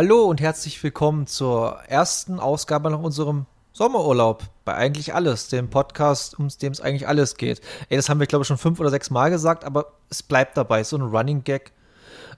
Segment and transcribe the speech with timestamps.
[0.00, 6.38] Hallo und herzlich willkommen zur ersten Ausgabe nach unserem Sommerurlaub bei eigentlich alles, dem Podcast,
[6.38, 7.60] um dem es eigentlich alles geht.
[7.88, 10.56] Ey, das haben wir, glaube ich, schon fünf oder sechs Mal gesagt, aber es bleibt
[10.56, 11.72] dabei, so ein Running Gag.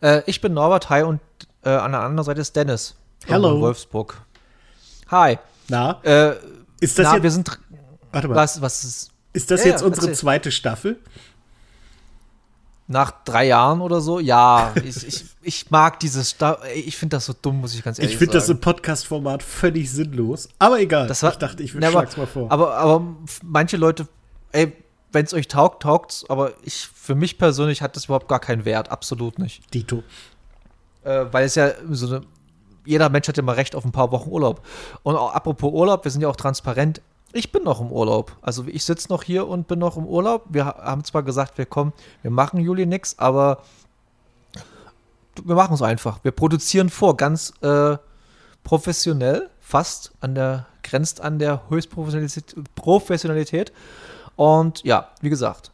[0.00, 1.20] Äh, ich bin Norbert, hi, und
[1.62, 2.94] äh, an der anderen Seite ist Dennis.
[3.26, 3.56] Hello.
[3.56, 4.16] In Wolfsburg.
[5.10, 5.38] Hi.
[5.68, 6.36] Na, Äh,
[6.80, 7.60] ist das na, jetzt, wir sind.
[8.10, 9.10] warte mal, Was, was ist.
[9.34, 10.18] ist das Ja, jetzt unsere erzähl.
[10.18, 10.98] zweite Staffel?
[12.92, 14.18] Nach drei Jahren oder so?
[14.18, 16.34] Ja, ich, ich, ich mag dieses.
[16.74, 18.56] Ich finde das so dumm, muss ich ganz ehrlich Ich finde das sagen.
[18.58, 20.48] im Podcast-Format völlig sinnlos.
[20.58, 21.06] Aber egal.
[21.06, 22.50] Das war- ich dachte, ich aber- schlag's mal vor.
[22.50, 23.06] Aber, aber
[23.44, 24.08] manche Leute,
[24.50, 24.72] ey,
[25.12, 26.24] wenn es euch taugt, taugt's.
[26.28, 28.90] Aber ich, für mich persönlich hat das überhaupt gar keinen Wert.
[28.90, 29.72] Absolut nicht.
[29.72, 30.02] Dito.
[31.04, 32.22] Äh, weil es ja so eine.
[32.84, 34.66] Jeder Mensch hat ja mal Recht auf ein paar Wochen Urlaub.
[35.04, 37.00] Und auch apropos Urlaub, wir sind ja auch transparent.
[37.32, 38.36] Ich bin noch im Urlaub.
[38.42, 40.44] Also ich sitze noch hier und bin noch im Urlaub.
[40.48, 43.62] Wir ha- haben zwar gesagt, wir kommen, wir machen Juli nix, aber
[45.44, 46.18] wir machen es einfach.
[46.24, 47.96] Wir produzieren vor, ganz äh,
[48.64, 52.56] professionell, fast an der, grenzt an der Höchstprofessionalität.
[52.74, 53.72] Professionalität.
[54.36, 55.70] Und ja, wie gesagt,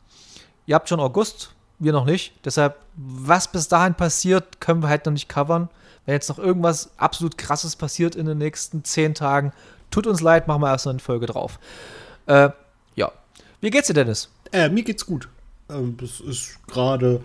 [0.67, 2.35] ihr habt schon August, wir noch nicht.
[2.45, 5.69] Deshalb, was bis dahin passiert, können wir halt noch nicht covern.
[6.05, 9.53] Wenn jetzt noch irgendwas absolut krasses passiert in den nächsten zehn Tagen,
[9.91, 11.59] tut uns leid, machen wir erst eine Folge drauf.
[12.27, 12.51] Äh,
[12.95, 13.12] ja.
[13.61, 14.29] Wie geht's dir, Dennis?
[14.53, 15.29] Äh, mir geht's gut.
[15.70, 17.20] Ähm, das ist gerade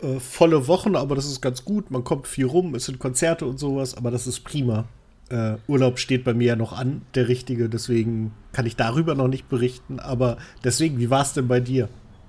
[0.00, 1.90] äh, volle Wochen, aber das ist ganz gut.
[1.90, 4.84] Man kommt viel rum, es sind Konzerte und sowas, aber das ist prima.
[5.30, 9.28] Äh, Urlaub steht bei mir ja noch an, der richtige, deswegen kann ich darüber noch
[9.28, 9.98] nicht berichten.
[9.98, 11.88] Aber deswegen, wie war's denn bei dir?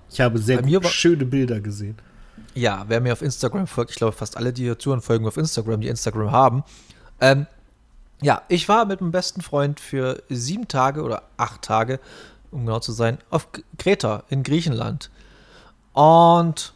[0.09, 1.97] Ich habe sehr gut, war- schöne Bilder gesehen.
[2.55, 5.37] Ja, wer mir auf Instagram folgt, ich glaube fast alle, die hier zuhören, folgen auf
[5.37, 6.63] Instagram, die Instagram haben.
[7.19, 7.47] Ähm,
[8.23, 11.99] ja, ich war mit meinem besten Freund für sieben Tage oder acht Tage,
[12.51, 15.11] um genau zu sein, auf Kreta in Griechenland.
[15.91, 16.73] Und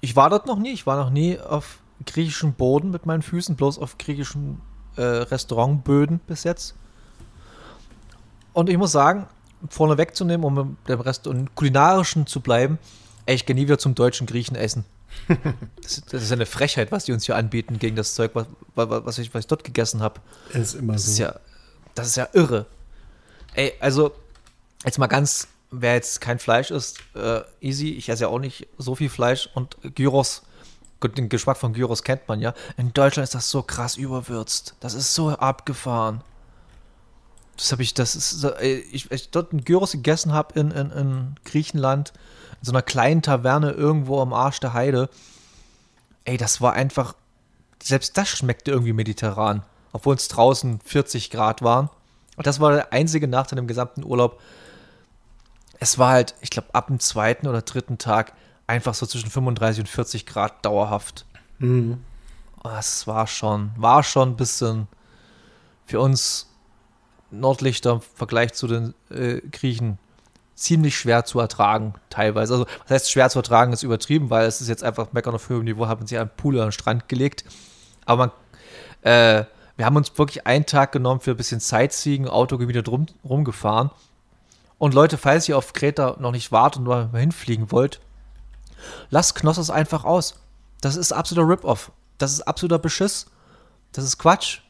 [0.00, 3.54] ich war dort noch nie, ich war noch nie auf griechischem Boden mit meinen Füßen,
[3.56, 4.60] bloß auf griechischen
[4.96, 6.74] äh, Restaurantböden bis jetzt.
[8.52, 9.26] Und ich muss sagen,
[9.68, 12.78] vorne wegzunehmen, um dem Rest und kulinarischen zu bleiben,
[13.26, 14.84] ey, ich gehe nie wieder zum deutschen Griechen essen.
[15.82, 19.18] Das, das ist eine Frechheit, was die uns hier anbieten gegen das Zeug, was, was,
[19.18, 20.20] ich, was ich dort gegessen habe.
[20.52, 21.24] Ist immer Das ist so.
[21.24, 21.40] ja,
[21.94, 22.66] das ist ja irre.
[23.54, 24.12] Ey, also,
[24.84, 28.68] jetzt mal ganz, wer jetzt kein Fleisch isst, äh, easy, ich esse ja auch nicht
[28.78, 30.42] so viel Fleisch und Gyros,
[31.00, 32.54] gut, den Geschmack von Gyros kennt man ja.
[32.76, 34.74] In Deutschland ist das so krass überwürzt.
[34.80, 36.22] Das ist so abgefahren.
[37.56, 41.34] Das habe ich, das ist, ich, ich dort einen Gyros gegessen habe in, in, in
[41.44, 42.12] Griechenland,
[42.60, 45.08] in so einer kleinen Taverne irgendwo am Arsch der Heide.
[46.24, 47.14] Ey, das war einfach,
[47.82, 49.62] selbst das schmeckte irgendwie mediterran,
[49.92, 51.88] obwohl es draußen 40 Grad waren.
[52.36, 54.40] Und das war der einzige Nachteil im gesamten Urlaub.
[55.78, 58.34] Es war halt, ich glaube, ab dem zweiten oder dritten Tag
[58.66, 61.24] einfach so zwischen 35 und 40 Grad dauerhaft.
[61.58, 62.04] Mhm.
[62.62, 64.86] Das war schon, war schon ein bisschen
[65.86, 66.46] für uns
[67.30, 69.98] Nordlichter im Vergleich zu den äh, Griechen
[70.60, 72.54] ziemlich schwer zu ertragen, teilweise.
[72.54, 75.48] Also, was heißt schwer zu ertragen, ist übertrieben, weil es ist jetzt einfach Meckern auf
[75.48, 77.44] höherem Niveau, haben sie einen Pool oder einen Strand gelegt.
[78.04, 79.44] Aber man, äh,
[79.76, 83.90] wir haben uns wirklich einen Tag genommen für ein bisschen Sightseeing, Auto wieder drum, rumgefahren.
[84.78, 88.00] Und Leute, falls ihr auf Kreta noch nicht wart und mal hinfliegen wollt,
[89.10, 90.34] lasst Knossos einfach aus.
[90.80, 91.92] Das ist absoluter Rip-Off.
[92.18, 93.26] Das ist absoluter Beschiss.
[93.92, 94.60] Das ist Quatsch.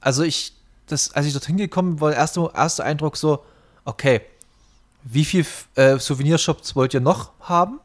[0.00, 0.54] Also ich,
[0.86, 3.44] das, als ich dorthin gekommen war der erste, erste Eindruck so,
[3.84, 4.22] okay,
[5.04, 7.80] wie viel äh, Souvenirshops wollt ihr noch haben?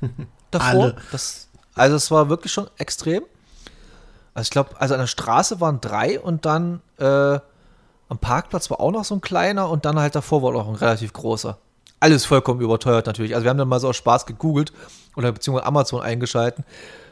[0.50, 0.94] Davor?
[1.12, 3.22] Das, also es war wirklich schon extrem.
[4.34, 7.38] Also ich glaube, also an der Straße waren drei und dann äh,
[8.08, 10.74] am Parkplatz war auch noch so ein kleiner und dann halt davor war noch ein
[10.74, 11.58] relativ großer.
[12.00, 13.34] Alles vollkommen überteuert natürlich.
[13.34, 14.72] Also wir haben dann mal so aus Spaß gegoogelt
[15.16, 16.64] oder beziehungsweise Amazon eingeschalten.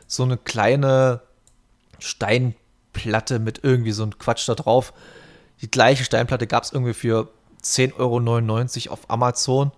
[0.06, 1.20] So eine kleine
[1.98, 4.92] Steinplatte mit irgendwie so ein Quatsch da drauf.
[5.62, 7.28] Die gleiche Steinplatte gab es irgendwie für
[7.64, 9.72] 10,99 Euro auf Amazon.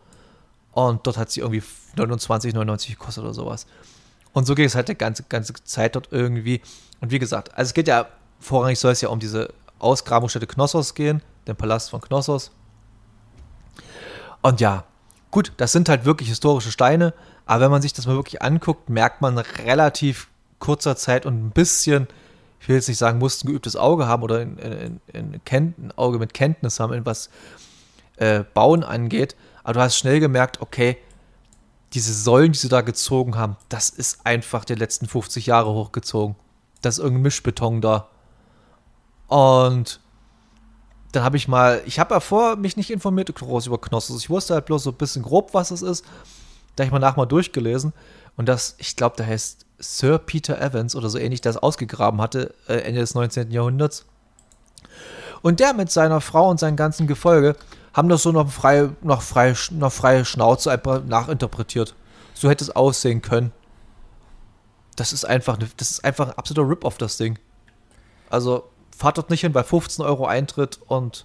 [0.72, 1.62] Und dort hat sie irgendwie
[1.96, 3.66] 29,99 gekostet oder sowas.
[4.32, 6.60] Und so ging es halt die ganze, ganze Zeit dort irgendwie.
[7.00, 8.08] Und wie gesagt, also es geht ja,
[8.40, 12.50] vorrangig soll es ja um diese Ausgrabungsstätte Knossos gehen, den Palast von Knossos.
[14.42, 14.84] Und ja,
[15.30, 17.14] gut, das sind halt wirklich historische Steine,
[17.46, 20.28] aber wenn man sich das mal wirklich anguckt, merkt man relativ
[20.58, 22.08] kurzer Zeit und ein bisschen,
[22.60, 26.18] ich will jetzt nicht sagen, mussten geübtes Auge haben oder in, in, in ein Auge
[26.18, 27.30] mit Kenntnis haben, in was
[28.16, 30.96] äh, Bauen angeht, aber du hast schnell gemerkt, okay,
[31.92, 36.34] diese Säulen, die sie da gezogen haben, das ist einfach die letzten 50 Jahre hochgezogen.
[36.82, 38.08] Das ist irgendein Mischbeton da.
[39.28, 40.00] Und
[41.12, 44.20] dann habe ich mal, ich habe ja vor mich nicht informiert groß über Knossos.
[44.20, 46.04] Ich wusste halt bloß so ein bisschen grob, was es ist.
[46.74, 47.92] Da habe ich mal nach mal durchgelesen.
[48.36, 52.52] Und das, ich glaube, der heißt Sir Peter Evans oder so ähnlich, es ausgegraben hatte,
[52.66, 53.52] äh, Ende des 19.
[53.52, 54.04] Jahrhunderts.
[55.42, 57.54] Und der mit seiner Frau und seinem ganzen Gefolge
[57.94, 61.94] haben das so noch frei, noch frei, noch freie Schnauze einfach nachinterpretiert.
[62.34, 63.52] So hätte es aussehen können.
[64.96, 67.38] Das ist einfach, das ist einfach ein absoluter Rip-Off, das Ding.
[68.28, 71.24] Also fahrt dort nicht hin bei 15 Euro Eintritt und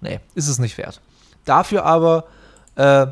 [0.00, 1.00] nee, ist es nicht wert.
[1.44, 2.26] Dafür aber
[2.74, 3.06] äh,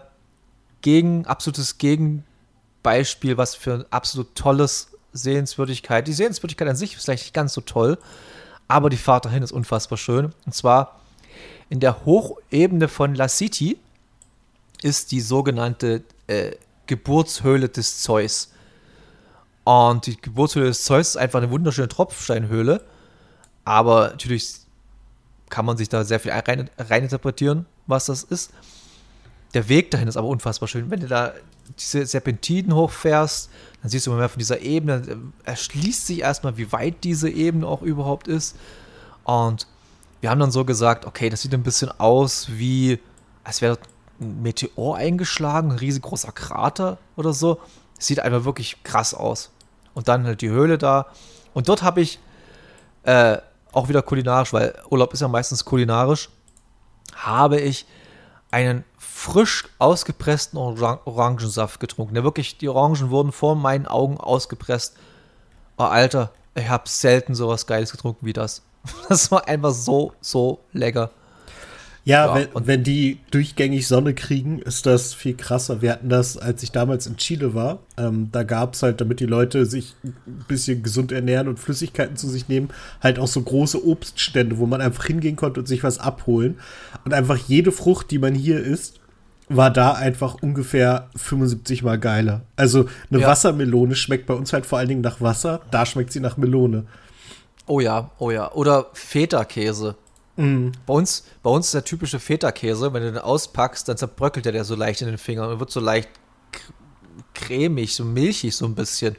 [0.80, 6.06] gegen, absolutes Gegenbeispiel, was für ein absolut tolles Sehenswürdigkeit.
[6.08, 7.98] Die Sehenswürdigkeit an sich ist vielleicht nicht ganz so toll,
[8.68, 10.32] aber die Fahrt dahin ist unfassbar schön.
[10.46, 10.99] Und zwar
[11.70, 13.78] in der Hochebene von La City
[14.82, 16.52] ist die sogenannte äh,
[16.86, 18.52] Geburtshöhle des Zeus.
[19.64, 22.82] Und die Geburtshöhle des Zeus ist einfach eine wunderschöne Tropfsteinhöhle.
[23.64, 24.56] Aber natürlich
[25.48, 28.50] kann man sich da sehr viel rein, reininterpretieren, was das ist.
[29.54, 30.90] Der Weg dahin ist aber unfassbar schön.
[30.90, 31.34] Wenn du da
[31.78, 33.48] diese Serpentinen hochfährst,
[33.82, 35.02] dann siehst du immer mehr von dieser Ebene.
[35.02, 38.56] Dann erschließt sich erstmal, wie weit diese Ebene auch überhaupt ist.
[39.24, 39.68] Und
[40.20, 43.00] wir haben dann so gesagt, okay, das sieht ein bisschen aus wie,
[43.44, 43.78] als wäre
[44.20, 47.60] ein Meteor eingeschlagen, ein riesengroßer Krater oder so.
[47.96, 49.50] Das sieht einfach wirklich krass aus.
[49.94, 51.06] Und dann halt die Höhle da.
[51.54, 52.18] Und dort habe ich
[53.04, 53.38] äh,
[53.72, 56.28] auch wieder kulinarisch, weil Urlaub ist ja meistens kulinarisch,
[57.14, 57.86] habe ich
[58.50, 62.14] einen frisch ausgepressten Orang Orangensaft getrunken.
[62.14, 64.96] Der wirklich, die Orangen wurden vor meinen Augen ausgepresst.
[65.78, 68.62] Oh, Alter, ich habe selten sowas Geiles getrunken wie das.
[69.08, 71.10] Das war einfach so, so lecker.
[72.04, 75.82] Ja, ja, wenn, wenn die durchgängig Sonne kriegen, ist das viel krasser.
[75.82, 77.80] Wir hatten das, als ich damals in Chile war.
[77.98, 82.16] Ähm, da gab es halt, damit die Leute sich ein bisschen gesund ernähren und Flüssigkeiten
[82.16, 82.70] zu sich nehmen,
[83.02, 86.58] halt auch so große Obststände, wo man einfach hingehen konnte und sich was abholen.
[87.04, 88.98] Und einfach jede Frucht, die man hier isst,
[89.50, 92.42] war da einfach ungefähr 75 mal geiler.
[92.56, 93.26] Also eine ja.
[93.26, 96.84] Wassermelone schmeckt bei uns halt vor allen Dingen nach Wasser, da schmeckt sie nach Melone.
[97.70, 98.50] Oh ja, oh ja.
[98.50, 99.94] Oder Feta-Käse.
[100.34, 100.70] Mm.
[100.86, 104.50] Bei, uns, bei uns ist der typische Feta-Käse, wenn du den auspackst, dann zerbröckelt der,
[104.50, 106.08] der so leicht in den Fingern und wird so leicht
[107.32, 109.14] cremig, so milchig so ein bisschen.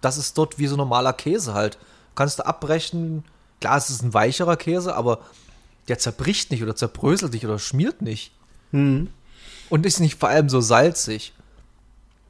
[0.00, 1.76] Das ist dort wie so normaler Käse halt.
[2.14, 3.24] Kannst du abbrechen,
[3.60, 5.18] klar, es ist ein weicherer Käse, aber
[5.88, 8.30] der zerbricht nicht oder zerbröselt nicht oder schmiert nicht.
[8.70, 9.06] Mm.
[9.70, 11.32] Und ist nicht vor allem so salzig.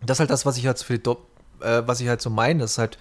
[0.00, 1.10] Das ist halt das, was ich halt für die,
[1.60, 2.96] äh, was ich halt so meine, das ist halt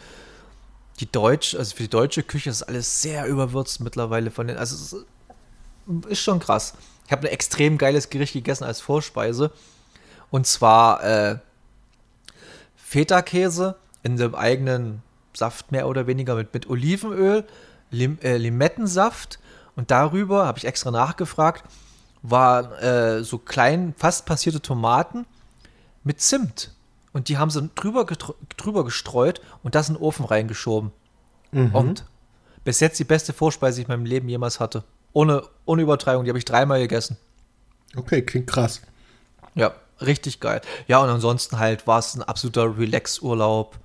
[1.00, 4.76] die deutsche, also für die deutsche Küche ist alles sehr überwürzt mittlerweile von den, also
[4.76, 4.94] es
[6.10, 6.76] ist, schon krass.
[7.06, 9.52] Ich habe ein extrem geiles Gericht gegessen als Vorspeise
[10.30, 11.38] und zwar äh,
[12.76, 15.02] Feta-Käse in dem eigenen
[15.34, 17.46] Saft mehr oder weniger mit, mit Olivenöl,
[17.90, 19.40] Lim, äh, Limettensaft
[19.76, 21.64] und darüber habe ich extra nachgefragt,
[22.22, 25.26] war äh, so klein, fast passierte Tomaten
[26.04, 26.72] mit Zimt.
[27.14, 28.06] Und die haben sie drüber,
[28.58, 30.92] drüber gestreut und das in den Ofen reingeschoben.
[31.52, 31.76] Mhm.
[31.76, 32.06] Und
[32.64, 34.84] bis jetzt die beste Vorspeise, die ich in meinem Leben jemals hatte.
[35.14, 37.18] Ohne, ohne Übertreibung, die habe ich dreimal gegessen.
[37.96, 38.82] Okay, klingt krass.
[39.56, 40.62] Ja, richtig geil.
[40.88, 43.78] Ja, und ansonsten halt war es ein absoluter Relax-Urlaub.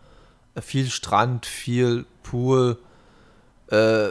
[0.55, 2.79] Äh, viel Strand, viel Pool,
[3.71, 4.11] äh,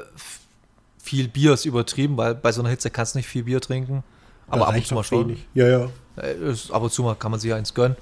[1.01, 4.03] viel Bier ist übertrieben, weil bei so einer Hitze kannst du nicht viel Bier trinken.
[4.47, 5.29] Aber ab und zu mal schon.
[5.29, 5.47] Wenig.
[5.53, 5.89] Ja, ja.
[6.17, 7.95] Äh, ab und zu mal kann man sich eins gönnen.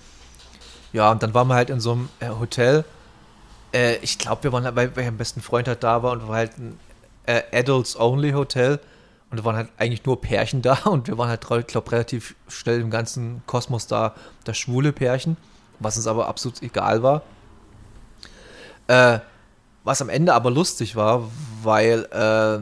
[0.94, 2.86] Ja, und dann waren wir halt in so einem äh, Hotel.
[3.74, 6.28] Äh, ich glaube, wir waren halt, weil, weil mein besten Freund halt da war und
[6.28, 6.80] war halt ein
[7.26, 8.80] äh, Adults-Only-Hotel.
[9.32, 12.80] Und da waren halt eigentlich nur Pärchen da und wir waren halt, glaube, relativ schnell
[12.80, 15.36] im ganzen Kosmos da, das schwule Pärchen,
[15.80, 17.24] was uns aber absolut egal war.
[18.88, 19.20] Äh,
[19.84, 21.30] was am Ende aber lustig war,
[21.64, 22.60] weil äh,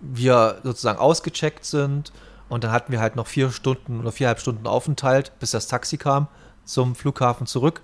[0.00, 2.12] wir sozusagen ausgecheckt sind
[2.48, 5.98] und dann hatten wir halt noch vier Stunden oder viereinhalb Stunden Aufenthalt, bis das Taxi
[5.98, 6.28] kam
[6.72, 7.82] zum Flughafen zurück.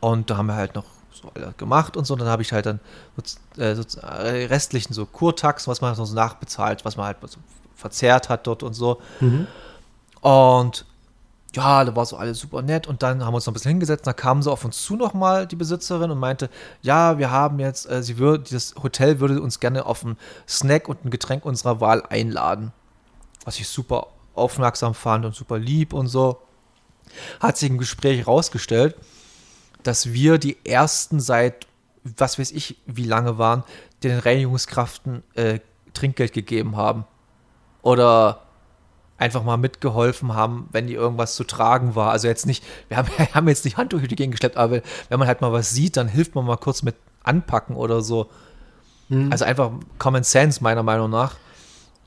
[0.00, 2.14] Und da haben wir halt noch so gemacht und so.
[2.14, 2.80] Und dann habe ich halt dann
[3.56, 7.38] äh, so, äh, restlichen so Kurtax, was man so nachbezahlt, was man halt so
[7.76, 9.00] verzehrt hat dort und so.
[9.20, 9.46] Mhm.
[10.20, 10.86] Und
[11.54, 13.72] ja, da war so alles super nett und dann haben wir uns noch ein bisschen
[13.72, 14.06] hingesetzt.
[14.06, 16.48] Da kam so auf uns zu nochmal die Besitzerin und meinte,
[16.80, 20.16] ja, wir haben jetzt, äh, sie würde, das Hotel würde uns gerne auf einen
[20.48, 22.72] Snack und ein Getränk unserer Wahl einladen.
[23.44, 26.40] Was ich super aufmerksam fand und super lieb und so
[27.40, 28.96] hat sich im Gespräch herausgestellt,
[29.82, 31.66] dass wir die ersten seit,
[32.04, 33.64] was weiß ich, wie lange waren,
[34.02, 35.60] den Reinigungskraften äh,
[35.94, 37.04] Trinkgeld gegeben haben.
[37.82, 38.42] Oder
[39.18, 42.10] einfach mal mitgeholfen haben, wenn die irgendwas zu tragen war.
[42.10, 45.52] Also jetzt nicht, wir haben, haben jetzt nicht Handtücher geschleppt, aber wenn man halt mal
[45.52, 48.28] was sieht, dann hilft man mal kurz mit anpacken oder so.
[49.08, 49.30] Mhm.
[49.30, 51.36] Also einfach Common Sense meiner Meinung nach.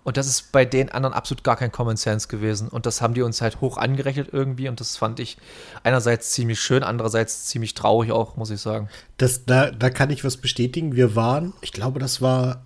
[0.06, 2.68] Und das ist bei den anderen absolut gar kein Common Sense gewesen.
[2.70, 4.70] Und das haben die uns halt hoch angerechnet irgendwie.
[4.70, 5.36] Und das fand ich
[5.82, 8.88] einerseits ziemlich schön, andererseits ziemlich traurig auch, muss ich sagen.
[9.18, 10.96] Das, da, da kann ich was bestätigen.
[10.96, 12.64] Wir waren, ich glaube, das war.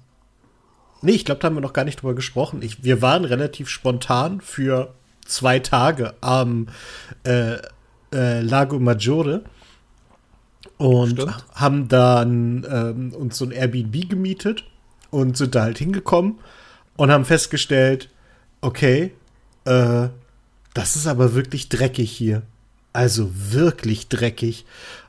[1.01, 2.61] Nee, ich glaube, da haben wir noch gar nicht drüber gesprochen.
[2.61, 4.93] Ich, wir waren relativ spontan für
[5.25, 6.67] zwei Tage am
[7.23, 7.55] äh,
[8.13, 9.45] äh, Lago Maggiore
[10.77, 11.45] und Stimmt.
[11.55, 14.65] haben dann ähm, uns so ein Airbnb gemietet
[15.09, 16.39] und sind da halt hingekommen
[16.99, 18.09] und haben festgestellt,
[18.59, 19.13] okay,
[19.63, 20.09] äh,
[20.73, 22.41] das ist aber wirklich dreckig hier.
[22.91, 24.65] Also wirklich dreckig.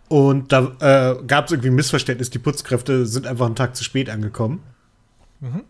[0.08, 2.30] Und da äh, gab es irgendwie ein Missverständnis.
[2.30, 4.62] Die Putzkräfte sind einfach einen Tag zu spät angekommen.
[5.40, 5.62] Mhm.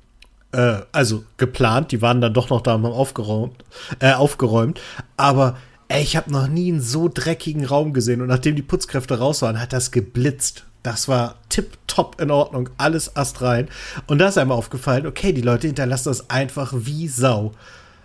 [0.52, 1.90] Äh, also geplant.
[1.90, 3.64] Die waren dann doch noch da und haben aufgeräumt.
[3.98, 4.78] Äh, aufgeräumt.
[5.16, 5.56] Aber
[5.88, 8.20] ey, ich habe noch nie einen so dreckigen Raum gesehen.
[8.20, 10.66] Und nachdem die Putzkräfte raus waren, hat das geblitzt.
[10.82, 13.68] Das war tipptopp in Ordnung, alles astrein.
[14.06, 17.52] Und da ist einmal aufgefallen, okay, die Leute hinterlassen das einfach wie Sau.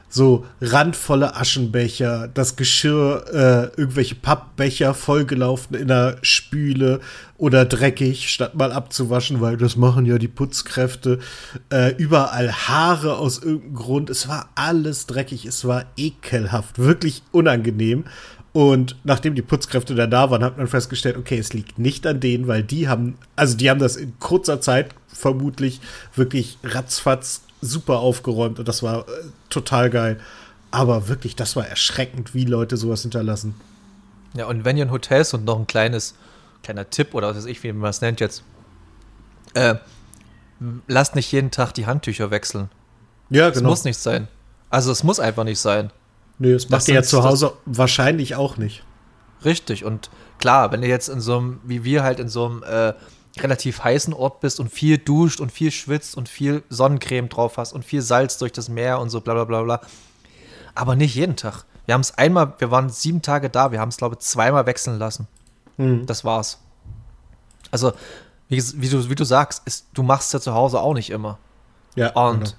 [0.08, 7.02] So randvolle Aschenbecher, das Geschirr, äh, irgendwelche Pappbecher vollgelaufen in der Spüle
[7.38, 11.20] oder dreckig, statt mal abzuwaschen, weil das machen ja die Putzkräfte.
[11.70, 14.10] Äh, überall Haare aus irgendeinem Grund.
[14.10, 18.06] Es war alles dreckig, es war ekelhaft, wirklich unangenehm.
[18.56, 22.22] Und nachdem die Putzkräfte dann da waren, hat man festgestellt, okay, es liegt nicht an
[22.22, 25.82] denen, weil die haben, also die haben das in kurzer Zeit vermutlich
[26.16, 29.12] wirklich ratzfatz super aufgeräumt und das war äh,
[29.50, 30.22] total geil.
[30.72, 33.56] Aber wirklich, das war erschreckend, wie Leute sowas hinterlassen.
[34.36, 36.16] Ja, und wenn ihr in Hotels und noch ein kleines,
[36.64, 38.42] kleiner Tipp oder was weiß ich, wie man es nennt jetzt,
[39.54, 39.76] äh,
[40.88, 42.70] lasst nicht jeden Tag die Handtücher wechseln.
[43.30, 43.52] Ja, genau.
[43.52, 44.30] Das muss nicht sein.
[44.70, 45.92] Also es muss einfach nicht sein.
[46.40, 48.84] Nö, das macht ihr ja zu Hause wahrscheinlich auch nicht.
[49.44, 49.86] Richtig.
[49.86, 52.94] Und klar, wenn ihr jetzt in so einem, wie wir halt in so einem äh,
[53.40, 57.74] relativ heißen Ort bist und viel duscht und viel schwitzt und viel Sonnencreme drauf hast
[57.74, 59.82] und viel Salz durch das Meer und so bla bla bla bla.
[60.74, 61.66] Aber nicht jeden Tag.
[61.86, 64.66] Wir haben es einmal, wir waren sieben Tage da, wir haben es, glaube ich, zweimal
[64.66, 65.28] wechseln lassen.
[65.78, 66.06] Mhm.
[66.06, 66.60] Das war's.
[67.72, 67.94] Also,
[68.50, 71.10] wie, wie, du, wie du sagst, ist, du machst es ja zu Hause auch nicht
[71.10, 71.38] immer.
[71.96, 72.12] Ja.
[72.14, 72.52] Und genau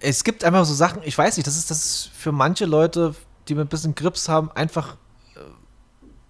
[0.00, 3.14] es gibt einfach so Sachen, ich weiß nicht, das ist das ist für manche Leute,
[3.48, 4.96] die mit ein bisschen Grips haben, einfach,
[5.34, 5.40] äh,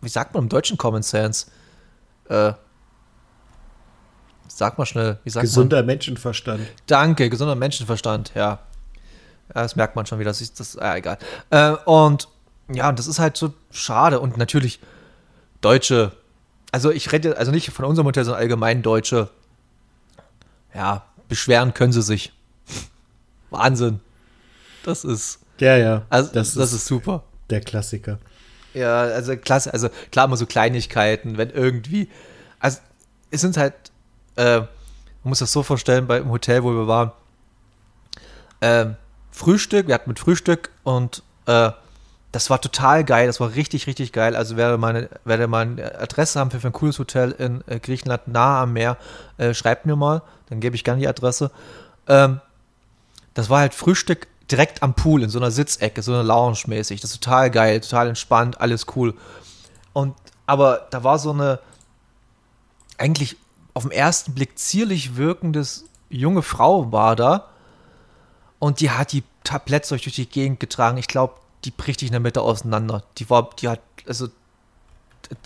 [0.01, 1.47] wie sagt man im deutschen Common Sense?
[2.29, 2.53] Äh,
[4.49, 5.87] sag mal schnell, wie sagt Gesunder man?
[5.87, 6.63] Menschenverstand.
[6.87, 8.51] Danke, gesunder Menschenverstand, ja.
[8.51, 8.59] ja
[9.55, 11.19] das merkt man schon wieder, das ist, das, ja, egal.
[11.51, 12.29] Äh, und
[12.73, 14.81] ja, das ist halt so schade und natürlich
[15.61, 16.13] Deutsche,
[16.73, 19.31] also ich rede also nicht von unserem Hotel, sondern allgemein Deutsche,
[20.75, 22.34] ja, beschweren können sie sich.
[23.55, 24.01] Wahnsinn.
[24.85, 25.41] Das ist.
[25.59, 26.03] Ja, ja.
[26.11, 27.25] Also, das, das ist, ist super.
[27.51, 28.19] Der Klassiker.
[28.75, 32.09] Ja, also klasse, also klar immer so Kleinigkeiten, wenn irgendwie.
[32.59, 32.81] Also
[33.31, 33.75] es sind halt,
[34.37, 34.69] äh, man
[35.23, 37.13] muss das so vorstellen, bei im Hotel, wo wir waren,
[38.61, 38.87] äh,
[39.31, 41.71] Frühstück, wir hatten mit Frühstück und äh,
[42.33, 44.35] das war total geil, das war richtig, richtig geil.
[44.35, 47.79] Also wer meine, wer mal eine Adresse haben für, für ein cooles Hotel in äh,
[47.79, 48.97] Griechenland nahe am Meer,
[49.39, 51.53] äh, schreibt mir mal, dann gebe ich gerne die Adresse.
[52.09, 52.41] Ähm,
[53.35, 57.01] das war halt Frühstück direkt am Pool in so einer Sitzecke, so einer Lounge mäßig.
[57.01, 59.15] Das ist total geil, total entspannt, alles cool.
[59.93, 60.15] Und
[60.47, 61.59] aber da war so eine
[62.99, 63.37] eigentlich
[63.73, 67.49] auf den ersten Blick zierlich wirkendes junge Frau war da
[68.59, 70.97] und die hat die Tabletts durch die Gegend getragen.
[70.97, 73.03] Ich glaube, die bricht dich in der Mitte auseinander.
[73.19, 74.29] Die war, die hat, also,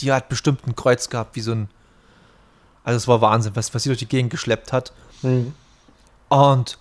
[0.01, 1.69] die hat bestimmt ein Kreuz gehabt, wie so ein,
[2.85, 4.93] also es war Wahnsinn, was, was sie durch die Gegend geschleppt hat.
[5.23, 5.55] Mhm.
[6.29, 6.79] Und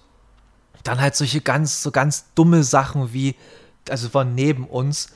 [0.87, 3.35] dann halt solche ganz, so ganz dumme Sachen wie,
[3.89, 5.09] also war neben uns,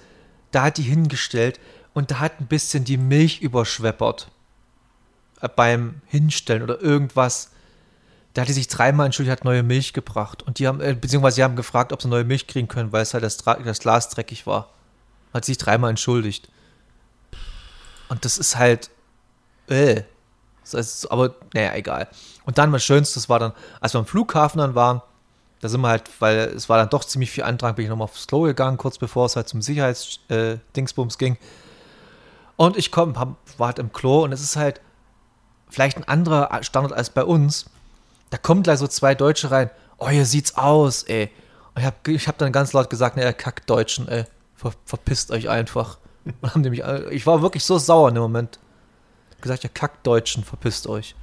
[0.51, 1.59] da hat die hingestellt
[1.93, 4.29] und da hat ein bisschen die Milch überschweppert.
[5.41, 7.51] Äh, beim Hinstellen oder irgendwas.
[8.33, 10.43] Da hat die sich dreimal entschuldigt, hat neue Milch gebracht.
[10.43, 13.01] Und die haben, äh, beziehungsweise sie haben gefragt, ob sie neue Milch kriegen können, weil
[13.01, 14.69] es halt das, das Glas dreckig war.
[15.33, 16.49] Hat sich dreimal entschuldigt.
[18.07, 18.89] Und das ist halt,
[19.67, 20.03] äh.
[20.63, 22.07] Das heißt, aber, naja, egal.
[22.45, 25.01] Und dann, das Schönste war dann, als wir am Flughafen dann waren,
[25.61, 28.05] da sind wir halt, weil es war dann doch ziemlich viel Antrag, bin ich nochmal
[28.05, 31.37] aufs Klo gegangen, kurz bevor es halt zum Sicherheitsdingsbums äh, ging.
[32.57, 34.81] Und ich komm, war halt im Klo und es ist halt
[35.69, 37.65] vielleicht ein anderer Standard als bei uns.
[38.31, 39.69] Da kommen gleich so zwei Deutsche rein.
[39.97, 41.29] Oh, hier sieht's aus, ey.
[41.73, 44.25] Und ich hab, ich hab dann ganz laut gesagt, ne, kackt Deutschen, ey.
[44.55, 45.97] Ver, verpisst euch einfach.
[46.41, 48.59] Und haben nämlich, ich war wirklich so sauer in dem Moment.
[49.41, 51.15] Gesagt, ja, kackt Deutschen, verpisst euch.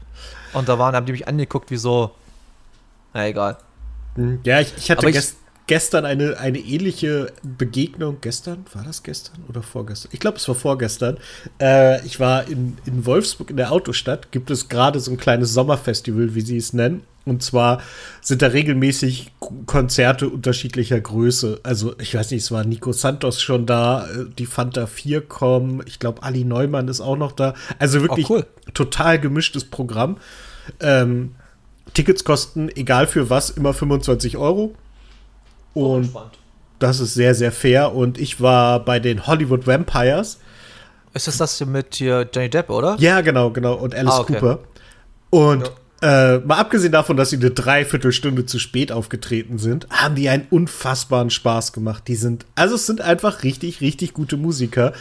[0.53, 2.13] Und da waren, haben die mich angeguckt wie so,
[3.15, 3.59] na egal.
[4.19, 5.39] Hm, ja, ich, ich hatte gestern.
[5.69, 8.19] gestern eine, eine ähnliche Begegnung.
[8.21, 8.67] Gestern?
[8.75, 10.11] War das gestern oder vorgestern?
[10.13, 11.19] Ich glaube, es war vorgestern.
[11.61, 14.33] Äh, ich war in, in Wolfsburg in der Autostadt.
[14.33, 17.03] Gibt es gerade so ein kleines Sommerfestival, wie sie es nennen.
[17.25, 17.81] Und zwar
[18.21, 19.33] sind da regelmäßig
[19.67, 21.61] Konzerte unterschiedlicher Größe.
[21.63, 25.83] Also, ich weiß nicht, es war Nico Santos schon da, äh, die Fanta 4 kommen.
[25.87, 27.55] Ich glaube, Ali Neumann ist auch noch da.
[27.79, 28.47] Also wirklich oh, cool.
[28.75, 30.17] total gemischtes Programm.
[30.81, 31.37] Ähm,
[31.95, 34.75] Tickets kosten, egal für was, immer 25 Euro.
[35.75, 36.23] Und oh,
[36.79, 37.95] das ist sehr, sehr fair.
[37.95, 40.39] Und ich war bei den Hollywood Vampires.
[41.15, 42.97] Ist das das hier mit hier Johnny Depp, oder?
[42.99, 43.75] Ja, genau, genau.
[43.75, 44.35] Und Alice ah, okay.
[44.35, 44.59] Cooper.
[45.31, 45.71] Und
[46.03, 46.35] ja.
[46.35, 50.47] äh, mal abgesehen davon, dass sie eine Dreiviertelstunde zu spät aufgetreten sind, haben die einen
[50.51, 52.05] unfassbaren Spaß gemacht.
[52.09, 54.93] Die sind, also es sind einfach richtig, richtig gute Musiker.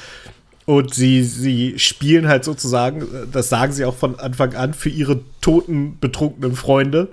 [0.67, 5.21] Und sie, sie spielen halt sozusagen, das sagen sie auch von Anfang an, für ihre
[5.39, 7.07] toten, betrunkenen Freunde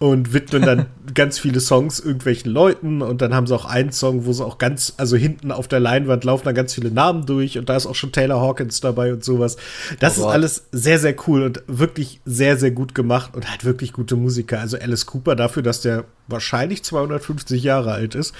[0.00, 4.26] und widmen dann ganz viele Songs irgendwelchen Leuten und dann haben sie auch einen Song,
[4.26, 7.56] wo sie auch ganz, also hinten auf der Leinwand laufen da ganz viele Namen durch
[7.56, 9.56] und da ist auch schon Taylor Hawkins dabei und sowas.
[9.98, 13.64] Das oh ist alles sehr, sehr cool und wirklich sehr, sehr gut gemacht und halt
[13.64, 14.60] wirklich gute Musiker.
[14.60, 18.34] Also Alice Cooper dafür, dass der wahrscheinlich 250 Jahre alt ist,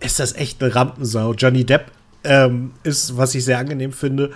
[0.00, 1.34] ist das echt eine Rampensau.
[1.34, 1.92] Johnny Depp
[2.24, 4.30] ähm, ist, was ich sehr angenehm finde,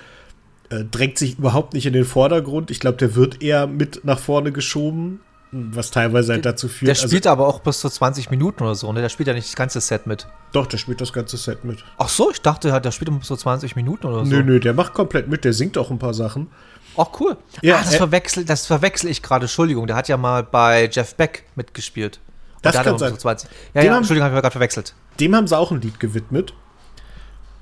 [0.70, 2.70] äh, drängt sich überhaupt nicht in den Vordergrund.
[2.70, 5.20] Ich glaube, der wird eher mit nach vorne geschoben,
[5.52, 6.88] was teilweise halt dazu führt.
[6.88, 9.00] Der also spielt also, aber auch bis zu 20 Minuten oder so, ne?
[9.00, 10.26] Der spielt ja nicht das ganze Set mit.
[10.52, 11.84] Doch, der spielt das ganze Set mit.
[11.98, 14.30] Ach so, ich dachte, der spielt bis zu 20 Minuten oder so.
[14.30, 16.48] Nö, nö, der macht komplett mit, der singt auch ein paar Sachen.
[16.96, 17.36] Ach cool.
[17.62, 19.86] Ja, ah, das, äh, verwechsel, das verwechsel ich gerade, Entschuldigung.
[19.86, 22.20] Der hat ja mal bei Jeff Beck mitgespielt.
[22.62, 23.12] Das kann sein.
[23.12, 23.48] So 20.
[23.74, 24.94] Ja, ja, Entschuldigung, habe ich gerade verwechselt.
[25.20, 26.54] Dem haben sie auch ein Lied gewidmet.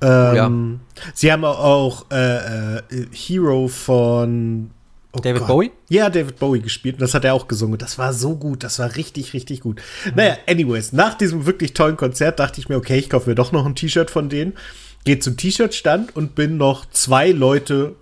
[0.04, 1.02] Ähm, ja.
[1.14, 2.82] Sie haben auch äh, äh,
[3.12, 4.70] Hero von
[5.12, 5.48] oh David Gott.
[5.48, 5.70] Bowie?
[5.88, 7.78] Ja, David Bowie gespielt und das hat er auch gesungen.
[7.78, 9.80] Das war so gut, das war richtig, richtig gut.
[10.04, 10.12] Mhm.
[10.16, 13.52] Naja, anyways, nach diesem wirklich tollen Konzert dachte ich mir, okay, ich kaufe mir doch
[13.52, 14.52] noch ein T-Shirt von denen.
[15.04, 17.94] Gehe zum T-Shirt-Stand und bin noch zwei Leute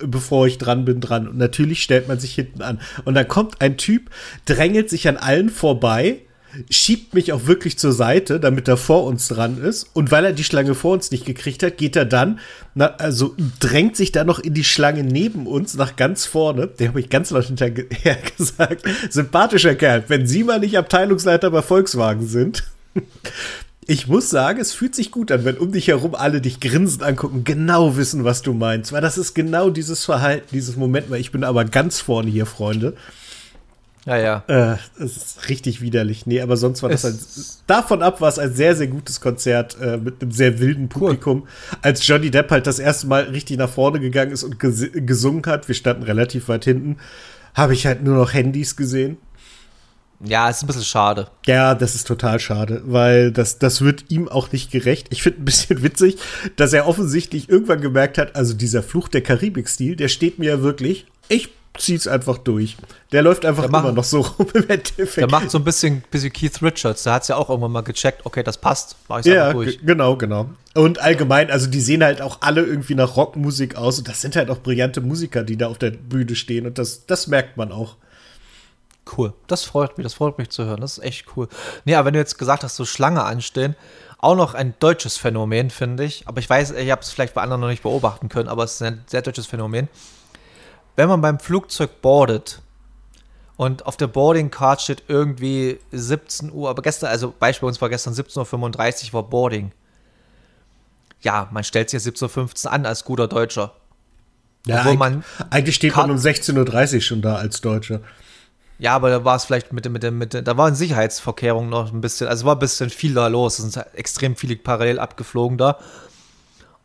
[0.00, 1.28] bevor ich dran bin, dran.
[1.28, 2.80] Und natürlich stellt man sich hinten an.
[3.04, 4.10] Und dann kommt ein Typ,
[4.44, 6.22] drängelt sich an allen vorbei
[6.70, 9.88] schiebt mich auch wirklich zur Seite, damit er vor uns dran ist.
[9.92, 12.38] Und weil er die Schlange vor uns nicht gekriegt hat, geht er dann,
[12.74, 16.66] na, also drängt sich da noch in die Schlange neben uns nach ganz vorne.
[16.66, 17.78] Der habe ich ganz laut hinterher
[18.36, 18.84] gesagt.
[19.10, 22.64] Sympathischer Kerl, wenn Sie mal nicht Abteilungsleiter bei Volkswagen sind.
[23.88, 27.04] Ich muss sagen, es fühlt sich gut an, wenn um dich herum alle dich grinsend
[27.04, 28.90] angucken, genau wissen, was du meinst.
[28.92, 32.46] Weil das ist genau dieses Verhalten, dieses Moment, weil ich bin aber ganz vorne hier,
[32.46, 32.94] Freunde.
[34.06, 34.44] Ja, ja.
[34.46, 36.26] Äh, das ist richtig widerlich.
[36.26, 37.18] Nee, aber sonst war das ein,
[37.66, 41.40] davon ab war es ein sehr, sehr gutes Konzert äh, mit einem sehr wilden Publikum.
[41.42, 41.78] Cool.
[41.82, 45.42] Als Johnny Depp halt das erste Mal richtig nach vorne gegangen ist und ges gesungen
[45.46, 46.98] hat, wir standen relativ weit hinten,
[47.54, 49.18] habe ich halt nur noch Handys gesehen.
[50.20, 51.28] Ja, ist ein bisschen schade.
[51.44, 55.08] Ja, das ist total schade, weil das, das wird ihm auch nicht gerecht.
[55.10, 56.16] Ich finde ein bisschen witzig,
[56.54, 60.62] dass er offensichtlich irgendwann gemerkt hat, also dieser Fluch der Karibik-Stil, der steht mir ja
[60.62, 61.06] wirklich.
[61.28, 62.76] Ich zieht's einfach durch.
[63.12, 65.16] Der läuft einfach der immer macht, noch so rum im Endeffekt.
[65.16, 67.04] Der macht so ein bisschen, bisschen Keith Richards.
[67.04, 69.78] Der hat's ja auch irgendwann mal gecheckt, okay, das passt, mach ich's ja, durch.
[69.84, 70.50] Genau, genau.
[70.74, 74.36] Und allgemein, also die sehen halt auch alle irgendwie nach Rockmusik aus und das sind
[74.36, 77.72] halt auch brillante Musiker, die da auf der Bühne stehen und das, das merkt man
[77.72, 77.96] auch.
[79.16, 79.32] Cool.
[79.46, 80.80] Das freut mich, das freut mich zu hören.
[80.80, 81.48] Das ist echt cool.
[81.84, 83.76] Nee, aber wenn du jetzt gesagt hast, so Schlange anstehen,
[84.18, 86.26] auch noch ein deutsches Phänomen, finde ich.
[86.26, 88.74] Aber ich weiß, ich habe es vielleicht bei anderen noch nicht beobachten können, aber es
[88.74, 89.88] ist ein sehr deutsches Phänomen
[90.96, 92.62] wenn man beim Flugzeug boardet
[93.56, 97.80] und auf der Boarding Card steht irgendwie 17 Uhr, aber gestern, also Beispiel bei uns
[97.80, 99.72] war gestern 17.35 Uhr war Boarding.
[101.20, 103.74] Ja, man stellt sich 17.15 Uhr an als guter Deutscher.
[104.66, 108.00] Ja, Obwohl man eigentlich steht man um 16.30 Uhr schon da als Deutscher.
[108.78, 112.26] Ja, aber da war es vielleicht mit, mit, mit, da waren Sicherheitsvorkehrungen noch ein bisschen,
[112.28, 113.58] also war ein bisschen viel da los.
[113.58, 115.78] Es sind extrem viele parallel abgeflogen da.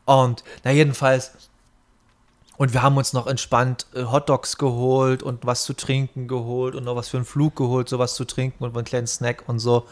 [0.05, 1.31] Und na jedenfalls,
[2.61, 6.83] und wir haben uns noch entspannt äh, Hotdogs geholt und was zu trinken geholt und
[6.83, 9.87] noch was für einen Flug geholt, sowas zu trinken und einen kleinen Snack und so.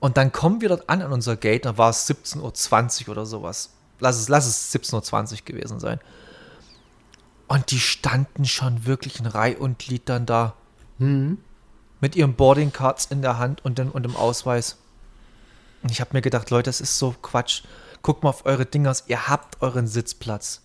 [0.00, 3.26] Und dann kommen wir dort an an unser Gate, da war es 17.20 Uhr oder
[3.26, 3.74] sowas.
[4.00, 6.00] Lass es, lass es 17.20 Uhr gewesen sein.
[7.46, 10.54] Und die standen schon wirklich in Reihe und Glied dann da.
[10.96, 11.36] Mhm.
[12.00, 14.78] Mit ihren Boarding Cards in der Hand und, den, und dem Ausweis.
[15.82, 17.64] Und ich habe mir gedacht, Leute, das ist so Quatsch.
[18.00, 20.62] Guckt mal auf eure Dingers, ihr habt euren Sitzplatz.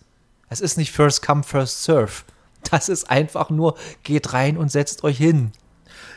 [0.48, 2.22] Es ist nicht First Come, First Serve.
[2.70, 5.52] Das ist einfach nur, geht rein und setzt euch hin.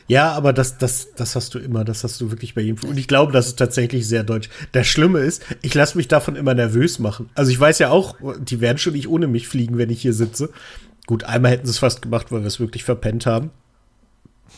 [0.07, 2.89] Ja, aber das, das, das hast du immer, das hast du wirklich bei jedem.
[2.89, 4.49] Und ich glaube, das ist tatsächlich sehr deutsch.
[4.71, 7.29] Das Schlimme ist, ich lasse mich davon immer nervös machen.
[7.35, 10.13] Also ich weiß ja auch, die werden schon nicht ohne mich fliegen, wenn ich hier
[10.13, 10.49] sitze.
[11.05, 13.51] Gut, einmal hätten sie es fast gemacht, weil wir es wirklich verpennt haben.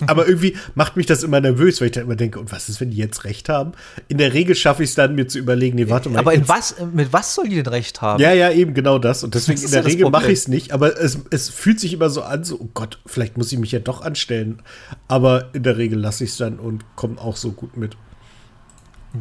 [0.07, 2.81] Aber irgendwie macht mich das immer nervös, weil ich dann immer denke, und was ist,
[2.81, 3.73] wenn die jetzt recht haben?
[4.07, 6.19] In der Regel schaffe ich es dann, mir zu überlegen, nee, warte mal.
[6.19, 8.21] Aber in was, mit was soll die denn recht haben?
[8.21, 9.23] Ja, ja, eben genau das.
[9.23, 10.71] Und deswegen in der ja Regel mache ich es nicht.
[10.73, 13.71] Aber es, es fühlt sich immer so an, so, oh Gott, vielleicht muss ich mich
[13.71, 14.61] ja doch anstellen.
[15.07, 17.95] Aber in der Regel lasse ich es dann und komme auch so gut mit.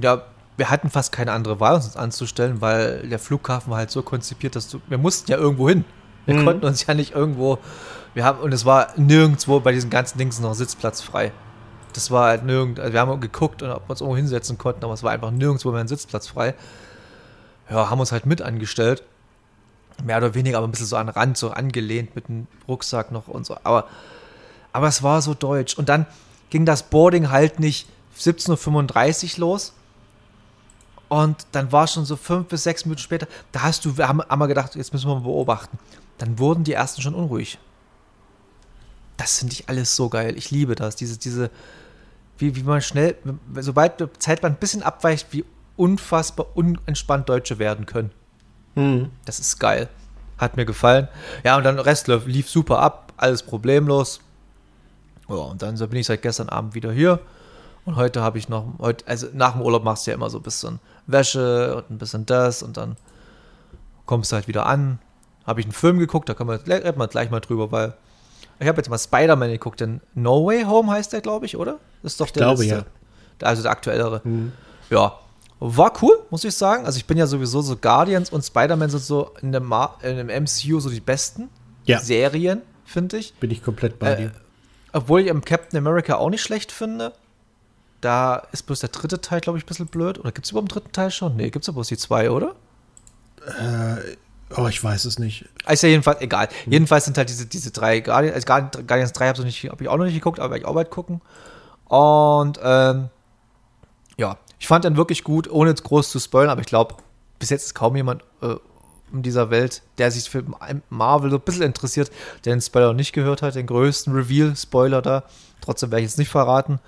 [0.00, 0.24] Ja,
[0.56, 4.56] wir hatten fast keine andere Wahl, uns anzustellen, weil der Flughafen war halt so konzipiert,
[4.56, 5.84] dass du, wir mussten ja irgendwo hin.
[6.26, 6.44] Wir Mhm.
[6.44, 7.58] konnten uns ja nicht irgendwo,
[8.14, 11.32] wir haben, und es war nirgendwo bei diesen ganzen Dings noch Sitzplatz frei.
[11.92, 14.94] Das war halt nirgend, also wir haben geguckt, ob wir uns irgendwo hinsetzen konnten, aber
[14.94, 16.54] es war einfach nirgendwo mehr ein Sitzplatz frei.
[17.70, 19.02] Ja, haben uns halt mit angestellt.
[20.04, 23.12] Mehr oder weniger, aber ein bisschen so an den Rand, so angelehnt mit dem Rucksack
[23.12, 23.56] noch und so.
[23.62, 23.86] Aber,
[24.72, 25.76] aber es war so deutsch.
[25.76, 26.06] Und dann
[26.50, 29.74] ging das Boarding halt nicht 17.35 Uhr los.
[31.08, 34.38] Und dann war schon so fünf bis sechs Minuten später, da hast du, haben, haben
[34.38, 35.78] wir gedacht, jetzt müssen wir mal beobachten.
[36.16, 37.58] Dann wurden die ersten schon unruhig.
[39.22, 40.36] Das finde ich alles so geil.
[40.36, 40.96] Ich liebe das.
[40.96, 41.48] Diese, diese,
[42.38, 43.16] wie, wie man schnell,
[43.60, 45.44] sobald die Zeitplan ein bisschen abweicht, wie
[45.76, 48.10] unfassbar unentspannt Deutsche werden können.
[49.24, 49.88] Das ist geil.
[50.38, 51.06] Hat mir gefallen.
[51.44, 54.20] Ja, und dann der Rest lief, super ab, alles problemlos.
[55.28, 57.20] Ja, und dann bin ich seit gestern Abend wieder hier.
[57.84, 60.38] Und heute habe ich noch, heute, also nach dem Urlaub machst du ja immer so
[60.38, 62.96] ein bisschen Wäsche und ein bisschen das und dann
[64.04, 64.98] kommst du halt wieder an.
[65.46, 67.94] Habe ich einen Film geguckt, da können wir, reden wir gleich mal drüber, weil
[68.62, 71.78] ich habe jetzt mal Spider-Man geguckt, denn No Way Home heißt der, glaube ich, oder?
[72.02, 72.86] Das ist doch der glaube, letzte.
[73.40, 73.46] ja.
[73.46, 74.22] Also der aktuellere.
[74.90, 75.18] Ja,
[75.60, 76.86] war cool, muss ich sagen.
[76.86, 80.16] Also ich bin ja sowieso so Guardians und Spider-Man sind so in dem, Mar in
[80.16, 81.48] dem MCU so die besten
[81.84, 82.00] Ja.
[82.00, 83.34] Serien, finde ich.
[83.34, 84.32] Bin ich komplett bei Äh, dir.
[84.92, 87.12] Obwohl ich im Captain America auch nicht schlecht finde.
[88.00, 90.18] Da ist bloß der dritte Teil, glaube ich, ein bisschen blöd.
[90.18, 91.36] Oder gibt es überhaupt einen dritten Teil schon?
[91.36, 92.54] Nee, gibt es ja bloß die zwei, oder?
[94.56, 95.48] Oh, ich weiß es nicht.
[95.68, 96.48] Ist ja jedenfalls egal.
[96.66, 99.88] Jedenfalls sind halt diese, diese drei Guardians, also Guardians Guardians 3 habe ich, hab ich
[99.88, 101.20] auch noch nicht geguckt, aber werde ich auch bald gucken.
[101.86, 103.08] Und ähm,
[104.16, 106.96] ja, ich fand den wirklich gut, ohne jetzt groß zu spoilern, aber ich glaube,
[107.38, 108.56] bis jetzt ist kaum jemand äh,
[109.12, 110.44] in dieser Welt, der sich für
[110.88, 112.10] Marvel so ein bisschen interessiert,
[112.44, 115.24] der den Spoiler noch nicht gehört hat, den größten Reveal-Spoiler da.
[115.60, 116.78] Trotzdem werde ich jetzt nicht verraten.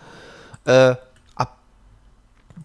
[0.65, 0.97] Äh,
[1.35, 1.59] ab,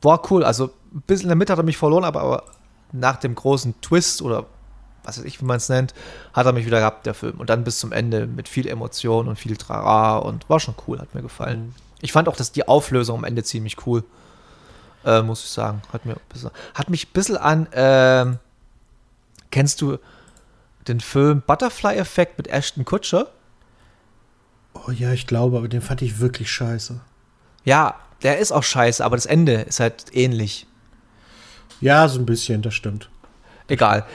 [0.02, 2.44] war cool, also ein bisschen in der Mitte hat er mich verloren, aber, aber
[2.92, 4.46] nach dem großen Twist oder
[5.04, 5.94] was weiß ich, wie man es nennt,
[6.34, 7.40] hat er mich wieder gehabt, der Film.
[7.40, 11.00] Und dann bis zum Ende mit viel Emotion und viel Trara und war schon cool,
[11.00, 11.74] hat mir gefallen.
[12.02, 14.04] Ich fand auch, dass die Auflösung am Ende ziemlich cool,
[15.06, 15.82] äh, muss ich sagen.
[15.92, 18.40] Hat, mir bisschen, hat mich ein bisschen an, ähm,
[19.52, 19.98] kennst du
[20.88, 23.28] den Film Butterfly Effect mit Ashton Kutcher?
[24.74, 27.00] Oh ja, ich glaube, aber den fand ich wirklich scheiße.
[27.64, 30.68] Ja, der ist auch scheiße, aber das Ende ist halt ähnlich.
[31.82, 33.10] Ja, so ein bisschen, das stimmt.
[33.68, 34.06] Egal.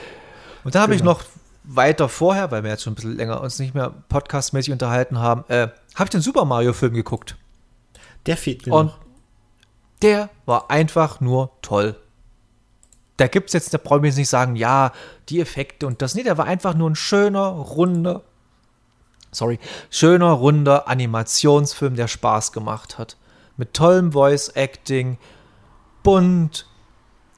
[0.65, 1.13] Und dann habe ich Genau.
[1.13, 1.21] noch
[1.63, 5.45] weiter vorher, weil wir jetzt schon ein bisschen länger uns nicht mehr podcastmäßig unterhalten haben,
[5.47, 7.37] äh, habe ich den Super Mario-Film geguckt.
[8.25, 8.97] Der fehlt mir Und noch.
[10.01, 11.95] der war einfach nur toll.
[13.17, 14.91] Da gibt es jetzt, da brauche ich jetzt nicht sagen, ja,
[15.29, 16.15] die Effekte und das.
[16.15, 18.23] Nee, der war einfach nur ein schöner, runder,
[19.31, 19.57] sorry,
[19.89, 23.15] schöner, runder Animationsfilm, der Spaß gemacht hat.
[23.57, 25.17] Mit tollem Voice-Acting,
[26.03, 26.67] bunt,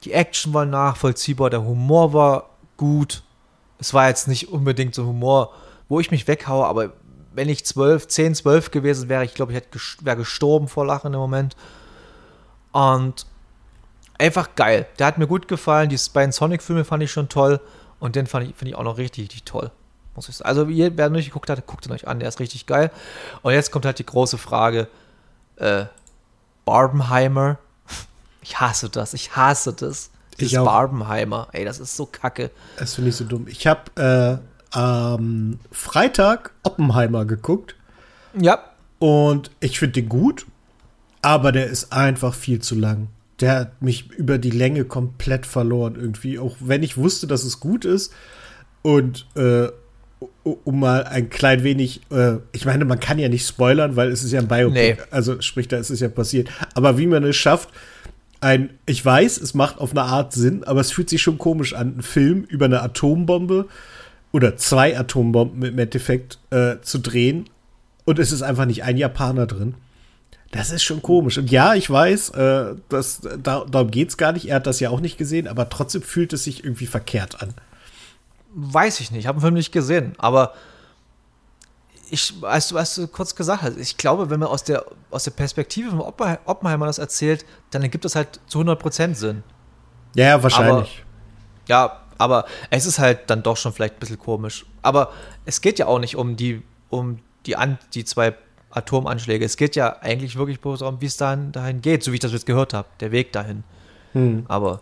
[0.04, 2.47] die Action war nachvollziehbar, der Humor war
[2.78, 3.22] gut.
[3.78, 5.52] Es war jetzt nicht unbedingt so Humor,
[5.90, 6.94] wo ich mich weghaue, aber
[7.32, 10.86] wenn ich 12, 10, 12 gewesen wäre, ich glaube, ich hätte ges- wäre gestorben vor
[10.86, 11.54] Lachen im Moment.
[12.72, 13.26] Und
[14.18, 14.86] einfach geil.
[14.98, 15.88] Der hat mir gut gefallen.
[15.88, 17.60] Die beiden Sonic-Filme fand ich schon toll.
[18.00, 19.70] Und den fand ich, finde ich auch noch richtig, richtig toll.
[20.16, 20.48] Muss ich sagen.
[20.48, 22.18] Also, ihr, wer noch nicht geguckt hat, guckt ihn euch an.
[22.18, 22.90] Der ist richtig geil.
[23.42, 24.88] Und jetzt kommt halt die große Frage:
[25.56, 25.84] äh,
[26.64, 27.58] Barbenheimer.
[28.40, 29.12] Ich hasse das.
[29.14, 30.10] Ich hasse das.
[30.40, 30.64] Ich Dieses auch.
[30.66, 31.48] Barbenheimer.
[31.52, 32.50] Ey, das ist so kacke.
[32.78, 33.46] Das finde ich so dumm.
[33.48, 34.40] Ich habe
[34.72, 37.74] äh, am Freitag Oppenheimer geguckt
[38.38, 38.60] Ja,
[38.98, 40.46] und ich finde den gut,
[41.22, 43.08] aber der ist einfach viel zu lang.
[43.40, 47.60] Der hat mich über die Länge komplett verloren irgendwie, auch wenn ich wusste, dass es
[47.60, 48.12] gut ist
[48.82, 49.68] und äh,
[50.64, 54.24] um mal ein klein wenig, äh, ich meine, man kann ja nicht spoilern, weil es
[54.24, 54.96] ist ja ein Biopic, Nee.
[55.10, 56.48] also sprich, da ist es ja passiert.
[56.74, 57.68] Aber wie man es schafft,
[58.40, 61.74] ein, ich weiß, es macht auf eine Art Sinn, aber es fühlt sich schon komisch
[61.74, 63.66] an, einen Film über eine Atombombe
[64.32, 67.48] oder zwei Atombomben im Endeffekt äh, zu drehen
[68.04, 69.74] und es ist einfach nicht ein Japaner drin.
[70.50, 71.36] Das ist schon komisch.
[71.36, 74.48] Und ja, ich weiß, äh, das, da, darum geht es gar nicht.
[74.48, 77.52] Er hat das ja auch nicht gesehen, aber trotzdem fühlt es sich irgendwie verkehrt an.
[78.54, 79.20] weiß ich nicht.
[79.20, 80.14] Ich habe den Film nicht gesehen.
[80.16, 80.54] Aber
[82.10, 85.24] ich, als du, als du kurz gesagt hast, ich glaube, wenn man aus der, aus
[85.24, 89.42] der Perspektive von Oppenhe- Oppenheimer das erzählt, dann ergibt das halt zu 100% Sinn.
[90.14, 91.04] Ja, ja, wahrscheinlich.
[91.68, 94.66] Ja, aber es ist halt dann doch schon vielleicht ein bisschen komisch.
[94.82, 95.12] Aber
[95.44, 98.34] es geht ja auch nicht um die, um die, an, die zwei
[98.70, 99.44] Atomanschläge.
[99.44, 102.32] Es geht ja eigentlich wirklich darum, wie es dahin, dahin geht, so wie ich das
[102.32, 103.64] jetzt gehört habe, der Weg dahin.
[104.12, 104.44] Hm.
[104.48, 104.80] Aber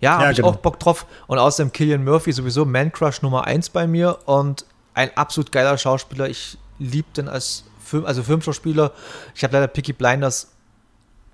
[0.00, 0.48] ja, habe ja, ich genau.
[0.48, 1.06] auch Bock drauf.
[1.26, 4.64] Und außerdem Killian Murphy sowieso Man Crush Nummer 1 bei mir und
[4.94, 6.28] ein absolut geiler Schauspieler.
[6.28, 8.92] Ich liebe den als Film, also Filmschauspieler.
[9.34, 10.52] Ich habe leider Picky Blinders.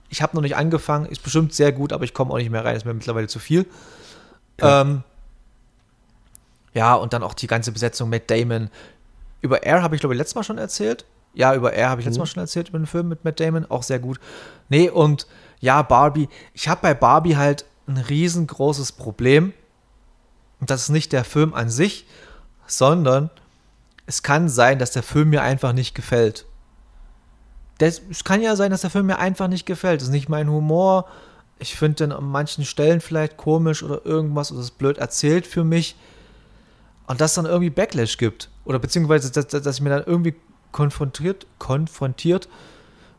[0.08, 2.64] Ich habe noch nicht angefangen, ist bestimmt sehr gut, aber ich komme auch nicht mehr
[2.64, 3.66] rein, ist mir mittlerweile zu viel.
[4.60, 4.80] Ja.
[4.80, 5.04] Ähm,
[6.74, 8.70] ja, und dann auch die ganze Besetzung Matt Damon.
[9.40, 11.04] Über Air habe ich, glaube ich, letztes Mal schon erzählt.
[11.32, 12.22] Ja, über Air habe ich letztes mhm.
[12.22, 13.70] Mal schon erzählt, über den Film mit Matt Damon.
[13.70, 14.18] Auch sehr gut.
[14.68, 15.26] Nee, und
[15.60, 16.28] ja, Barbie.
[16.54, 19.52] Ich habe bei Barbie halt ein riesengroßes Problem.
[20.60, 22.06] Und das ist nicht der Film an sich,
[22.66, 23.30] sondern
[24.10, 26.44] es kann sein, dass der Film mir einfach nicht gefällt.
[27.78, 30.00] Das, es kann ja sein, dass der Film mir einfach nicht gefällt.
[30.00, 31.06] Das ist nicht mein Humor.
[31.60, 35.62] Ich finde den an manchen Stellen vielleicht komisch oder irgendwas oder es blöd erzählt für
[35.62, 35.94] mich.
[37.06, 38.50] Und dass es dann irgendwie Backlash gibt.
[38.64, 40.34] Oder beziehungsweise, dass, dass ich mir dann irgendwie
[40.72, 42.48] konfrontiert, konfrontiert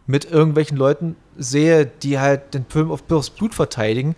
[0.08, 4.17] mit irgendwelchen Leuten sehe, die halt den Film auf bloß Blut verteidigen,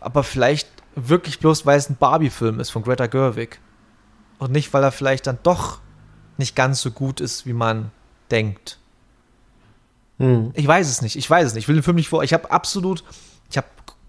[0.00, 3.58] aber vielleicht wirklich bloß, weil es ein Barbie-Film ist von Greta Gerwig.
[4.42, 5.78] Und nicht, weil er vielleicht dann doch
[6.36, 7.92] nicht ganz so gut ist, wie man
[8.32, 8.80] denkt.
[10.18, 10.50] Hm.
[10.54, 11.62] Ich weiß es nicht, ich weiß es nicht.
[11.62, 12.24] Ich will den Film nicht vor.
[12.24, 13.04] Ich habe absolut,
[13.48, 13.68] ich habe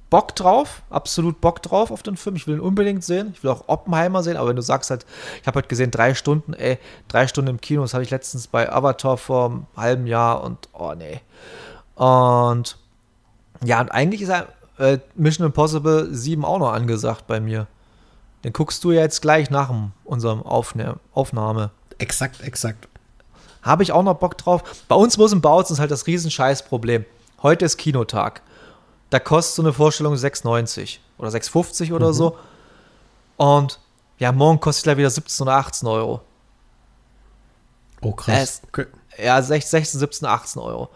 [0.09, 2.35] Bock drauf, absolut Bock drauf auf den Film.
[2.35, 3.33] Ich will ihn unbedingt sehen.
[3.35, 5.05] Ich will auch Oppenheimer sehen, aber wenn du sagst halt,
[5.39, 8.47] ich habe halt gesehen, drei Stunden, ey, drei Stunden im Kino, das habe ich letztens
[8.47, 11.21] bei Avatar vor einem halben Jahr und oh nee.
[11.93, 12.79] Und
[13.63, 14.31] ja, und eigentlich ist
[14.79, 17.67] äh, Mission Impossible 7 auch noch angesagt bei mir.
[18.43, 21.71] Den guckst du ja jetzt gleich nach unserem Aufne Aufnahme.
[21.97, 22.87] Exakt, exakt.
[23.61, 24.63] Habe ich auch noch Bock drauf.
[24.87, 27.05] Bei uns muss im Bautzen ist halt das Riesenscheißproblem.
[27.41, 28.41] Heute ist Kinotag.
[29.09, 32.13] Da kostet so eine Vorstellung 6,90 oder 6,50 oder mhm.
[32.13, 32.37] so.
[33.37, 33.79] Und
[34.19, 36.21] ja, morgen kostet gleich wieder 17 oder 18 Euro.
[38.01, 38.61] Oh, krass.
[38.67, 38.85] Okay.
[39.23, 40.89] Ja, 16, 17, 18 Euro.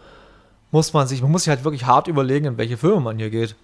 [0.70, 3.30] Muss man sich, man muss sich halt wirklich hart überlegen, in welche Filme man hier
[3.30, 3.56] geht.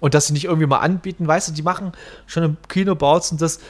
[0.00, 1.92] Und dass sie nicht irgendwie mal anbieten, weißt du, die machen
[2.26, 3.60] schon im Kino und das,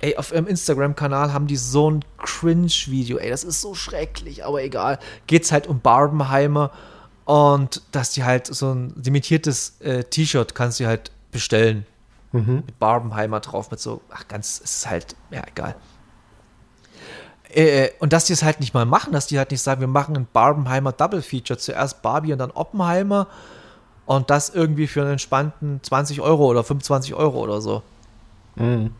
[0.00, 4.62] ey, auf ihrem Instagram-Kanal haben die so ein Cringe-Video, ey, das ist so schrecklich, aber
[4.62, 4.98] egal.
[5.26, 6.70] Geht's halt um Barbenheimer
[7.24, 11.84] und dass die halt so ein limitiertes äh, T-Shirt kannst du halt bestellen.
[12.32, 12.62] Mhm.
[12.66, 15.74] Mit Barbenheimer drauf, mit so, ach, ganz, es ist halt, ja, egal.
[17.50, 19.88] Äh, und dass die es halt nicht mal machen, dass die halt nicht sagen, wir
[19.88, 23.26] machen ein Barbenheimer Double Feature, zuerst Barbie und dann Oppenheimer
[24.08, 27.82] und das irgendwie für einen entspannten 20 Euro oder 25 Euro oder so.
[28.56, 28.92] Mhm.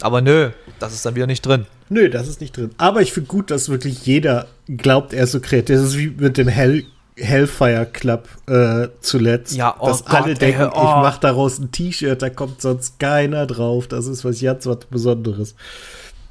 [0.00, 1.66] Aber nö, das ist dann wieder nicht drin.
[1.90, 2.70] Nö, das ist nicht drin.
[2.78, 5.76] Aber ich finde gut, dass wirklich jeder glaubt, er ist so kreativ.
[5.76, 9.54] Das ist wie mit dem Hell Hellfire Club äh, zuletzt.
[9.54, 10.78] Ja, oh dass Gott, alle denken, ey, oh.
[10.78, 13.86] ich mache daraus ein T-Shirt, da kommt sonst keiner drauf.
[13.86, 15.54] Das ist was jetzt was Besonderes.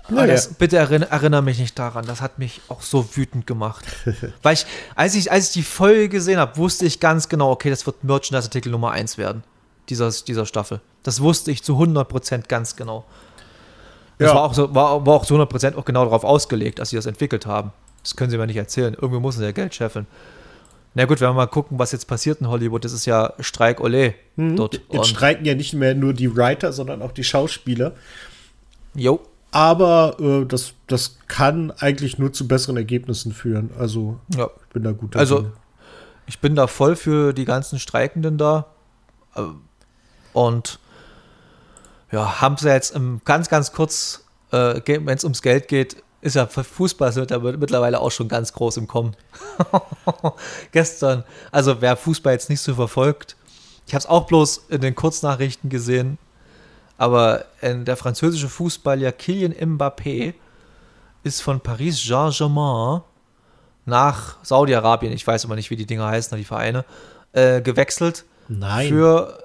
[0.09, 0.33] Naja.
[0.33, 2.05] Das, bitte erinnere, erinnere, mich nicht daran.
[2.05, 3.85] Das hat mich auch so wütend gemacht.
[4.43, 7.69] Weil ich, als ich, als ich die Folge gesehen habe, wusste ich ganz genau, okay,
[7.69, 9.43] das wird Merchandise-Artikel Nummer 1 werden.
[9.89, 10.81] Dieser, dieser Staffel.
[11.03, 13.05] Das wusste ich zu 100% ganz genau.
[14.17, 14.35] Das ja.
[14.35, 17.05] war, auch so, war, war auch zu 100% auch genau darauf ausgelegt, dass sie das
[17.05, 17.71] entwickelt haben.
[18.01, 18.93] Das können sie mir nicht erzählen.
[18.93, 20.07] Irgendwie müssen sie ja Geld scheffeln.
[20.95, 23.79] Na gut, wenn wir mal gucken, was jetzt passiert in Hollywood, das ist ja Streik
[23.79, 24.55] Ole hm.
[24.55, 24.75] dort.
[24.75, 27.93] Jetzt Und streiken ja nicht mehr nur die Writer, sondern auch die Schauspieler.
[28.93, 29.21] Jo.
[29.53, 33.69] Aber äh, das, das kann eigentlich nur zu besseren Ergebnissen führen.
[33.77, 34.49] Also ja.
[34.67, 35.15] ich bin da gut.
[35.15, 35.53] Also Dinge.
[36.25, 38.65] ich bin da voll für die ganzen Streikenden da.
[39.35, 39.43] Äh,
[40.33, 40.79] und
[42.11, 46.47] ja, haben sie jetzt ganz, ganz kurz, äh, wenn es ums Geld geht, ist ja
[46.47, 49.15] Fußball wird ja mittlerweile auch schon ganz groß im Kommen.
[50.71, 53.35] Gestern, also wer Fußball jetzt nicht so verfolgt,
[53.85, 56.17] ich habe es auch bloß in den Kurznachrichten gesehen,
[56.97, 60.33] aber der französische Fußballer Kylian Mbappé
[61.23, 63.01] ist von Paris Saint-Germain
[63.85, 66.85] nach Saudi-Arabien, ich weiß immer nicht, wie die Dinger heißen, die Vereine,
[67.33, 68.25] äh, gewechselt.
[68.47, 68.89] Nein.
[68.89, 69.37] Für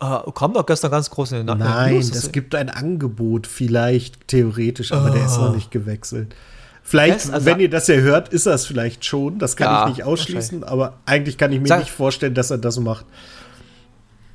[0.00, 2.10] äh, kam doch gestern ganz groß in den Nachrichten.
[2.12, 5.14] Nein, es gibt ein Angebot, vielleicht theoretisch, aber oh.
[5.14, 5.54] der ist noch ah.
[5.54, 6.34] nicht gewechselt.
[6.82, 9.38] Vielleicht, also, wenn ihr das ja hört, ist das vielleicht schon.
[9.38, 12.50] Das kann ja, ich nicht ausschließen, aber eigentlich kann ich mir Sag, nicht vorstellen, dass
[12.50, 13.06] er das macht.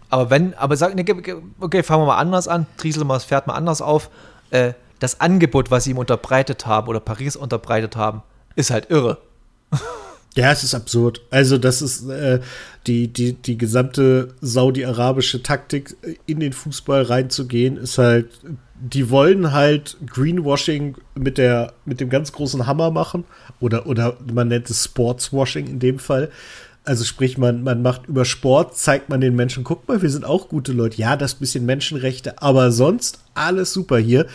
[0.09, 0.93] Aber wenn, aber sag,
[1.59, 2.65] okay, fangen wir mal anders an.
[2.77, 4.09] Triesel mal das Pferd mal anders auf.
[4.51, 8.23] Äh, das Angebot, was sie ihm unterbreitet haben oder Paris unterbreitet haben,
[8.55, 9.19] ist halt irre.
[10.35, 11.21] Ja, es ist absurd.
[11.31, 12.41] Also, das ist äh,
[12.85, 18.29] die, die, die gesamte saudi-arabische Taktik, äh, in den Fußball reinzugehen, ist halt,
[18.79, 23.23] die wollen halt Greenwashing mit, der, mit dem ganz großen Hammer machen.
[23.59, 26.29] Oder, oder man nennt es Sportswashing in dem Fall.
[26.87, 30.23] Also sprich, man, man macht über Sport, zeigt man den Menschen, guck mal, wir sind
[30.23, 30.95] auch gute Leute.
[30.95, 34.25] Ja, das bisschen Menschenrechte, aber sonst alles super hier.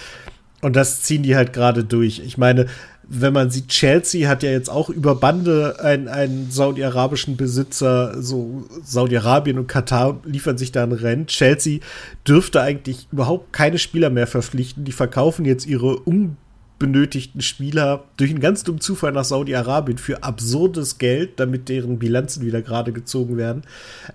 [0.60, 2.18] Und das ziehen die halt gerade durch.
[2.18, 2.66] Ich meine,
[3.08, 8.64] wenn man sieht, Chelsea hat ja jetzt auch über Bande einen, einen saudi-arabischen Besitzer, so
[8.84, 11.28] Saudi-Arabien und Katar liefern sich da ein Rennen.
[11.28, 11.80] Chelsea
[12.28, 14.84] dürfte eigentlich überhaupt keine Spieler mehr verpflichten.
[14.84, 16.36] Die verkaufen jetzt ihre um
[16.82, 22.44] benötigten Spieler durch einen ganz dummen Zufall nach Saudi-Arabien für absurdes Geld, damit deren Bilanzen
[22.44, 23.62] wieder gerade gezogen werden.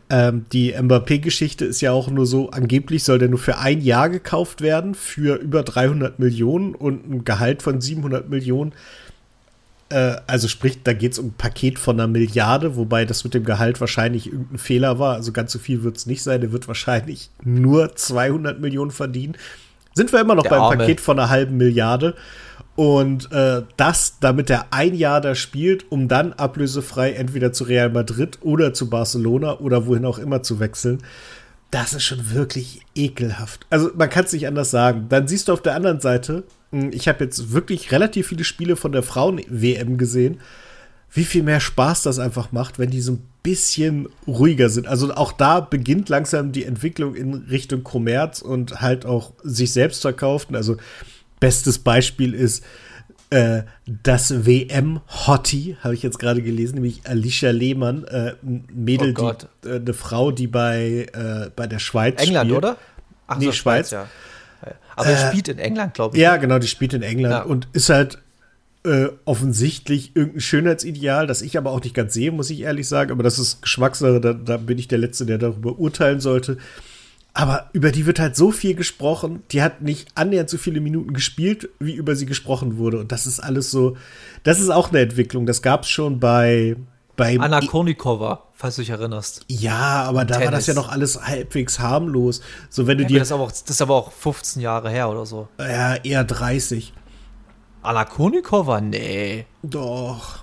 [0.10, 4.10] Ähm, die Mbappé-Geschichte ist ja auch nur so, angeblich soll der nur für ein Jahr
[4.10, 8.73] gekauft werden, für über 300 Millionen und ein Gehalt von 700 Millionen.
[9.88, 13.34] Äh, also sprich, da geht es um ein Paket von einer Milliarde, wobei das mit
[13.34, 15.15] dem Gehalt wahrscheinlich irgendein Fehler war.
[15.15, 16.41] Also ganz so viel wird es nicht sein.
[16.41, 19.38] Der wird wahrscheinlich nur 200 Millionen verdienen.
[19.93, 20.77] Sind wir immer noch der beim Arme.
[20.80, 22.13] Paket von einer halben Milliarde.
[22.77, 27.89] Und äh, das, damit er ein Jahr da spielt, um dann ablösefrei entweder zu Real
[27.89, 30.99] Madrid oder zu Barcelona oder wohin auch immer zu wechseln,
[31.71, 33.65] das ist schon wirklich ekelhaft.
[33.71, 35.07] Also man kann es nicht anders sagen.
[35.09, 38.75] Dann siehst du auf der anderen Seite, hm, ich habe jetzt wirklich relativ viele Spiele
[38.75, 40.39] von der Frauen-WM gesehen,
[41.11, 44.85] wie viel mehr Spaß das einfach macht, wenn die so ein bisschen ruhiger sind.
[44.85, 50.03] Also auch da beginnt langsam die Entwicklung in Richtung Kommerz und halt auch sich selbst
[50.03, 50.55] verkaufen.
[50.55, 50.77] Also
[51.39, 52.63] Bestes Beispiel ist
[53.30, 59.34] äh, das WM-Hottie, habe ich jetzt gerade gelesen, nämlich Alicia Lehmann, äh, ein Mädel, oh
[59.34, 62.58] die, äh, eine Frau, die bei, äh, bei der Schweiz England, spielt.
[62.58, 62.78] oder?
[63.28, 63.89] Ach, nee, so, Schweiz.
[63.89, 64.08] Schweiz ja.
[64.95, 66.21] Aber er äh, spielt in England, glaube ich.
[66.21, 66.39] Ja, ne?
[66.39, 67.41] genau, die spielt in England ja.
[67.43, 68.17] und ist halt
[68.84, 73.12] äh, offensichtlich irgendein Schönheitsideal, das ich aber auch nicht ganz sehe, muss ich ehrlich sagen.
[73.12, 76.58] Aber das ist Geschmackssache, da, da bin ich der Letzte, der darüber urteilen sollte.
[77.38, 79.43] Aber über die wird halt so viel gesprochen.
[79.52, 83.00] Die hat nicht annähernd so viele Minuten gespielt, wie über sie gesprochen wurde.
[83.00, 83.95] Und das ist alles so.
[84.41, 85.45] Das ist auch eine Entwicklung.
[85.45, 86.78] Das gab es schon bei.
[87.15, 89.45] bei Anna Konikova, falls du dich erinnerst.
[89.50, 90.45] Ja, aber da Tennis.
[90.45, 92.41] war das ja noch alles halbwegs harmlos.
[92.71, 93.19] So, wenn du ja, dir.
[93.19, 95.47] Das ist, aber auch, das ist aber auch 15 Jahre her oder so.
[95.60, 96.91] Ja, eher 30.
[97.84, 98.82] Anna Konikova?
[98.82, 99.45] Nee.
[99.62, 100.39] Doch.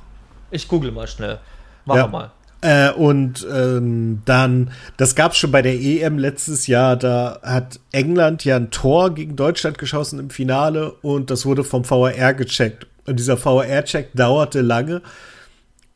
[0.53, 1.41] Ich google mal schnell.
[1.87, 2.33] Machen wir mal.
[2.65, 7.79] Äh, und ähm, dann, das gab es schon bei der EM letztes Jahr, da hat
[7.93, 12.87] England ja ein Tor gegen Deutschland geschossen im Finale und das wurde vom VAR gecheckt.
[13.07, 15.03] Und dieser VAR-Check dauerte lange.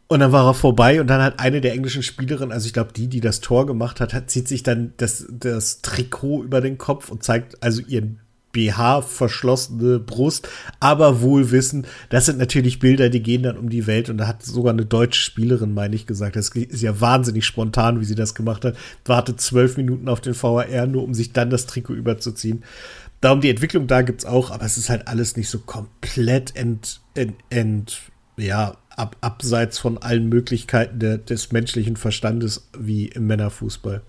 [0.08, 2.92] Und dann war er vorbei und dann hat eine der englischen Spielerinnen, also ich glaube
[2.94, 6.76] die, die das Tor gemacht hat, hat, zieht sich dann das, das Trikot über den
[6.76, 8.20] Kopf und zeigt also ihren
[8.52, 10.48] BH verschlossene Brust,
[10.80, 14.26] aber wohl wissen, das sind natürlich Bilder, die gehen dann um die Welt und da
[14.26, 18.14] hat sogar eine deutsche Spielerin, meine ich, gesagt, das ist ja wahnsinnig spontan, wie sie
[18.14, 21.94] das gemacht hat, wartet zwölf Minuten auf den VAR, nur um sich dann das Trikot
[21.94, 22.64] überzuziehen.
[23.20, 27.00] Darum die Entwicklung da gibt's auch, aber es ist halt alles nicht so komplett ent,
[27.14, 28.00] ent, ent
[28.36, 34.02] ja, ab, abseits von allen Möglichkeiten der, des menschlichen Verstandes wie im Männerfußball.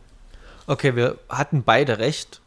[0.67, 2.41] Okay, wir hatten beide recht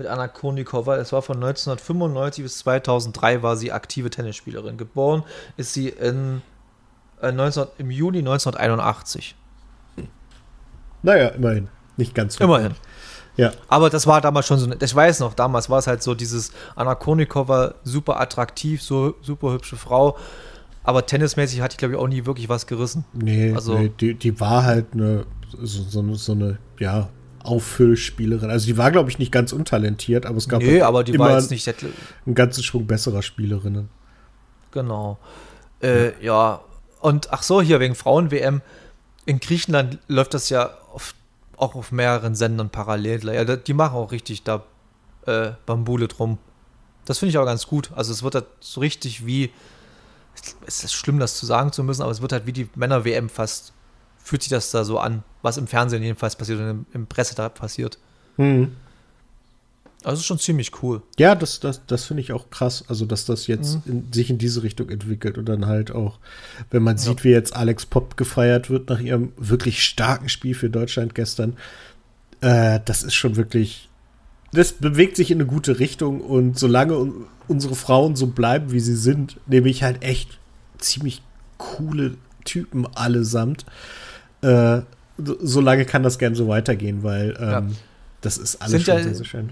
[0.00, 0.96] mit Anna Konikova.
[0.96, 4.78] Es war von 1995 bis 2003 war sie aktive Tennisspielerin.
[4.78, 5.24] Geboren
[5.58, 6.40] ist sie in,
[7.20, 9.36] äh, 19, im Juni 1981.
[11.02, 11.68] Naja, immerhin.
[11.98, 12.44] Nicht ganz so.
[12.44, 12.74] Immerhin.
[13.36, 13.52] Ja.
[13.68, 16.52] Aber das war damals schon so, ich weiß noch, damals war es halt so dieses
[16.76, 20.16] Anna Konikova super attraktiv, so super hübsche Frau.
[20.82, 23.04] Aber tennismäßig hatte ich, glaube ich, auch nie wirklich was gerissen.
[23.12, 25.26] Nee, also, nee die, die war halt eine,
[25.62, 27.10] so, so, so eine, ja,
[27.42, 28.50] Auffüllspielerin.
[28.50, 31.36] Also die war, glaube ich, nicht ganz untalentiert, aber es gab nee, aber die war
[31.36, 31.68] jetzt nicht
[32.26, 33.88] einen ganzen Schwung besserer Spielerinnen.
[34.72, 35.18] Genau.
[35.82, 36.12] Äh, ja.
[36.20, 36.60] ja.
[37.00, 38.62] und ach so, hier wegen Frauen-WM.
[39.26, 41.14] In Griechenland läuft das ja auf,
[41.56, 43.24] auch auf mehreren Sendern parallel.
[43.24, 44.64] Ja, die machen auch richtig da
[45.26, 46.38] äh, Bambule drum.
[47.04, 47.90] Das finde ich auch ganz gut.
[47.94, 49.50] Also es wird halt so richtig wie,
[50.66, 53.28] es ist schlimm, das zu sagen zu müssen, aber es wird halt wie die Männer-WM
[53.28, 53.72] fast
[54.22, 57.34] fühlt sich das da so an, was im Fernsehen jedenfalls passiert und im, im Presse
[57.34, 57.98] da passiert.
[58.36, 58.72] Mhm.
[60.02, 61.02] Also ist schon ziemlich cool.
[61.18, 63.92] Ja, das, das, das finde ich auch krass, also dass das jetzt mhm.
[63.92, 66.18] in, sich in diese Richtung entwickelt und dann halt auch,
[66.70, 67.24] wenn man sieht, ja.
[67.24, 71.56] wie jetzt Alex Pop gefeiert wird nach ihrem wirklich starken Spiel für Deutschland gestern,
[72.40, 73.90] äh, das ist schon wirklich,
[74.52, 77.12] das bewegt sich in eine gute Richtung und solange
[77.46, 80.38] unsere Frauen so bleiben, wie sie sind, nehme ich halt echt
[80.78, 81.22] ziemlich
[81.58, 83.66] coole Typen allesamt,
[84.42, 84.80] äh,
[85.18, 87.62] so lange kann das gern so weitergehen, weil ähm, ja.
[88.20, 89.50] das ist alles sind schon ja, sehr, sehr schön.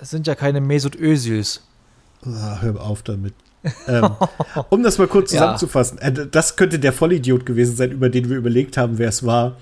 [0.00, 1.62] Es sind ja keine Mesut Özils.
[2.24, 3.34] Ah, hör auf damit.
[3.86, 4.10] ähm,
[4.70, 8.36] um das mal kurz zusammenzufassen, äh, das könnte der Vollidiot gewesen sein, über den wir
[8.36, 9.56] überlegt haben, wer es war.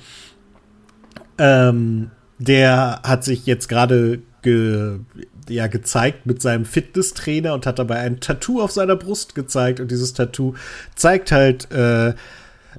[1.38, 5.00] Ähm, der hat sich jetzt gerade ge,
[5.48, 9.80] ja, gezeigt mit seinem Fitnesstrainer und hat dabei ein Tattoo auf seiner Brust gezeigt.
[9.80, 10.54] Und dieses Tattoo
[10.94, 12.14] zeigt halt äh,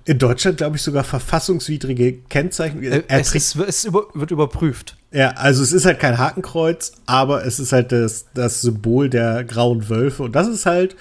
[0.06, 2.84] in Deutschland, glaube ich, sogar verfassungswidrige Kennzeichen.
[2.84, 4.98] Äh, es, ist, es über, wird überprüft.
[5.14, 9.43] Ja, also es ist halt kein Hakenkreuz, aber es ist halt das, das Symbol der
[9.43, 10.24] grauen Wölfe.
[10.24, 10.95] Und das ist halt,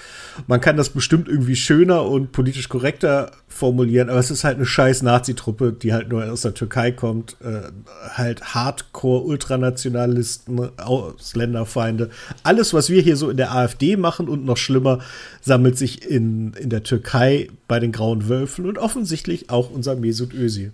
[0.49, 4.67] man kann das bestimmt irgendwie schöner und politisch korrekter formulieren, aber es ist halt eine
[4.67, 7.37] scheiß Nazi-Truppe, die halt nur aus der Türkei kommt.
[7.41, 7.71] Äh,
[8.15, 12.11] halt Hardcore-Ultranationalisten, Ausländerfeinde.
[12.43, 14.99] Alles, was wir hier so in der AfD machen und noch schlimmer,
[15.41, 20.35] sammelt sich in, in der Türkei bei den grauen Wölfen und offensichtlich auch unser Mesut
[20.35, 20.73] Özil.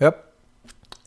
[0.00, 0.14] Ja,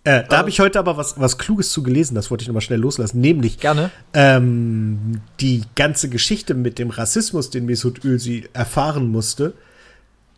[0.04, 2.62] äh, da habe ich heute aber was, was Kluges zu gelesen, das wollte ich nochmal
[2.62, 3.20] schnell loslassen.
[3.20, 3.92] Nämlich Gerne.
[4.14, 9.54] Ähm, die ganze Geschichte mit dem Rassismus, den Mesut Özil erfahren musste,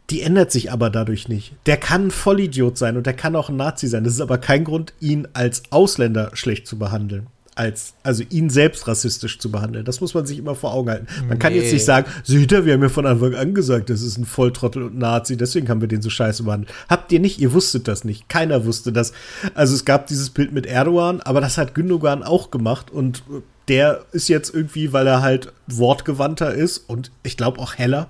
[0.10, 1.54] die ändert sich aber dadurch nicht.
[1.68, 4.04] Der kann ein Vollidiot sein und der kann auch ein Nazi sein.
[4.04, 8.88] Das ist aber kein Grund, ihn als Ausländer schlecht zu behandeln als, also ihn selbst
[8.88, 9.84] rassistisch zu behandeln.
[9.84, 11.08] Das muss man sich immer vor Augen halten.
[11.28, 14.02] Man kann jetzt nicht sagen, seht ihr, wir haben ja von Anfang an gesagt, das
[14.02, 16.74] ist ein Volltrottel und Nazi, deswegen haben wir den so scheiße behandelt.
[16.90, 18.30] Habt ihr nicht, ihr wusstet das nicht.
[18.30, 19.12] Keiner wusste das.
[19.54, 23.24] Also es gab dieses Bild mit Erdogan, aber das hat Gündogan auch gemacht und
[23.68, 28.08] der ist jetzt irgendwie, weil er halt wortgewandter ist und ich glaube auch heller,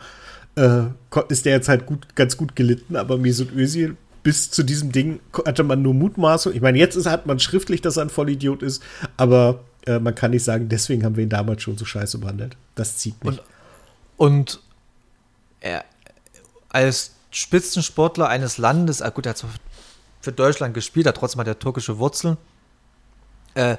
[0.55, 0.83] äh,
[1.29, 5.19] ist der jetzt halt gut, ganz gut gelitten, aber Mesut Özil bis zu diesem Ding
[5.45, 6.53] hatte man nur Mutmaßung.
[6.53, 8.83] Ich meine, jetzt ist, hat man schriftlich, dass er ein Vollidiot ist,
[9.17, 12.55] aber äh, man kann nicht sagen, deswegen haben wir ihn damals schon so scheiße behandelt.
[12.75, 13.39] Das zieht nicht.
[14.17, 14.59] Und, und
[15.59, 15.85] er,
[16.69, 19.45] als Spitzensportler eines Landes, ah gut, er hat
[20.21, 22.37] für Deutschland gespielt, hat trotzdem hat er türkische Wurzeln,
[23.55, 23.77] äh,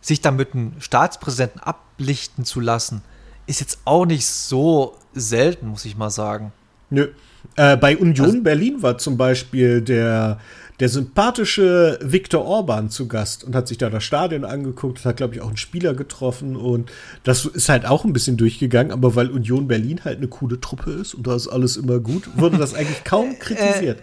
[0.00, 3.02] sich dann mit einem Staatspräsidenten ablichten zu lassen,
[3.46, 6.52] ist jetzt auch nicht so selten, muss ich mal sagen.
[6.90, 7.08] Nö.
[7.56, 10.38] Äh, bei Union also, Berlin war zum Beispiel der,
[10.80, 15.34] der sympathische Viktor Orban zu Gast und hat sich da das Stadion angeguckt, hat, glaube
[15.34, 16.90] ich, auch einen Spieler getroffen und
[17.24, 20.92] das ist halt auch ein bisschen durchgegangen, aber weil Union Berlin halt eine coole Truppe
[20.92, 24.00] ist und da ist alles immer gut, wurde das eigentlich kaum kritisiert.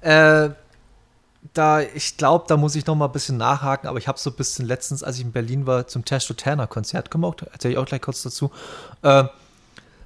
[0.00, 0.50] Äh, äh,
[1.54, 4.30] da, ich glaube, da muss ich noch mal ein bisschen nachhaken, aber ich habe so
[4.30, 7.78] ein bisschen letztens, als ich in Berlin war, zum Testo Turner Konzert gemacht, erzähle ich
[7.78, 8.50] auch gleich kurz dazu.
[9.02, 9.24] Äh,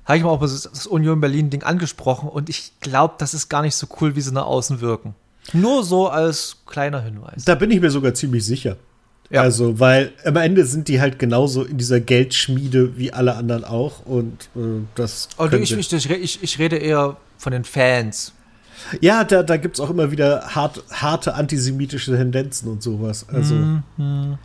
[0.07, 3.75] habe ich mal auch das Union Berlin-Ding angesprochen und ich glaube, das ist gar nicht
[3.75, 5.15] so cool, wie sie nach außen wirken.
[5.53, 7.45] Nur so als kleiner Hinweis.
[7.45, 8.77] Da bin ich mir sogar ziemlich sicher.
[9.31, 9.43] Ja.
[9.43, 14.07] Also, weil am Ende sind die halt genauso in dieser Geldschmiede wie alle anderen auch
[14.07, 15.29] und äh, das.
[15.37, 18.33] Also ich, ich, ich, ich rede eher von den Fans.
[19.01, 23.27] Ja, da, da gibt es auch immer wieder hart, harte antisemitische Tendenzen und sowas.
[23.29, 23.55] Also.
[23.55, 24.39] -hmm.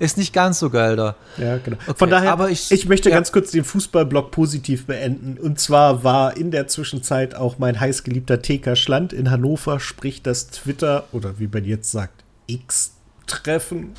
[0.00, 1.14] Ist nicht ganz so geil da.
[1.36, 1.76] Ja, genau.
[1.86, 3.16] Okay, Von daher, aber ich, ich möchte ja.
[3.16, 5.38] ganz kurz den Fußballblock positiv beenden.
[5.38, 10.48] Und zwar war in der Zwischenzeit auch mein heißgeliebter TK Schland in Hannover, sprich das
[10.48, 12.94] Twitter, oder wie man jetzt sagt, X
[13.26, 13.92] Treffen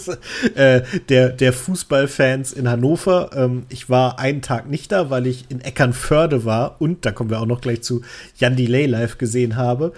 [0.54, 3.30] äh, der, der Fußballfans in Hannover.
[3.34, 7.30] Ähm, ich war einen Tag nicht da, weil ich in Eckernförde war und, da kommen
[7.30, 8.02] wir auch noch gleich zu,
[8.36, 9.92] Jan Delay live gesehen habe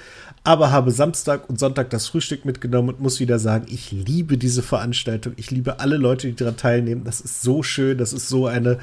[0.48, 4.62] aber habe Samstag und Sonntag das Frühstück mitgenommen und muss wieder sagen, ich liebe diese
[4.62, 5.34] Veranstaltung.
[5.36, 7.04] Ich liebe alle Leute, die daran teilnehmen.
[7.04, 8.78] Das ist so schön, das ist so eine,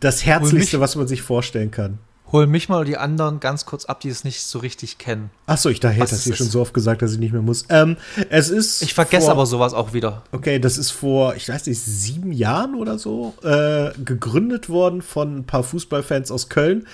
[0.00, 1.98] das Herzlichste, was man sich vorstellen kann.
[2.32, 5.30] Hol mich mal die anderen ganz kurz ab, die es nicht so richtig kennen.
[5.46, 7.66] Achso, ich dachte, das hier schon so oft gesagt, dass ich nicht mehr muss.
[7.68, 7.96] Ähm,
[8.28, 8.82] es ist.
[8.82, 10.24] Ich vergesse vor, aber sowas auch wieder.
[10.32, 15.36] Okay, das ist vor, ich weiß nicht, sieben Jahren oder so äh, gegründet worden von
[15.36, 16.88] ein paar Fußballfans aus Köln.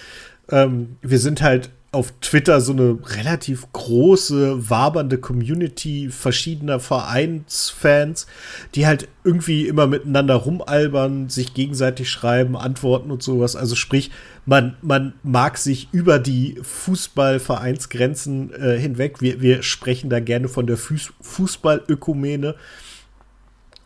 [0.51, 8.28] Ähm, wir sind halt auf Twitter so eine relativ große, wabernde Community verschiedener Vereinsfans,
[8.76, 13.57] die halt irgendwie immer miteinander rumalbern, sich gegenseitig schreiben, antworten und sowas.
[13.57, 14.12] Also sprich,
[14.47, 19.20] man, man mag sich über die Fußballvereinsgrenzen äh, hinweg.
[19.20, 22.55] Wir, wir sprechen da gerne von der Fuß Fußballökumene.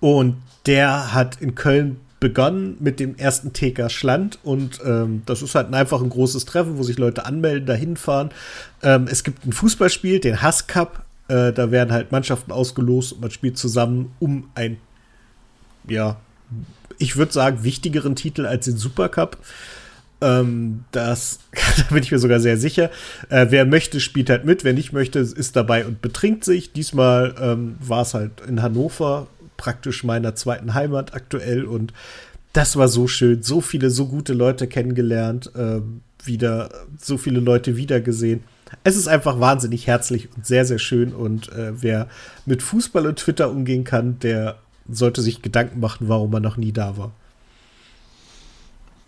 [0.00, 0.36] Und
[0.66, 5.75] der hat in Köln begonnen mit dem ersten TK Schland und ähm, das ist halt
[5.75, 8.31] einfach ein großes Treffen, wo sich Leute anmelden, da hinfahren.
[8.83, 11.05] Ähm, es gibt ein Fußballspiel, den Hass Cup.
[11.29, 14.79] Äh, da werden halt Mannschaften ausgelost und man spielt zusammen um ein,
[15.87, 16.16] ja,
[16.97, 19.37] ich würde sagen, wichtigeren Titel als den Supercup.
[20.22, 21.41] Ähm, das,
[21.77, 22.91] da bin ich mir sogar sehr sicher.
[23.29, 24.64] Äh, wer möchte, spielt halt mit.
[24.64, 26.72] Wer nicht möchte, ist dabei und betrinkt sich.
[26.72, 31.92] Diesmal ähm, war es halt in Hannover praktisch meiner zweiten Heimat aktuell und
[32.52, 35.80] das war so schön, so viele, so gute Leute kennengelernt, äh,
[36.22, 38.44] wieder, so viele Leute wiedergesehen.
[38.82, 42.09] Es ist einfach wahnsinnig herzlich und sehr, sehr schön und äh, wer
[42.46, 46.72] mit Fußball und Twitter umgehen kann, der sollte sich Gedanken machen, warum er noch nie
[46.72, 47.12] da war.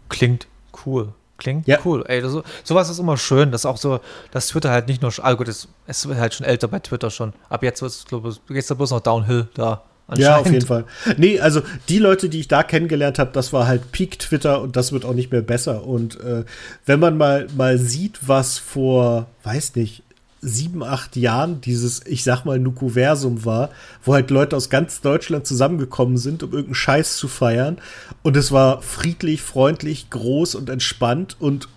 [0.09, 0.47] Klingt
[0.85, 1.13] cool.
[1.39, 1.79] Klingt ja.
[1.85, 2.05] cool.
[2.09, 2.33] Ey, das,
[2.65, 5.69] sowas ist immer schön, dass auch so, dass Twitter halt nicht nur, also gut, es,
[5.87, 7.33] ist halt schon älter bei Twitter schon.
[7.49, 9.83] Ab jetzt wird es, glaube ich, geht's da bloß noch Downhill da.
[10.15, 10.85] Ja, auf jeden Fall.
[11.17, 14.77] Nee, also die Leute, die ich da kennengelernt habe, das war halt Peak Twitter und
[14.77, 15.85] das wird auch nicht mehr besser.
[15.85, 16.45] Und äh,
[16.85, 20.05] wenn man mal, mal sieht, was vor, weiß nicht,
[20.41, 23.71] sieben, acht Jahren dieses, ich sag mal, Nukuversum war,
[24.05, 27.79] wo halt Leute aus ganz Deutschland zusammengekommen sind, um irgendeinen Scheiß zu feiern.
[28.23, 31.69] Und es war friedlich, freundlich, groß und entspannt und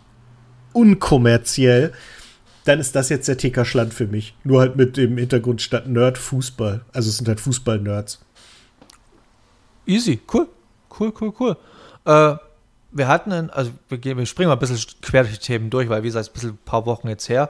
[0.73, 1.93] unkommerziell.
[2.69, 4.35] Dann ist das jetzt der TK Schland für mich.
[4.43, 6.81] Nur halt mit dem Hintergrund statt Nerd Fußball.
[6.93, 8.19] Also es sind halt Fußball-Nerds.
[9.87, 10.47] Easy, cool.
[10.99, 11.57] Cool, cool, cool.
[12.05, 12.35] Äh,
[12.91, 15.71] wir hatten, einen, also wir, gehen, wir springen mal ein bisschen quer durch die Themen
[15.71, 17.49] durch, weil wie gesagt, es ist ein bisschen ein paar Wochen jetzt her,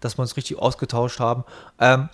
[0.00, 1.44] dass wir uns richtig ausgetauscht haben.
[1.78, 2.10] Ähm,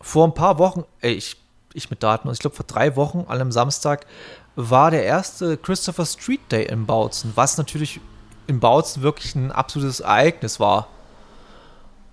[0.00, 1.36] vor ein paar Wochen, ey, ich,
[1.74, 4.06] ich mit Daten, ich glaube vor drei Wochen an einem Samstag
[4.54, 8.00] war der erste Christopher Street Day in Bautzen, was natürlich
[8.46, 10.86] in Bautzen wirklich ein absolutes Ereignis war.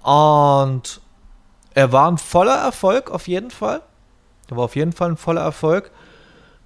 [0.06, 1.02] Und
[1.74, 3.82] er war ein voller Erfolg auf jeden Fall.
[4.50, 5.90] Er war auf jeden Fall ein voller Erfolg.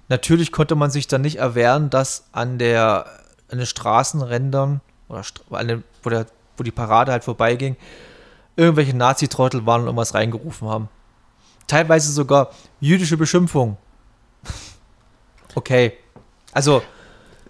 [0.08, 3.06] Natürlich konnte man sich dann nicht erwehren, dass an der
[3.50, 6.26] an den Straßenrändern oder an den, wo, der,
[6.56, 7.76] wo die Parade halt vorbeiging,
[8.56, 10.88] irgendwelche Nazi-Trottel waren und irgendwas reingerufen haben.
[11.66, 13.78] Teilweise sogar jüdische Beschimpfungen.
[15.54, 15.94] okay.
[16.52, 16.82] Also,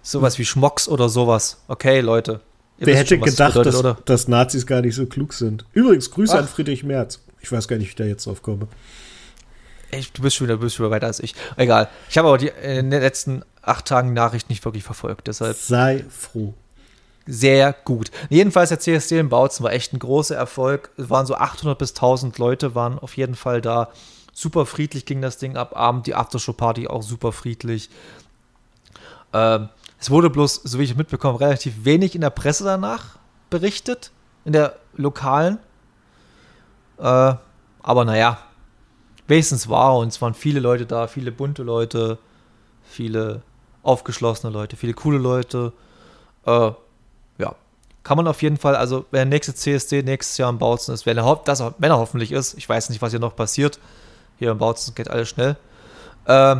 [0.01, 1.61] sowas wie Schmocks oder sowas.
[1.67, 2.39] Okay, Leute.
[2.85, 5.65] Wer hätte schon, gedacht, bedeutet, dass, dass, Nazis gar nicht so klug sind?
[5.73, 6.39] Übrigens, Grüße Ach.
[6.39, 7.19] an Friedrich Merz.
[7.39, 8.67] Ich weiß gar nicht, wie ich da jetzt drauf komme.
[9.91, 11.35] Ich, du bist schon wieder, bist schon wieder weiter als ich.
[11.57, 11.89] Egal.
[12.09, 15.27] Ich habe aber die in den letzten acht Tagen Nachrichten nicht wirklich verfolgt.
[15.27, 16.53] Deshalb Sei froh.
[17.27, 18.09] Sehr gut.
[18.29, 20.89] Jedenfalls der CSD in Bautzen war echt ein großer Erfolg.
[20.97, 23.89] Es waren so 800 bis 1000 Leute, waren auf jeden Fall da.
[24.33, 25.75] Super friedlich ging das Ding ab.
[25.75, 27.89] Abend die Aftershow-Party auch super friedlich.
[29.33, 29.69] Ähm,
[30.01, 33.19] es wurde bloß, so wie ich mitbekomme, relativ wenig in der Presse danach
[33.51, 34.11] berichtet.
[34.43, 35.59] In der lokalen.
[36.97, 37.35] Äh,
[37.83, 38.39] aber naja,
[39.27, 42.17] wenigstens war und es waren viele Leute da, viele bunte Leute,
[42.83, 43.43] viele
[43.83, 45.71] aufgeschlossene Leute, viele coole Leute.
[46.47, 46.71] Äh,
[47.37, 47.55] ja,
[48.01, 51.05] kann man auf jeden Fall, also wenn der nächste CSD nächstes Jahr im Bautzen ist,
[51.05, 53.79] wenn er, das wenn er hoffentlich ist, ich weiß nicht, was hier noch passiert,
[54.39, 55.57] hier im Bautzen geht alles schnell,
[56.25, 56.55] äh,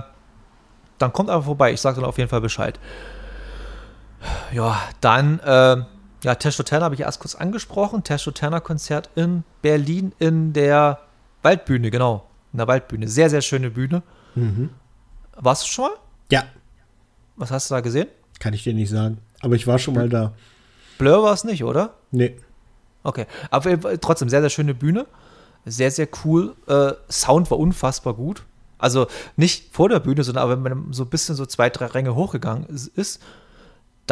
[0.99, 2.79] dann kommt einfach vorbei, ich sage dann auf jeden Fall Bescheid.
[4.51, 5.83] Ja, dann, äh,
[6.23, 10.99] ja, Testo Turner habe ich erst kurz angesprochen, Testo Turner Konzert in Berlin in der
[11.41, 14.03] Waldbühne, genau, in der Waldbühne, sehr, sehr schöne Bühne.
[14.35, 14.69] Mhm.
[15.35, 15.97] Warst du schon mal?
[16.31, 16.43] Ja.
[17.35, 18.07] Was hast du da gesehen?
[18.39, 19.19] Kann ich dir nicht sagen.
[19.41, 20.33] Aber ich war schon mal da.
[20.97, 21.95] Blur war es nicht, oder?
[22.11, 22.37] Nee.
[23.03, 23.25] Okay.
[23.49, 25.07] Aber trotzdem sehr, sehr schöne Bühne.
[25.65, 26.55] Sehr, sehr cool.
[26.67, 28.43] Äh, Sound war unfassbar gut.
[28.77, 31.85] Also nicht vor der Bühne, sondern aber wenn man so ein bisschen so zwei, drei
[31.85, 33.21] Ränge hochgegangen ist,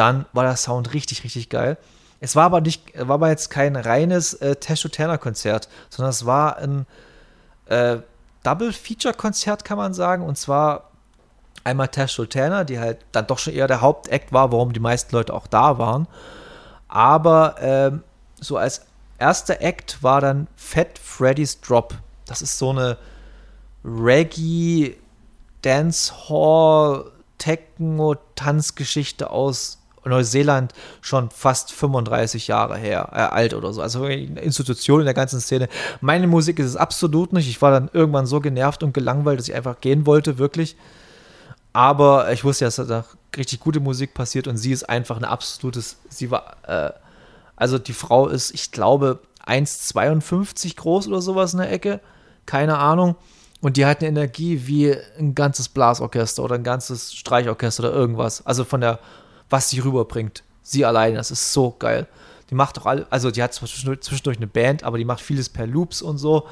[0.00, 1.76] dann war der Sound richtig, richtig geil.
[2.20, 6.24] Es war aber nicht, war aber jetzt kein reines äh, Tesho Turner Konzert, sondern es
[6.24, 6.86] war ein
[7.66, 7.98] äh,
[8.42, 10.24] Double Feature Konzert, kann man sagen.
[10.24, 10.90] Und zwar
[11.64, 15.14] einmal Tash Sultana, die halt dann doch schon eher der Hauptakt war, warum die meisten
[15.14, 16.06] Leute auch da waren.
[16.88, 18.02] Aber ähm,
[18.40, 18.86] so als
[19.18, 21.94] erster Act war dann Fat Freddy's Drop.
[22.24, 22.96] Das ist so eine
[23.84, 24.96] Reggae,
[25.60, 33.82] Dancehall, Techno-Tanzgeschichte aus Neuseeland schon fast 35 Jahre her, äh, alt oder so.
[33.82, 35.68] Also eine Institution in der ganzen Szene.
[36.00, 37.48] Meine Musik ist es absolut nicht.
[37.48, 40.76] Ich war dann irgendwann so genervt und gelangweilt, dass ich einfach gehen wollte, wirklich.
[41.72, 43.04] Aber ich wusste ja, dass da
[43.36, 46.90] richtig gute Musik passiert und sie ist einfach ein absolutes, sie war, äh,
[47.56, 52.00] also die Frau ist, ich glaube, 1,52 groß oder sowas in der Ecke,
[52.46, 53.16] keine Ahnung.
[53.60, 58.44] Und die hat eine Energie wie ein ganzes Blasorchester oder ein ganzes Streichorchester oder irgendwas.
[58.46, 58.98] Also von der,
[59.50, 60.42] was sie rüberbringt.
[60.62, 62.06] Sie alleine, das ist so geil.
[62.48, 65.66] Die macht doch alle, also die hat zwischendurch eine Band, aber die macht vieles per
[65.66, 66.46] Loops und so.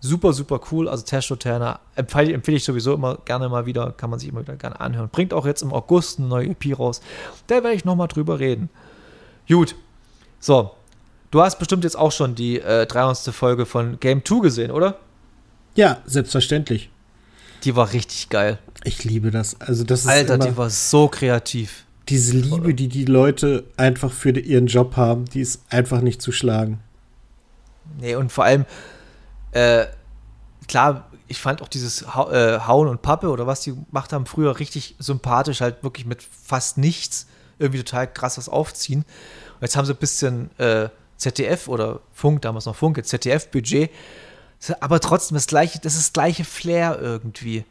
[0.00, 0.88] Super, super cool.
[0.88, 3.92] Also Testo Turner empfehle, empfehle ich sowieso immer gerne mal wieder.
[3.92, 5.08] Kann man sich immer wieder gerne anhören.
[5.10, 7.00] Bringt auch jetzt im August eine neue EP raus.
[7.46, 8.68] Da werde ich nochmal drüber reden.
[9.48, 9.76] Gut.
[10.40, 10.72] So.
[11.30, 13.32] Du hast bestimmt jetzt auch schon die äh, 300.
[13.32, 14.98] Folge von Game 2 gesehen, oder?
[15.76, 16.90] Ja, selbstverständlich.
[17.62, 18.58] Die war richtig geil.
[18.82, 19.60] Ich liebe das.
[19.60, 21.84] Also das ist Alter, die war so kreativ.
[22.08, 26.32] Diese Liebe, die die Leute einfach für ihren Job haben, die ist einfach nicht zu
[26.32, 26.80] schlagen.
[28.00, 28.64] Nee, und vor allem,
[29.52, 29.86] äh,
[30.66, 34.26] klar, ich fand auch dieses ha äh, Hauen und Pappe oder was die gemacht haben
[34.26, 37.26] früher richtig sympathisch, halt wirklich mit fast nichts
[37.58, 39.00] irgendwie total krass was aufziehen.
[39.54, 43.90] Und jetzt haben sie ein bisschen äh, ZDF oder Funk, damals noch Funk, ZDF-Budget,
[44.80, 47.64] aber trotzdem das gleiche, das ist das gleiche Flair irgendwie.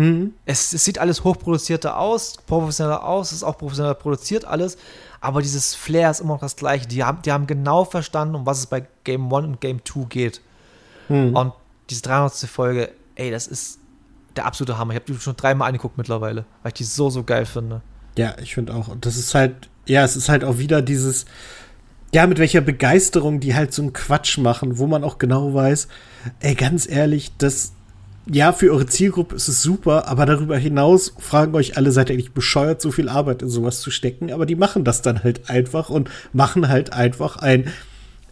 [0.00, 0.32] Mhm.
[0.46, 4.78] Es, es, sieht alles hochproduzierter aus, professioneller aus, es ist auch professioneller produziert alles,
[5.20, 6.86] aber dieses Flair ist immer noch das gleiche.
[6.86, 10.06] Die haben, die haben genau verstanden, um was es bei Game 1 und Game 2
[10.08, 10.40] geht.
[11.08, 11.36] Hm.
[11.36, 11.52] Und
[11.90, 12.32] diese 300.
[12.48, 13.78] Folge, ey, das ist
[14.36, 14.94] der absolute Hammer.
[14.94, 17.82] Ich habe die schon dreimal angeguckt mittlerweile, weil ich die so, so geil finde.
[18.16, 18.88] Ja, ich finde auch.
[18.88, 21.26] Und das ist halt, ja, es ist halt auch wieder dieses,
[22.14, 25.88] ja, mit welcher Begeisterung die halt so einen Quatsch machen, wo man auch genau weiß,
[26.40, 27.72] ey, ganz ehrlich, das,
[28.26, 32.14] ja, für eure Zielgruppe ist es super, aber darüber hinaus fragen euch alle, seid ihr
[32.14, 34.32] eigentlich bescheuert, so viel Arbeit in sowas zu stecken?
[34.32, 37.72] Aber die machen das dann halt einfach und machen halt einfach ein,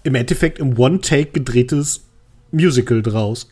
[0.04, 2.02] im Endeffekt im One-Take gedrehtes
[2.52, 3.48] Musical draus.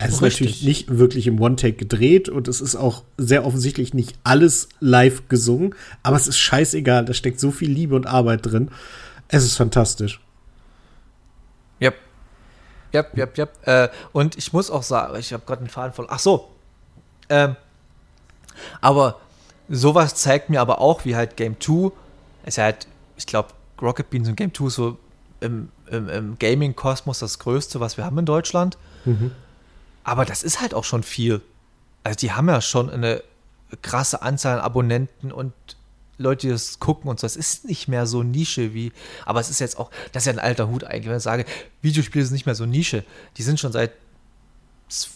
[0.00, 0.46] Es ist Richtig.
[0.46, 5.28] natürlich nicht wirklich im One-Take gedreht und es ist auch sehr offensichtlich nicht alles live
[5.28, 5.74] gesungen,
[6.04, 8.70] aber es ist scheißegal, da steckt so viel Liebe und Arbeit drin.
[9.26, 10.20] Es ist fantastisch.
[11.82, 11.96] Yep.
[13.16, 13.66] Yep, yep.
[13.66, 16.06] Äh, und ich muss auch sagen, ich habe gerade einen Faden voll.
[16.08, 16.50] Ach so.
[17.28, 17.56] Ähm,
[18.80, 19.20] aber
[19.68, 21.92] sowas zeigt mir aber auch, wie halt Game 2
[22.46, 22.86] ist ja halt,
[23.16, 24.98] ich glaube, Rocket Beans und Game 2 so
[25.40, 28.78] im, im, im Gaming-Kosmos das Größte, was wir haben in Deutschland.
[30.04, 31.42] Aber das ist halt auch schon viel.
[32.02, 33.22] Also die haben ja schon eine
[33.82, 35.52] krasse Anzahl an Abonnenten und
[36.18, 37.26] Leute, die das gucken und so.
[37.26, 38.92] Es ist nicht mehr so Nische wie,
[39.24, 41.44] aber es ist jetzt auch, das ist ja ein alter Hut eigentlich, wenn ich sage,
[41.82, 43.04] Videospiele sind nicht mehr so Nische.
[43.36, 43.92] Die sind schon seit
[44.88, 45.10] S-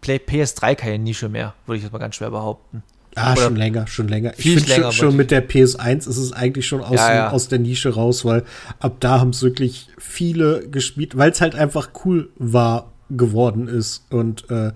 [0.00, 2.82] Play PS3 keine Nische mehr, würde ich jetzt mal ganz schwer behaupten.
[3.18, 4.34] Ah, Oder schon länger, schon länger.
[4.36, 7.30] Ich finde schon, schon mit der PS1 ist es eigentlich schon aus, Ja, ja.
[7.30, 8.44] aus der Nische raus, weil
[8.78, 14.04] ab da haben es wirklich viele gespielt, weil es halt einfach cool war geworden ist.
[14.10, 14.72] Und äh,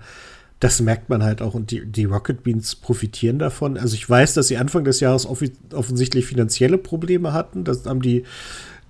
[0.61, 1.53] das merkt man halt auch.
[1.55, 3.77] Und die, die Rocket Beans profitieren davon.
[3.77, 7.63] Also ich weiß, dass sie Anfang des Jahres offensichtlich finanzielle Probleme hatten.
[7.65, 8.23] Das haben die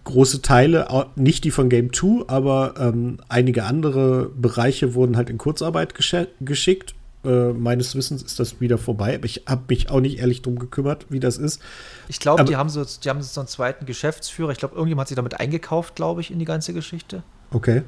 [0.03, 5.37] große Teile, nicht die von Game 2, aber ähm, einige andere Bereiche wurden halt in
[5.37, 6.93] Kurzarbeit gesche- geschickt.
[7.23, 10.57] Äh, meines Wissens ist das wieder vorbei, aber ich habe mich auch nicht ehrlich drum
[10.57, 11.61] gekümmert, wie das ist.
[12.09, 14.51] Ich glaube, die haben so, die haben so einen zweiten Geschäftsführer.
[14.51, 17.21] Ich glaube, irgendjemand hat sich damit eingekauft, glaube ich, in die ganze Geschichte.
[17.51, 17.83] Okay.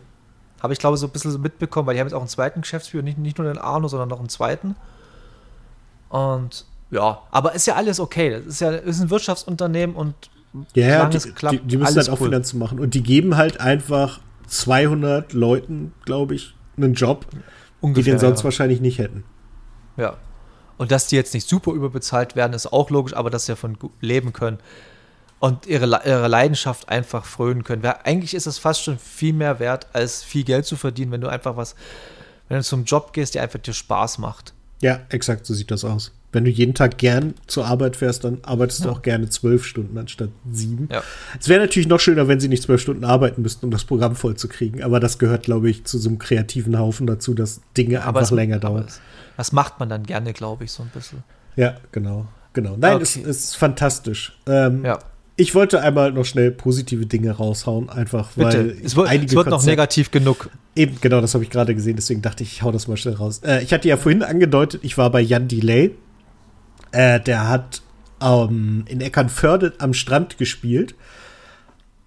[0.64, 2.62] Habe ich, glaube so ein bisschen so mitbekommen, weil die haben jetzt auch einen zweiten
[2.62, 4.78] Geschäftsführer, nicht, nicht nur den Arno, sondern noch einen zweiten.
[6.08, 8.30] Und ja, aber ist ja alles okay.
[8.30, 10.16] Das ist ja ist ein Wirtschaftsunternehmen und
[10.74, 12.28] Ja, die, klappt, die, die müssen halt auch cool.
[12.28, 12.80] Finanzen machen.
[12.80, 17.38] Und die geben halt einfach 200 Leuten, glaube ich, einen Job, die
[17.82, 18.14] ungefähr.
[18.14, 18.44] den sonst ja.
[18.46, 19.26] wahrscheinlich nicht hätten.
[19.98, 20.16] Ja.
[20.78, 23.78] Und dass die jetzt nicht super überbezahlt werden, ist auch logisch, aber dass sie davon
[24.00, 24.60] leben können
[25.44, 27.84] und ihre, ihre Leidenschaft einfach frönen können.
[27.84, 31.20] Wer- Eigentlich ist es fast schon viel mehr wert, als viel Geld zu verdienen, wenn
[31.20, 31.76] du einfach was,
[32.48, 34.54] wenn du zum Job gehst, der einfach dir Spaß macht.
[34.80, 36.14] Ja, exakt, so sieht das aus.
[36.32, 38.86] Wenn du jeden Tag gern zur Arbeit fährst, dann arbeitest Ja.
[38.86, 40.88] du auch gerne zwölf Stunden anstatt sieben.
[40.90, 41.04] Ja.
[41.38, 44.16] Es wäre natürlich noch schöner, wenn sie nicht zwölf Stunden arbeiten müssten, um das Programm
[44.16, 44.82] voll zu kriegen.
[44.82, 48.32] Aber das gehört, glaube ich, zu so einem kreativen Haufen dazu, dass Dinge einfach es-
[48.32, 48.86] länger aber dauern.
[48.88, 49.02] es-
[49.36, 51.22] Das macht man dann gerne, glaube ich, so ein bisschen.
[51.58, 52.28] Ja, genau.
[52.54, 52.76] Genau.
[52.78, 53.04] Nein, Okay.
[53.04, 54.40] es ist fantastisch.
[54.48, 55.00] Ähm, Ja,
[55.36, 58.58] Ich wollte einmal noch schnell positive Dinge raushauen, einfach bitte.
[58.58, 60.50] weil es wird, es wird noch negativ genug.
[60.76, 63.16] Eben, genau, das habe ich gerade gesehen, deswegen dachte ich, ich hau das mal schnell
[63.16, 63.42] raus.
[63.44, 65.96] Äh, ich hatte ja vorhin angedeutet, ich war bei Jan Delay.
[66.92, 67.82] Äh, der hat
[68.22, 70.94] ähm, in Eckernförde am Strand gespielt.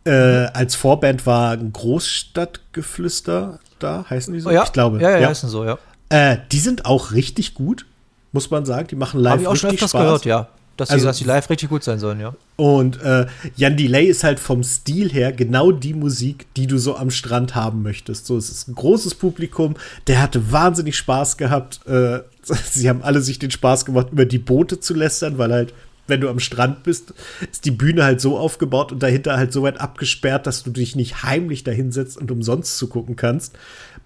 [0.05, 4.51] Äh, als Vorband war ein Großstadtgeflüster da, heißen die so?
[4.51, 4.63] Oh, ja.
[4.65, 5.01] Ich glaube.
[5.01, 5.31] Ja, ja, ja.
[5.31, 5.79] ist so, ja.
[6.09, 7.87] Äh, die sind auch richtig gut,
[8.33, 8.87] muss man sagen.
[8.89, 10.23] Die machen live Habe ich auch schon richtig öfters Spaß.
[10.23, 10.49] gehört, ja.
[10.77, 12.35] Dass, Also- die, dass die live richtig gut sein sollen, ja.
[12.57, 16.97] Und äh, Jan Delay ist halt vom Stil her genau die Musik, die du so
[16.97, 18.27] am Strand haben möchtest.
[18.27, 19.75] So, es ist ein großes Publikum,
[20.07, 21.81] der hatte wahnsinnig Spaß gehabt.
[21.87, 22.21] Äh,
[22.71, 25.75] sie haben alle sich den Spaß gemacht, über die Boote zu lästern, weil halt,
[26.07, 27.15] wenn du am Strand bist,
[27.51, 30.97] ist die Bühne halt so aufgebaut und dahinter halt so weit abgesperrt, dass du dich
[30.97, 33.57] nicht heimlich dahinsetzt und umsonst zugucken kannst.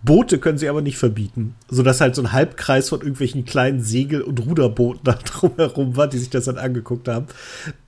[0.02, 4.22] Boote können sie aber nicht verbieten, sodass halt so ein Halbkreis von irgendwelchen kleinen Segel-
[4.22, 7.26] und Ruderbooten da drumherum war, die sich das dann angeguckt haben.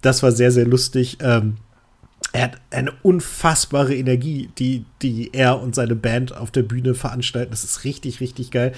[0.03, 1.19] Das war sehr, sehr lustig.
[1.21, 1.57] Ähm,
[2.33, 7.51] er hat eine unfassbare Energie, die, die er und seine Band auf der Bühne veranstalten.
[7.51, 8.73] Das ist richtig, richtig geil.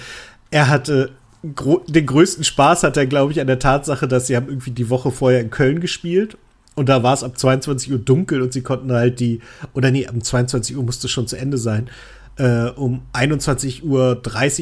[0.51, 1.11] Er hatte
[1.53, 4.89] den größten Spaß hat er, glaube ich, an der Tatsache, dass sie haben irgendwie die
[4.89, 6.37] Woche vorher in Köln gespielt.
[6.75, 9.39] Und da war es ab 22 Uhr dunkel und sie konnten halt die,
[9.73, 11.89] oder nee, um 22 Uhr musste schon zu Ende sein.
[12.37, 13.83] Äh, um 21.30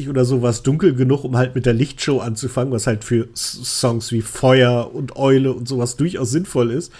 [0.04, 3.02] Uhr oder so war es dunkel genug, um halt mit der Lichtshow anzufangen, was halt
[3.02, 6.92] für S Songs wie Feuer und Eule und sowas durchaus sinnvoll ist.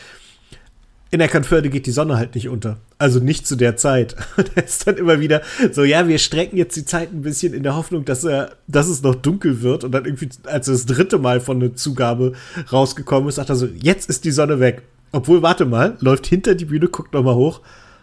[1.14, 2.78] In Eckernförde geht die Sonne halt nicht unter.
[2.98, 4.16] Also nicht zu der Zeit.
[4.36, 7.54] Und er ist dann immer wieder so, ja, wir strecken jetzt die Zeit ein bisschen
[7.54, 9.84] in der Hoffnung, dass, er, dass es noch dunkel wird.
[9.84, 12.32] Und dann irgendwie, als das dritte Mal von der Zugabe
[12.72, 14.82] rausgekommen ist, sagt er so, jetzt ist die Sonne weg.
[15.12, 17.60] Obwohl, warte mal, läuft hinter die Bühne, guckt noch mal hoch.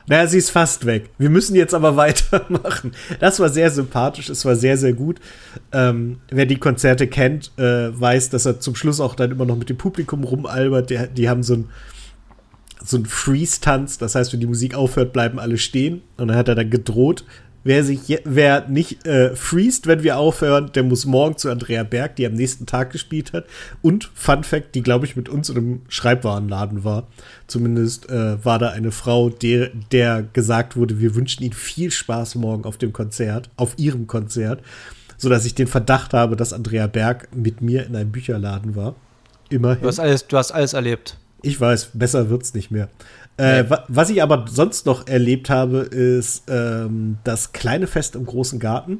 [0.08, 1.10] Naja, sie ist fast weg.
[1.18, 2.94] Wir müssen jetzt aber weitermachen.
[3.20, 5.20] Das war sehr sympathisch, es war sehr, sehr gut.
[5.74, 9.58] Ähm, wer die Konzerte kennt, äh, weiß, dass er zum Schluss auch dann immer noch
[9.58, 10.90] mit dem Publikum rumalbert.
[10.90, 11.70] Die, die haben so ein
[12.84, 13.98] so ein Freeze-Tanz.
[13.98, 16.02] Das heißt, wenn die Musik aufhört, bleiben alle stehen.
[16.18, 17.26] Und dann hat er dann gedroht,
[17.64, 22.16] Wer sich, wer nicht äh, freest, wenn wir aufhören, der muss morgen zu Andrea Berg,
[22.16, 23.46] die am nächsten Tag gespielt hat.
[23.84, 27.08] Und Fun Fact, die glaube ich mit uns in einem Schreibwarenladen war.
[27.46, 32.34] Zumindest äh, war da eine Frau, der, der gesagt wurde, wir wünschen Ihnen viel Spaß
[32.34, 34.64] morgen auf dem Konzert, auf Ihrem Konzert,
[35.18, 38.96] so dass ich den Verdacht habe, dass Andrea Berg mit mir in einem Bücherladen war.
[39.50, 39.84] Immerhin.
[39.84, 41.18] Du hast alles, du hast alles erlebt.
[41.42, 42.90] Ich weiß, besser wird's nicht mehr.
[43.38, 48.60] Äh, was ich aber sonst noch erlebt habe, ist ähm, das kleine Fest im großen
[48.60, 49.00] Garten.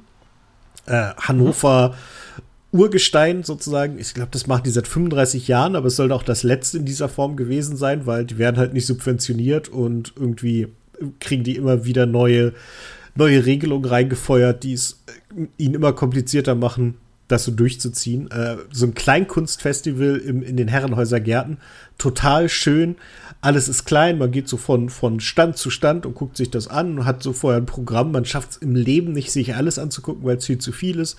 [0.88, 2.80] Äh, Hannover mhm.
[2.80, 4.00] Urgestein sozusagen.
[4.00, 6.86] Ich glaube, das machen die seit 35 Jahren, aber es soll auch das letzte in
[6.86, 10.68] dieser Form gewesen sein, weil die werden halt nicht subventioniert und irgendwie
[11.20, 12.54] kriegen die immer wieder neue,
[13.16, 15.04] neue Regelungen reingefeuert, die es
[15.36, 16.96] äh, ihnen immer komplizierter machen,
[17.32, 18.30] das so durchzuziehen.
[18.32, 21.58] Äh, so ein Kleinkunstfestival im, in den Herrenhäuser Gärten.
[21.98, 22.96] Total schön
[23.42, 26.68] alles ist klein, man geht so von, von Stand zu Stand und guckt sich das
[26.68, 28.12] an und hat so vorher ein Programm.
[28.12, 31.18] Man schafft es im Leben nicht, sich alles anzugucken, weil es viel zu viel ist.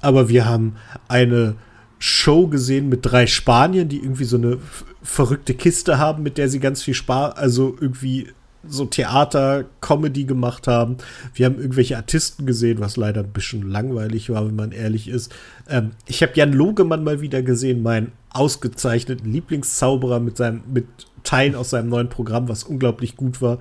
[0.00, 0.76] Aber wir haben
[1.08, 1.56] eine
[1.98, 4.58] Show gesehen mit drei Spaniern, die irgendwie so eine
[5.02, 8.28] verrückte Kiste haben, mit der sie ganz viel Spar, also irgendwie
[8.68, 10.98] so Theater, Comedy gemacht haben.
[11.34, 15.32] Wir haben irgendwelche Artisten gesehen, was leider ein bisschen langweilig war, wenn man ehrlich ist.
[15.68, 20.86] Ähm, ich habe Jan Logemann mal wieder gesehen, meinen ausgezeichneten Lieblingszauberer mit seinem, mit
[21.24, 23.58] Teilen aus seinem neuen Programm, was unglaublich gut war.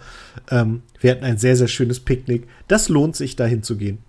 [0.50, 2.48] Ähm, wir hatten ein sehr, sehr schönes Picknick.
[2.68, 4.00] Das lohnt sich, dahin zu gehen.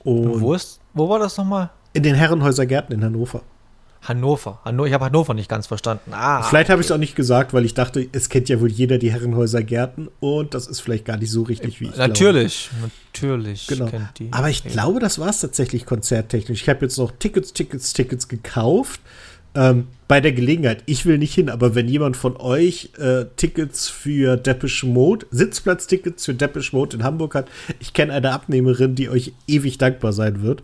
[0.00, 1.70] Und wo, ist, wo war das nochmal?
[1.92, 3.42] In den Herrenhäuser Gärten in Hannover.
[4.02, 4.60] Hannover.
[4.64, 6.12] Hanno ich habe Hannover nicht ganz verstanden.
[6.12, 6.72] Ah, vielleicht okay.
[6.72, 9.12] habe ich es auch nicht gesagt, weil ich dachte, es kennt ja wohl jeder die
[9.12, 12.90] Herrenhäuser Gärten und das ist vielleicht gar nicht so richtig, wie ich Natürlich, glaube.
[13.18, 13.66] natürlich.
[13.66, 13.90] Genau.
[14.30, 16.62] Aber ich glaube, das war es tatsächlich konzerttechnisch.
[16.62, 19.00] Ich habe jetzt noch Tickets, Tickets, Tickets gekauft.
[19.56, 23.88] Ähm, bei der Gelegenheit, ich will nicht hin, aber wenn jemand von euch äh, Tickets
[23.88, 27.48] für Depeche Mode, Sitzplatztickets für Depeche Mode in Hamburg hat,
[27.80, 30.62] ich kenne eine Abnehmerin, die euch ewig dankbar sein wird.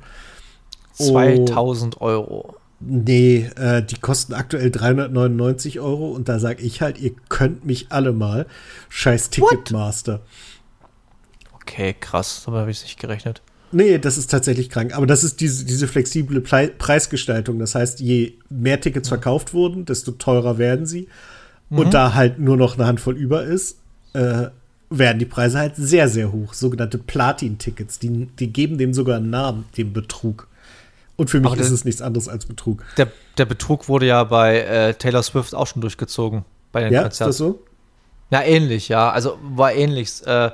[0.92, 2.56] 2000 oh, Euro.
[2.84, 7.86] Nee, äh, die kosten aktuell 399 Euro und da sage ich halt, ihr könnt mich
[7.90, 8.46] alle mal.
[8.88, 10.20] Scheiß Ticketmaster.
[11.52, 13.42] Okay, krass, damit habe ich nicht gerechnet.
[13.72, 14.94] Nee, das ist tatsächlich krank.
[14.94, 17.58] Aber das ist diese, diese flexible Pre Preisgestaltung.
[17.58, 21.08] Das heißt, je mehr Tickets verkauft wurden, desto teurer werden sie.
[21.70, 21.78] Mhm.
[21.78, 23.78] Und da halt nur noch eine Handvoll über ist,
[24.12, 24.48] äh,
[24.90, 26.52] werden die Preise halt sehr, sehr hoch.
[26.52, 27.98] Sogenannte Platin-Tickets.
[27.98, 30.48] Die, die geben dem sogar einen Namen, dem Betrug.
[31.16, 32.82] Und für mich der, ist es nichts anderes als Betrug.
[32.96, 33.08] Der,
[33.38, 36.44] der Betrug wurde ja bei äh, Taylor Swift auch schon durchgezogen.
[36.72, 37.30] Bei den ja, Konzerten.
[37.30, 37.62] ist das so?
[38.30, 39.10] Ja, ähnlich, ja.
[39.10, 40.26] Also war ähnlich.
[40.26, 40.50] Äh,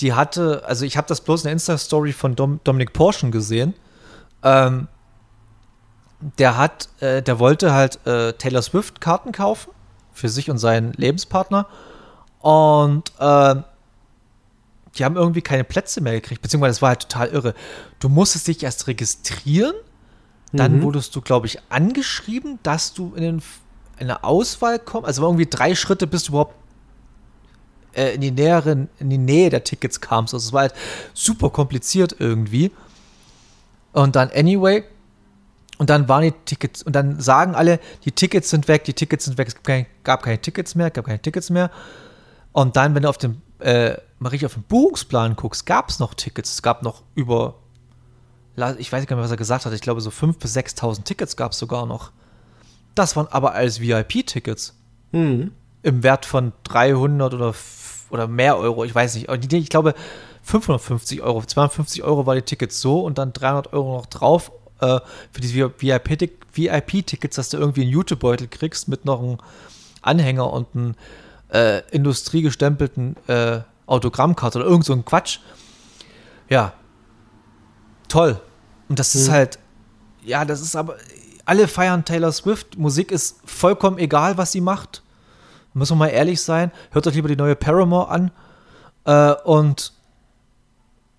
[0.00, 3.74] die hatte, also ich habe das bloß in der Insta-Story von Dom, Dominik Porschen gesehen.
[4.42, 4.88] Ähm,
[6.38, 9.70] der hat, äh, der wollte halt äh, Taylor Swift Karten kaufen
[10.12, 11.66] für sich und seinen Lebenspartner
[12.40, 13.54] und äh,
[14.98, 17.54] die haben irgendwie keine Plätze mehr gekriegt, beziehungsweise es war halt total irre.
[18.00, 19.74] Du musstest dich erst registrieren,
[20.52, 20.82] dann mhm.
[20.82, 23.42] wurdest du, glaube ich, angeschrieben, dass du in, den,
[23.98, 25.06] in eine Auswahl kommst.
[25.06, 26.54] Also irgendwie drei Schritte, bis du überhaupt
[27.94, 30.32] äh, in die näheren, in die Nähe der Tickets kamst.
[30.34, 30.74] Also es war halt
[31.14, 32.70] super kompliziert irgendwie.
[33.92, 34.84] Und dann, anyway,
[35.78, 39.26] und dann waren die Tickets, und dann sagen alle, die Tickets sind weg, die Tickets
[39.26, 41.70] sind weg, es gab keine, gab keine Tickets mehr, gab keine Tickets mehr.
[42.52, 45.98] Und dann, wenn du auf dem, äh, mal richtig auf den Buchungsplan guckst, gab es
[45.98, 46.54] noch Tickets.
[46.54, 47.56] Es gab noch über,
[48.78, 51.36] ich weiß nicht mehr, was er gesagt hat, ich glaube so 5.000 bis 6.000 Tickets
[51.36, 52.12] gab es sogar noch.
[52.94, 54.74] Das waren aber als VIP-Tickets.
[55.12, 55.52] Mhm.
[55.82, 57.54] Im Wert von 300 oder
[58.10, 59.28] oder mehr Euro, ich weiß nicht.
[59.52, 59.94] Ich glaube
[60.42, 64.50] 550 Euro, 250 Euro war die Tickets so und dann 300 Euro noch drauf
[64.80, 65.00] äh,
[65.32, 69.38] für diese VIP-Tickets, dass du irgendwie einen YouTube-Beutel kriegst mit noch einem
[70.02, 70.94] Anhänger und einem
[71.52, 75.38] äh, industriegestempelten äh, Autogrammkarte oder irgend so ein Quatsch.
[76.48, 76.72] Ja,
[78.08, 78.40] toll.
[78.88, 79.20] Und das mhm.
[79.20, 79.58] ist halt,
[80.22, 80.96] ja, das ist aber,
[81.44, 82.76] alle feiern Taylor Swift.
[82.76, 85.02] Musik ist vollkommen egal, was sie macht.
[85.74, 86.70] Muss man mal ehrlich sein.
[86.90, 88.30] Hört euch lieber die neue Paramore an.
[89.04, 89.92] Äh, und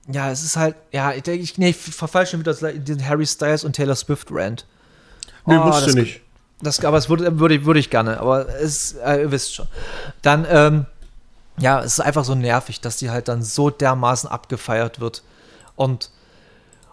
[0.08, 3.64] ja, es ist halt, ja, ich, ich, nee, ich verfalsche schon wieder den Harry Styles
[3.64, 4.66] und Taylor Swift Rant.
[5.46, 6.22] Nee, oh, musst du nicht.
[6.62, 9.68] Das, aber es würde, würde, würde ich gerne, aber es, äh, ihr wisst schon.
[10.22, 10.86] Dann, ähm,
[11.60, 15.24] ja, es ist einfach so nervig, dass die halt dann so dermaßen abgefeiert wird.
[15.76, 16.12] Und,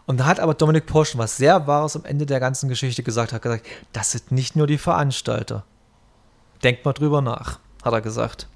[0.07, 3.33] und da hat aber Dominik Porschen was sehr Wahres am Ende der ganzen Geschichte gesagt,
[3.33, 5.65] hat gesagt, das sind nicht nur die Veranstalter.
[6.63, 8.49] Denkt mal drüber nach, hat er gesagt.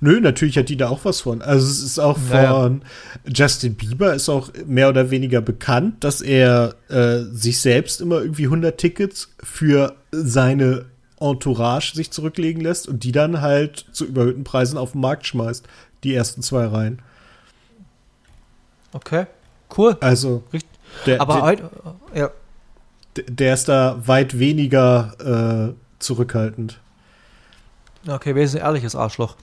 [0.00, 1.42] Nö, natürlich hat die da auch was von.
[1.42, 2.52] Also es ist auch naja.
[2.52, 2.82] von
[3.26, 8.44] Justin Bieber ist auch mehr oder weniger bekannt, dass er äh, sich selbst immer irgendwie
[8.44, 10.86] 100 Tickets für seine
[11.20, 15.66] Entourage sich zurücklegen lässt und die dann halt zu überhöhten Preisen auf den Markt schmeißt.
[16.02, 17.00] Die ersten zwei Reihen.
[18.92, 19.26] Okay,
[19.76, 19.96] cool.
[20.00, 20.44] Also,
[21.06, 21.70] der, aber der, heute,
[22.14, 22.30] ja.
[23.16, 26.80] Der ist da weit weniger äh, zurückhaltend.
[28.06, 29.36] Okay, wer ist ein ehrliches Arschloch?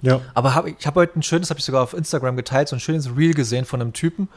[0.00, 0.20] Ja.
[0.34, 2.80] Aber hab, ich habe heute ein schönes, habe ich sogar auf Instagram geteilt, so ein
[2.80, 4.28] schönes Reel gesehen von einem Typen,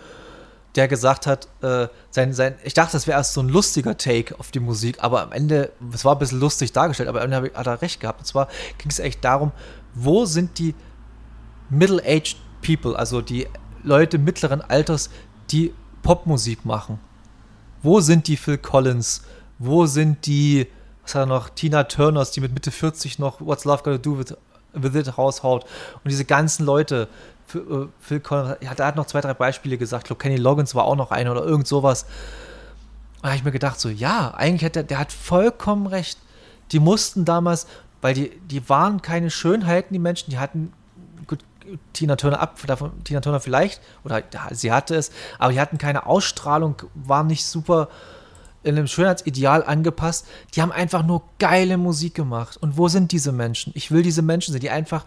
[0.78, 4.40] der gesagt hat, äh, sein, sein, ich dachte, das wäre erst so ein lustiger Take
[4.40, 7.52] auf die Musik, aber am Ende, es war ein bisschen lustig dargestellt, aber am Ende
[7.56, 8.20] hat er recht gehabt.
[8.20, 8.48] Und zwar
[8.78, 9.52] ging es echt darum,
[9.96, 10.76] wo sind die
[11.72, 13.48] Middle-aged People, also die
[13.84, 15.10] Leute mittleren Alters,
[15.50, 15.74] die
[16.04, 17.00] Popmusik machen?
[17.82, 19.24] Wo sind die Phil Collins?
[19.58, 20.68] Wo sind die,
[21.02, 24.20] was hat er noch, Tina Turners, die mit Mitte 40 noch What's Love Gotta Do
[24.20, 24.36] with,
[24.74, 25.64] with It raushaut?
[26.04, 27.08] Und diese ganzen Leute,
[27.48, 30.04] Phil äh, Collins, ja, der hat noch zwei, drei Beispiele gesagt.
[30.04, 32.06] Ich glaube, Kenny Loggins war auch noch einer oder irgend sowas.
[33.22, 36.20] Da habe ich mir gedacht, so, ja, eigentlich hat der, der hat vollkommen recht.
[36.72, 37.68] Die mussten damals,
[38.02, 40.74] weil die, die waren keine Schönheiten, die Menschen, die hatten
[41.26, 41.40] gut,
[41.94, 44.22] Tina Turner ab, davon, Tina Turner vielleicht, oder
[44.52, 47.88] sie hatte es, aber die hatten keine Ausstrahlung, waren nicht super
[48.64, 50.28] in einem Schönheitsideal angepasst.
[50.54, 52.58] Die haben einfach nur geile Musik gemacht.
[52.58, 53.72] Und wo sind diese Menschen?
[53.76, 55.06] Ich will diese Menschen sehen, die einfach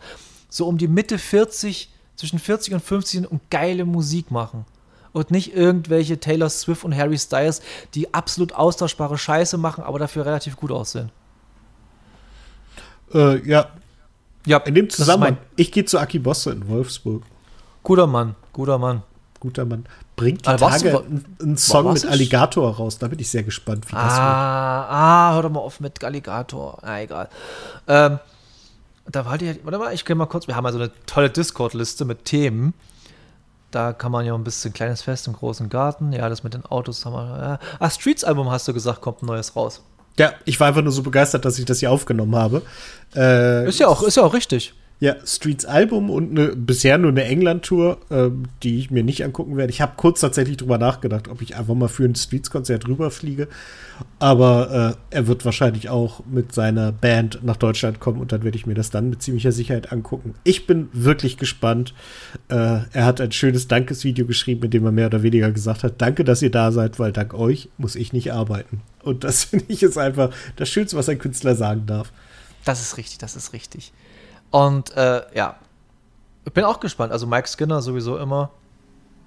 [0.49, 4.67] so um die Mitte 40, zwischen 40 und 50 sind und geile Musik machen.
[5.13, 7.63] Und nicht irgendwelche Taylor Swift und Harry Styles,
[7.95, 11.11] die absolut austauschbare Scheiße machen, aber dafür relativ gut aussehen.
[13.13, 13.71] Äh, ja,
[14.47, 17.25] ja, in dem Zusammenhang, ich gehe zu Aki Bosse in Wolfsburg.
[17.83, 19.03] Guter Mann, guter Mann.
[19.41, 19.87] Guter Mann.
[20.17, 22.99] Bringt die also Tage einen, einen Song mit Alligator raus.
[22.99, 24.23] Da bin ich sehr gespannt, wie ah, das wird.
[24.23, 26.79] Ah, hör doch mal auf mit Alligator.
[26.83, 27.31] Na, egal.
[27.89, 28.19] Ähm,
[29.13, 32.05] da war die, warte mal, ich gehe mal kurz, wir haben also eine tolle Discord-Liste
[32.05, 32.75] mit Themen.
[33.71, 36.13] Da kann man ja ein bisschen kleines Fest im großen Garten.
[36.13, 37.39] Ja, das mit den Autos haben wir.
[37.39, 37.59] Ja.
[37.79, 39.83] Ah, Streets-Album hast du gesagt, kommt ein neues raus.
[40.19, 42.63] Ja, ich war einfach nur so begeistert, dass ich das hier aufgenommen habe.
[43.15, 44.75] Äh, ist ja auch, ist ja auch richtig.
[45.03, 48.29] Ja, Streets Album und eine, bisher nur eine England-Tour, äh,
[48.63, 49.73] die ich mir nicht angucken werde.
[49.73, 53.49] Ich habe kurz tatsächlich drüber nachgedacht, ob ich einfach mal für ein Streets-Konzert rüberfliege.
[54.19, 58.59] Aber äh, er wird wahrscheinlich auch mit seiner Band nach Deutschland kommen und dann werde
[58.59, 60.35] ich mir das dann mit ziemlicher Sicherheit angucken.
[60.45, 61.95] Ich bin wirklich gespannt.
[62.49, 65.95] Äh, er hat ein schönes Dankesvideo geschrieben, in dem er mehr oder weniger gesagt hat:
[66.03, 68.83] Danke, dass ihr da seid, weil dank euch muss ich nicht arbeiten.
[69.03, 72.13] Und das finde ich ist einfach das Schönste, was ein Künstler sagen darf.
[72.67, 73.95] Das ist richtig, das ist richtig.
[74.51, 75.57] Und äh, ja,
[76.45, 77.13] ich bin auch gespannt.
[77.13, 78.51] Also Mike Skinner sowieso immer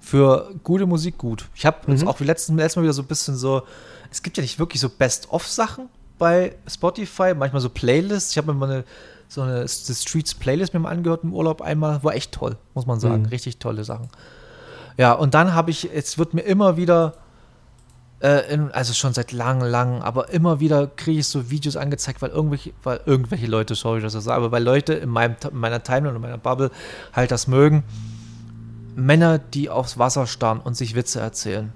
[0.00, 1.46] für gute Musik gut.
[1.54, 1.94] Ich habe mhm.
[1.94, 3.62] jetzt auch wie letzten, letztes Mal wieder so ein bisschen so,
[4.10, 8.32] es gibt ja nicht wirklich so Best-of-Sachen bei Spotify, manchmal so Playlists.
[8.32, 8.84] Ich habe mir mal eine,
[9.28, 12.04] so eine The Streets Playlist mir mal angehört im Urlaub einmal.
[12.04, 13.22] War echt toll, muss man sagen.
[13.22, 13.28] Mhm.
[13.28, 14.08] Richtig tolle Sachen.
[14.96, 17.14] Ja, und dann habe ich, es wird mir immer wieder
[18.20, 22.22] äh, in, also schon seit langem, langem, aber immer wieder kriege ich so Videos angezeigt,
[22.22, 25.36] weil irgendwelche, weil irgendwelche Leute, sorry, dass ich das sage, aber weil Leute in, meinem,
[25.50, 26.70] in meiner Timeline und meiner Bubble
[27.12, 27.84] halt das mögen.
[28.96, 31.72] Männer, die aufs Wasser starren und sich Witze erzählen.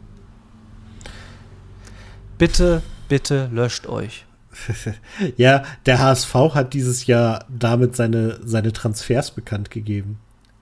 [2.39, 4.25] Bitte, bitte löscht euch.
[5.37, 10.19] ja, der HSV hat dieses Jahr damit seine, seine Transfers bekannt gegeben.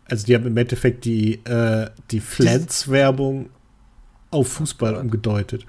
[0.09, 3.51] Also die haben im Endeffekt die, äh, die Flans-Werbung
[4.37, 5.67] auf Fußball oh umgedeutet.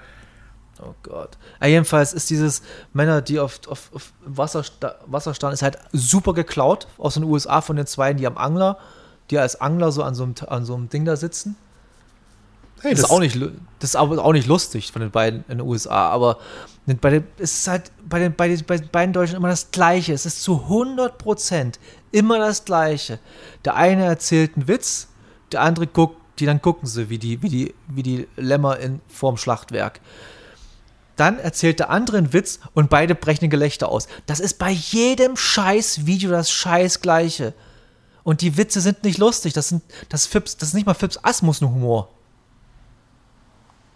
[0.81, 1.37] Oh Gott.
[1.59, 2.61] Ja, jedenfalls ist dieses
[2.93, 4.63] Männer, die auf, auf, auf Wasser,
[5.07, 8.77] Wasser standen, ist halt super geklaut aus den USA von den zwei, die am Angler,
[9.31, 11.55] die als Angler so an so einem, an so einem Ding da sitzen.
[12.81, 13.41] Hey, das, das, ist auch nicht,
[13.79, 16.37] das ist auch nicht lustig von den beiden in den USA, aber
[16.85, 19.71] bei den, es ist halt bei den, bei den, bei den beiden Deutschen immer das
[19.71, 20.13] Gleiche.
[20.13, 21.79] Es ist zu 100 Prozent
[22.11, 23.19] immer das Gleiche.
[23.65, 25.07] Der eine erzählt einen Witz,
[25.51, 29.01] der andere guckt die dann gucken sie, wie die, wie die, wie die Lämmer in,
[29.07, 29.99] vorm Schlachtwerk.
[31.15, 34.07] Dann erzählt der andere einen Witz und beide brechen ein Gelächter aus.
[34.27, 37.53] Das ist bei jedem scheiß Video das scheiß Gleiche.
[38.23, 39.53] Und die Witze sind nicht lustig.
[39.53, 42.09] Das, sind, das, Fips, das ist nicht mal Fips Asmus nur Humor.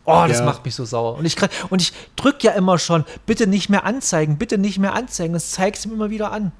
[0.05, 0.45] Oh, das ja.
[0.45, 1.15] macht mich so sauer.
[1.15, 1.35] Und ich,
[1.69, 5.33] und ich drück ja immer schon, bitte nicht mehr anzeigen, bitte nicht mehr anzeigen.
[5.33, 6.51] Das zeigt es mir immer wieder an.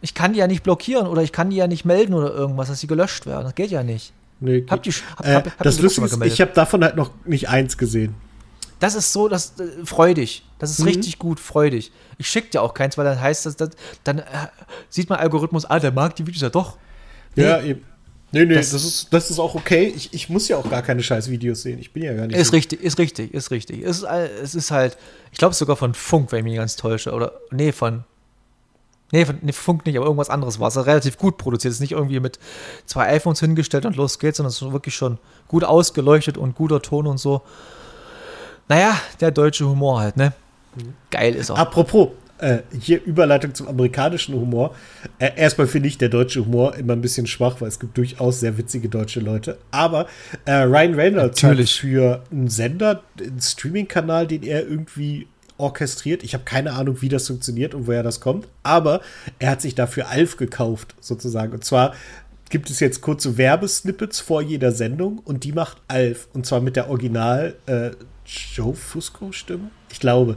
[0.00, 2.68] Ich kann die ja nicht blockieren oder ich kann die ja nicht melden oder irgendwas,
[2.68, 3.44] dass sie gelöscht werden.
[3.44, 4.12] Das geht ja nicht.
[4.42, 7.12] Nee, habt ihr, hab, äh, hab, hab das Lustige ist, ich habe davon halt noch
[7.24, 8.14] nicht eins gesehen.
[8.80, 10.44] Das ist so, das äh, freudig.
[10.58, 10.86] Das ist mhm.
[10.86, 11.92] richtig gut, freudig.
[12.18, 13.70] Ich schicke dir auch keins, weil dann heißt das, das
[14.02, 14.24] dann äh,
[14.88, 16.76] sieht mein Algorithmus, ah, der mag die Videos ja doch.
[17.36, 17.44] Nee.
[17.44, 17.84] Ja, eben.
[18.32, 19.92] Nee, nee, das, das, ist, das ist auch okay.
[19.94, 21.78] Ich, ich muss ja auch gar keine scheiß Videos sehen.
[21.78, 22.36] Ich bin ja gar nicht.
[22.36, 22.56] Ist so.
[22.56, 23.82] richtig, ist richtig, ist richtig.
[23.82, 24.96] Es ist, es ist halt,
[25.30, 27.12] ich glaube sogar von Funk, wenn ich mich ganz täusche.
[27.12, 28.04] Oder, nee, von,
[29.12, 30.76] Nee, nee, Funk nicht, aber irgendwas anderes war es.
[30.76, 31.70] Relativ gut produziert.
[31.70, 32.38] Es ist nicht irgendwie mit
[32.86, 36.80] zwei iPhones hingestellt und los geht's, sondern es ist wirklich schon gut ausgeleuchtet und guter
[36.80, 37.42] Ton und so.
[38.68, 40.32] Naja, der deutsche Humor halt, ne?
[41.10, 41.58] Geil ist er.
[41.58, 42.08] Apropos,
[42.42, 44.74] äh, hier Überleitung zum amerikanischen Humor.
[45.18, 48.40] Äh, erstmal finde ich der deutsche Humor immer ein bisschen schwach, weil es gibt durchaus
[48.40, 49.58] sehr witzige deutsche Leute.
[49.70, 50.06] Aber
[50.44, 51.74] äh, Ryan Reynolds Natürlich.
[51.74, 55.28] hat für einen Sender, einen Streaming-Kanal, den er irgendwie
[55.58, 56.22] orchestriert.
[56.22, 58.46] Ich habe keine Ahnung, wie das funktioniert und woher das kommt.
[58.62, 59.00] Aber
[59.38, 61.52] er hat sich dafür Alf gekauft, sozusagen.
[61.52, 61.94] Und zwar
[62.50, 66.28] gibt es jetzt kurze Werbesnippets vor jeder Sendung und die macht Alf.
[66.32, 67.90] Und zwar mit der Original äh,
[68.26, 69.70] Joe Fusco-Stimme.
[69.90, 70.36] Ich glaube.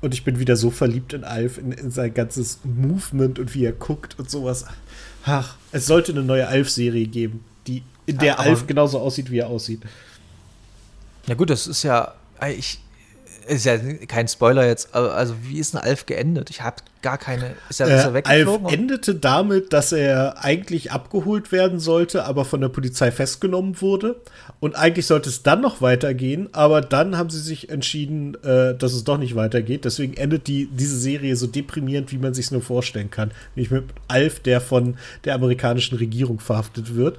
[0.00, 3.64] Und ich bin wieder so verliebt in Alf, in, in sein ganzes Movement und wie
[3.64, 4.64] er guckt und sowas.
[5.24, 9.38] Ach, es sollte eine neue Alf-Serie geben, die, in der aber- Alf genauso aussieht, wie
[9.38, 9.82] er aussieht.
[11.28, 12.14] Ja gut, das ist ja,
[12.56, 12.80] ich,
[13.46, 13.76] ist ja
[14.08, 16.50] kein Spoiler jetzt, also wie ist denn Alf geendet?
[16.50, 18.68] Ich habe gar keine, ist er, ist er Äh, Alf weggeflogen?
[18.68, 24.16] endete damit, dass er eigentlich abgeholt werden sollte, aber von der Polizei festgenommen wurde.
[24.60, 28.92] Und eigentlich sollte es dann noch weitergehen, aber dann haben sie sich entschieden, äh, dass
[28.92, 29.84] es doch nicht weitergeht.
[29.84, 33.32] Deswegen endet die, diese Serie so deprimierend, wie man sich nur vorstellen kann.
[33.56, 37.18] Nämlich mit Alf, der von der amerikanischen Regierung verhaftet wird.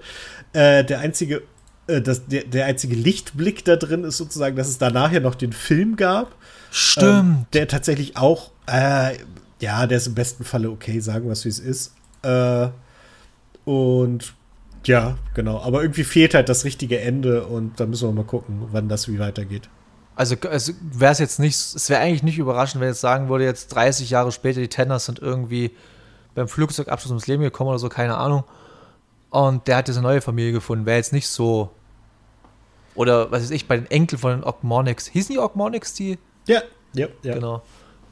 [0.53, 1.41] Äh, der einzige äh,
[1.87, 5.53] das, der, der einzige Lichtblick da drin ist sozusagen, dass es danach ja noch den
[5.53, 6.35] Film gab.
[6.71, 7.05] Stimmt.
[7.05, 9.17] Ähm, der tatsächlich auch, äh,
[9.59, 11.93] ja, der ist im besten Falle okay, sagen wir es wie es ist.
[12.21, 12.69] Äh,
[13.65, 14.33] und
[14.85, 15.61] ja, genau.
[15.61, 19.07] Aber irgendwie fehlt halt das richtige Ende und da müssen wir mal gucken, wann das
[19.07, 19.69] wie weitergeht.
[20.15, 23.45] Also, also wäre es jetzt nicht, es wäre eigentlich nicht überraschend, wenn jetzt sagen würde,
[23.45, 25.71] jetzt 30 Jahre später, die Tenners sind irgendwie
[26.35, 28.43] beim Flugzeugabschluss ums Leben gekommen oder so, keine Ahnung.
[29.33, 30.85] Und der hat jetzt eine neue Familie gefunden.
[30.85, 31.71] Wäre jetzt nicht so.
[32.93, 35.07] Oder was weiß ich, bei den Enkeln von den Ogmonics.
[35.07, 36.19] Hießen die Ogmonics, die?
[36.45, 36.61] Ja,
[36.93, 37.33] ja, ja.
[37.33, 37.63] Genau.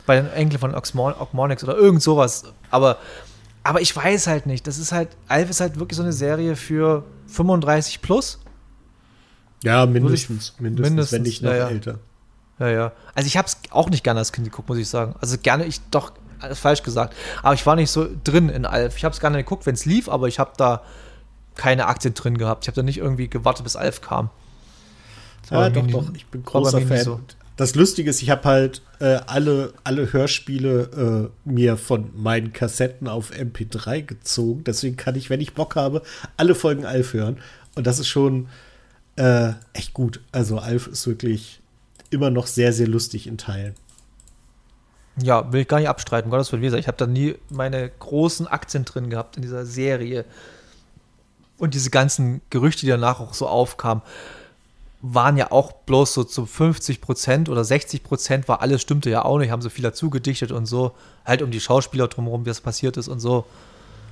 [0.07, 2.45] Bei den Enkeln von Oxmor oder irgend sowas.
[2.71, 2.97] Aber,
[3.61, 4.65] aber ich weiß halt nicht.
[4.65, 8.39] Das ist halt, Alf ist halt wirklich so eine Serie für 35 plus.
[9.63, 11.69] Ja, mindestens, mindestens, mindestens, wenn nicht noch ja, ja.
[11.69, 11.99] älter.
[12.57, 12.91] Ja, ja.
[13.13, 15.13] Also ich habe es auch nicht gerne als Kind geguckt, muss ich sagen.
[15.21, 17.15] Also gerne, ich doch, alles falsch gesagt.
[17.43, 18.97] Aber ich war nicht so drin in Alf.
[18.97, 20.81] Ich habe es gerne geguckt, wenn es lief, aber ich habe da
[21.55, 22.63] keine Aktien drin gehabt.
[22.63, 24.29] Ich habe da nicht irgendwie gewartet, bis Alf kam.
[25.49, 27.03] Ja, doch, doch, ich bin großer Fan.
[27.03, 27.19] so.
[27.57, 33.07] Das Lustige ist, ich habe halt äh, alle, alle Hörspiele äh, mir von meinen Kassetten
[33.07, 34.63] auf MP3 gezogen.
[34.63, 36.01] Deswegen kann ich, wenn ich Bock habe,
[36.37, 37.37] alle Folgen Alf hören.
[37.75, 38.47] Und das ist schon
[39.17, 40.21] äh, echt gut.
[40.31, 41.61] Also Alf ist wirklich
[42.09, 43.75] immer noch sehr, sehr lustig in Teilen.
[45.21, 46.61] Ja, will ich gar nicht abstreiten, Gottes Willen.
[46.61, 50.25] Wie gesagt, ich habe da nie meine großen Aktien drin gehabt in dieser Serie.
[51.61, 54.01] Und diese ganzen Gerüchte, die danach auch so aufkamen,
[55.03, 59.23] waren ja auch bloß so zu 50 Prozent oder 60 Prozent war alles stimmte ja
[59.23, 60.93] auch nicht, haben so viel dazu gedichtet und so,
[61.23, 63.45] halt um die Schauspieler drumherum, wie das passiert ist und so.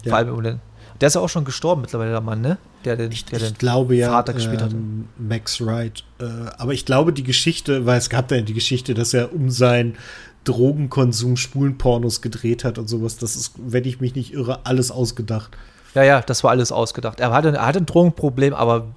[0.04, 0.10] Ja.
[0.10, 0.60] Vor allem um den.
[1.02, 2.60] Der ist ja auch schon gestorben mittlerweile, der Mann, ne?
[2.86, 4.76] Der den, Ich, der ich den glaube ja, Vater gespielt hatte.
[4.76, 6.04] ähm, Max Wright.
[6.20, 6.26] Äh,
[6.60, 9.50] aber ich glaube, die Geschichte, weil es gab da ja die Geschichte, dass er um
[9.50, 9.96] seinen
[10.44, 13.18] Drogenkonsum Spulenpornos gedreht hat und sowas.
[13.18, 15.58] Das ist, wenn ich mich nicht irre, alles ausgedacht.
[15.96, 17.20] Ja, ja, das war alles ausgedacht.
[17.20, 18.88] Er hatte, er hatte ein Drogenproblem, aber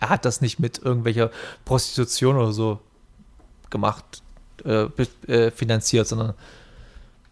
[0.00, 1.30] er hat das nicht mit irgendwelcher
[1.64, 2.78] Prostitution oder so
[3.70, 4.22] gemacht,
[4.64, 4.86] äh,
[5.26, 6.34] äh, finanziert, sondern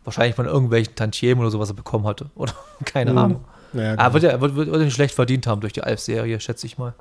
[0.05, 2.31] wahrscheinlich von irgendwelchen Tantiemen oder so, was er bekommen hatte.
[2.35, 2.53] Oder
[2.85, 3.19] keine Mhm.
[3.19, 3.45] Ahnung.
[3.75, 6.67] Ja, Aber wird er wird, wird er nicht schlecht verdient haben durch die Alf-Serie, schätze
[6.67, 6.93] ich mal.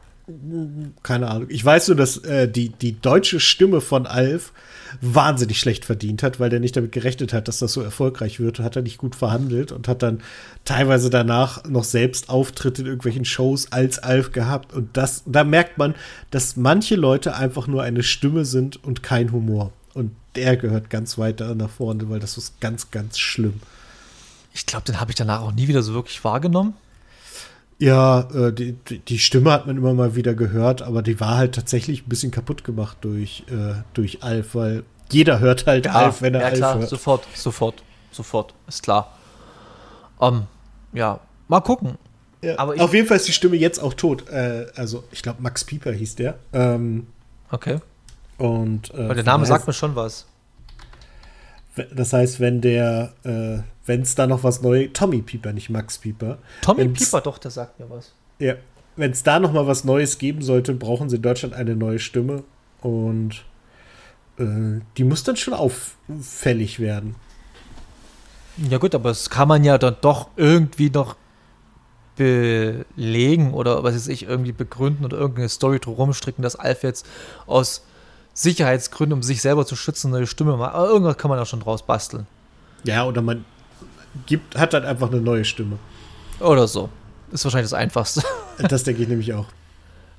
[1.03, 1.47] Keine Ahnung.
[1.49, 4.51] Ich weiß nur, dass äh, die, die deutsche Stimme von Alf
[4.99, 8.59] wahnsinnig schlecht verdient hat, weil der nicht damit gerechnet hat, dass das so erfolgreich wird.
[8.59, 10.21] Hat er nicht gut verhandelt und hat dann
[10.65, 14.73] teilweise danach noch selbst Auftritte in irgendwelchen Shows als Alf gehabt.
[14.73, 15.95] Und das, da merkt man,
[16.29, 19.71] dass manche Leute einfach nur eine Stimme sind und kein Humor.
[19.93, 23.61] Und der gehört ganz weit da nach vorne, weil das ist ganz, ganz schlimm.
[24.53, 26.73] Ich glaube, den habe ich danach auch nie wieder so wirklich wahrgenommen.
[27.81, 31.55] Ja, äh, die, die- Stimme hat man immer mal wieder gehört, aber die war halt
[31.55, 36.35] tatsächlich ein bisschen kaputt gemacht durch, äh, durch Alf, weil jeder hört halt Alf, wenn
[36.35, 36.89] er ja, Alf klar, hört.
[36.89, 39.17] sofort, sofort, sofort, ist klar.
[40.21, 40.43] Ähm,
[40.93, 41.97] ja, mal gucken.
[42.43, 44.29] Ja, aber auf jeden Fall ist die Stimme jetzt auch tot.
[44.29, 46.35] Äh, also, ich glaube, Max Pieper hieß der.
[46.53, 47.07] Ähm,
[47.49, 47.79] Okay.
[48.37, 50.27] und, äh, der Name sagt mir schon was.
[51.95, 55.97] Das heißt, wenn der, äh, wenn es da noch was Neues, Tommy Pieper, nicht Max
[55.97, 56.37] Pieper.
[56.61, 58.11] Tommy Wenn's- Pieper, doch, der sagt mir was.
[58.39, 58.55] Ja,
[58.97, 61.99] wenn es da noch mal was Neues geben sollte, brauchen sie in Deutschland eine neue
[61.99, 62.43] Stimme
[62.81, 63.45] und
[64.37, 67.15] äh, die muss dann schon auffällig werden.
[68.69, 71.15] Ja gut, aber das kann man ja dann doch irgendwie noch
[72.17, 77.05] belegen oder was weiß ich, irgendwie begründen oder irgendeine Story drumherum stricken, dass Alf jetzt
[77.47, 77.85] aus
[78.33, 80.73] Sicherheitsgründen, um sich selber zu schützen, eine Stimme macht.
[80.75, 82.27] Aber irgendwas kann man ja schon draus basteln.
[82.83, 83.45] Ja, oder man
[84.25, 85.77] gibt, hat dann einfach eine neue Stimme.
[86.39, 86.89] Oder so.
[87.31, 88.23] Ist wahrscheinlich das Einfachste.
[88.67, 89.45] Das denke ich nämlich auch.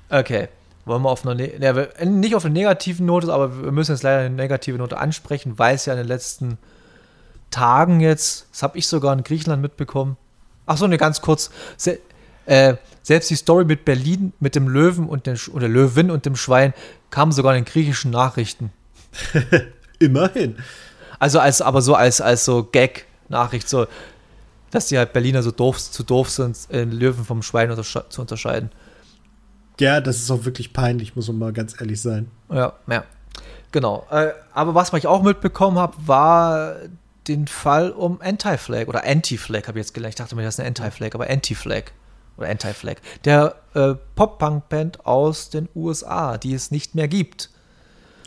[0.09, 0.49] Okay.
[0.85, 3.91] Wollen wir auf einer, ne ja, wir- nicht auf einer negativen Note, aber wir müssen
[3.93, 6.57] jetzt leider eine negative Note ansprechen, weil es ja in den letzten
[7.51, 10.17] Tagen jetzt, das habe ich sogar in Griechenland mitbekommen.
[10.65, 11.51] Ach so, ne, ganz kurz.
[11.77, 11.99] Se
[12.45, 16.35] äh, selbst die Story mit Berlin, mit dem Löwen und dem, oder Löwin und dem
[16.35, 16.73] Schwein
[17.13, 18.71] kam sogar in den griechischen Nachrichten.
[19.99, 20.55] Immerhin.
[21.19, 23.85] Also als, aber so als, als so Gag-Nachricht, so,
[24.71, 28.19] dass die halt Berliner so doof, zu doof sind, den Löwen vom Schwein untersche zu
[28.19, 28.71] unterscheiden.
[29.79, 32.31] Ja, das ist auch wirklich peinlich, muss man mal ganz ehrlich sein.
[32.51, 33.03] Ja, ja.
[33.71, 34.07] Genau.
[34.09, 36.77] Äh, aber was ich auch mitbekommen habe, war
[37.27, 40.13] den Fall um Anti-Flag oder Anti-Flag, habe ich jetzt gelernt.
[40.13, 41.91] Ich dachte mir, das ist eine Anti-Flag, aber Anti-Flag
[42.37, 42.97] oder Anti-Flag.
[43.25, 47.49] Der äh, Pop-Punk-Band aus den USA, die es nicht mehr gibt.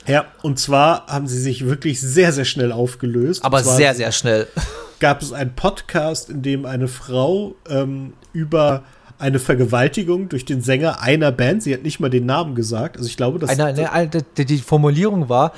[0.06, 3.44] Ja, und zwar haben sie sich wirklich sehr, sehr schnell aufgelöst.
[3.44, 4.46] Aber sehr, sehr schnell.
[5.00, 8.84] Gab es einen Podcast, in dem eine Frau ähm, über
[9.18, 13.08] eine Vergewaltigung durch den Sänger einer Band, sie hat nicht mal den Namen gesagt, also
[13.08, 13.50] ich glaube, dass.
[13.50, 15.52] Eine, eine, eine, die Formulierung war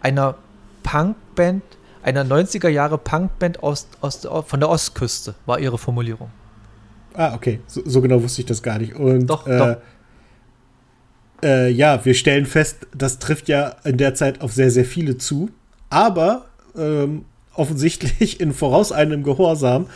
[0.00, 0.34] einer
[0.82, 1.62] Punkband,
[2.02, 6.30] einer 90er Jahre Punkband aus, aus, von der Ostküste, war ihre Formulierung.
[7.14, 8.94] Ah, okay, so, so genau wusste ich das gar nicht.
[8.94, 9.76] Und, doch, äh, doch.
[11.42, 15.18] Äh, ja, wir stellen fest, das trifft ja in der Zeit auf sehr, sehr viele
[15.18, 15.50] zu,
[15.90, 16.46] aber
[16.76, 19.86] ähm, offensichtlich in vorauseilendem Gehorsam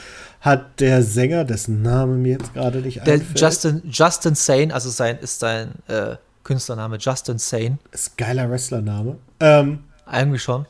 [0.40, 3.40] hat der Sänger, dessen Name mir jetzt gerade nicht der einfällt.
[3.40, 7.78] Justin, Justin Sane, also sein ist sein äh, Künstlername Justin Sane.
[7.90, 9.16] Ist geiler Wrestlername.
[9.40, 10.66] Ähm, Eigentlich schon.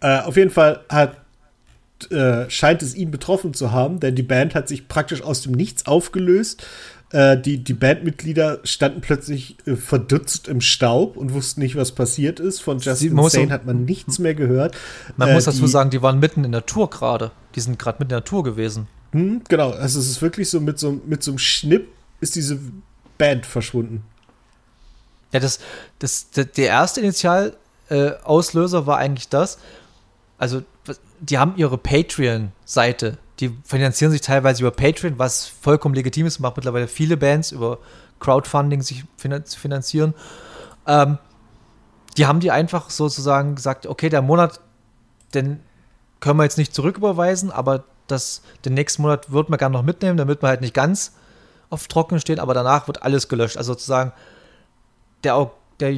[0.00, 1.16] Äh, auf jeden Fall hat,
[2.10, 5.52] äh, scheint es ihn betroffen zu haben, denn die Band hat sich praktisch aus dem
[5.52, 6.66] Nichts aufgelöst.
[7.10, 12.40] Äh, die, die Bandmitglieder standen plötzlich äh, verdutzt im Staub und wussten nicht, was passiert
[12.40, 12.60] ist.
[12.60, 14.76] Von Justin Sane hat man nichts mehr gehört.
[15.16, 17.30] Man muss äh, dazu sagen, die waren mitten in der Tour gerade.
[17.54, 18.88] Die sind gerade mitten in der Tour gewesen.
[19.12, 21.88] Hm, genau, also es ist wirklich so mit, so mit so einem Schnipp
[22.20, 22.58] ist diese
[23.16, 24.02] Band verschwunden.
[25.32, 25.60] Ja, das,
[25.98, 29.58] das, der erste Initialauslöser äh, war eigentlich das.
[30.38, 30.62] Also,
[31.20, 33.18] die haben ihre Patreon-Seite.
[33.40, 36.38] Die finanzieren sich teilweise über Patreon, was vollkommen legitim ist.
[36.38, 37.78] Macht mittlerweile viele Bands über
[38.20, 40.14] Crowdfunding sich finanzieren.
[40.86, 41.18] Ähm,
[42.16, 44.60] die haben die einfach sozusagen gesagt, okay, der Monat,
[45.34, 45.60] den
[46.20, 50.16] können wir jetzt nicht zurücküberweisen, aber das, den nächsten Monat wird man gerne noch mitnehmen,
[50.16, 51.14] damit man halt nicht ganz
[51.70, 53.56] auf Trocken stehen, aber danach wird alles gelöscht.
[53.56, 54.12] Also sozusagen
[55.24, 55.96] der, der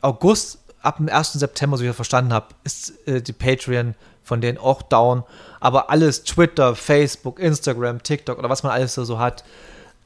[0.00, 1.32] August ab dem 1.
[1.34, 5.24] September, so wie ich verstanden habe, ist äh, die Patreon von denen auch down.
[5.60, 9.44] Aber alles, Twitter, Facebook, Instagram, TikTok oder was man alles so hat,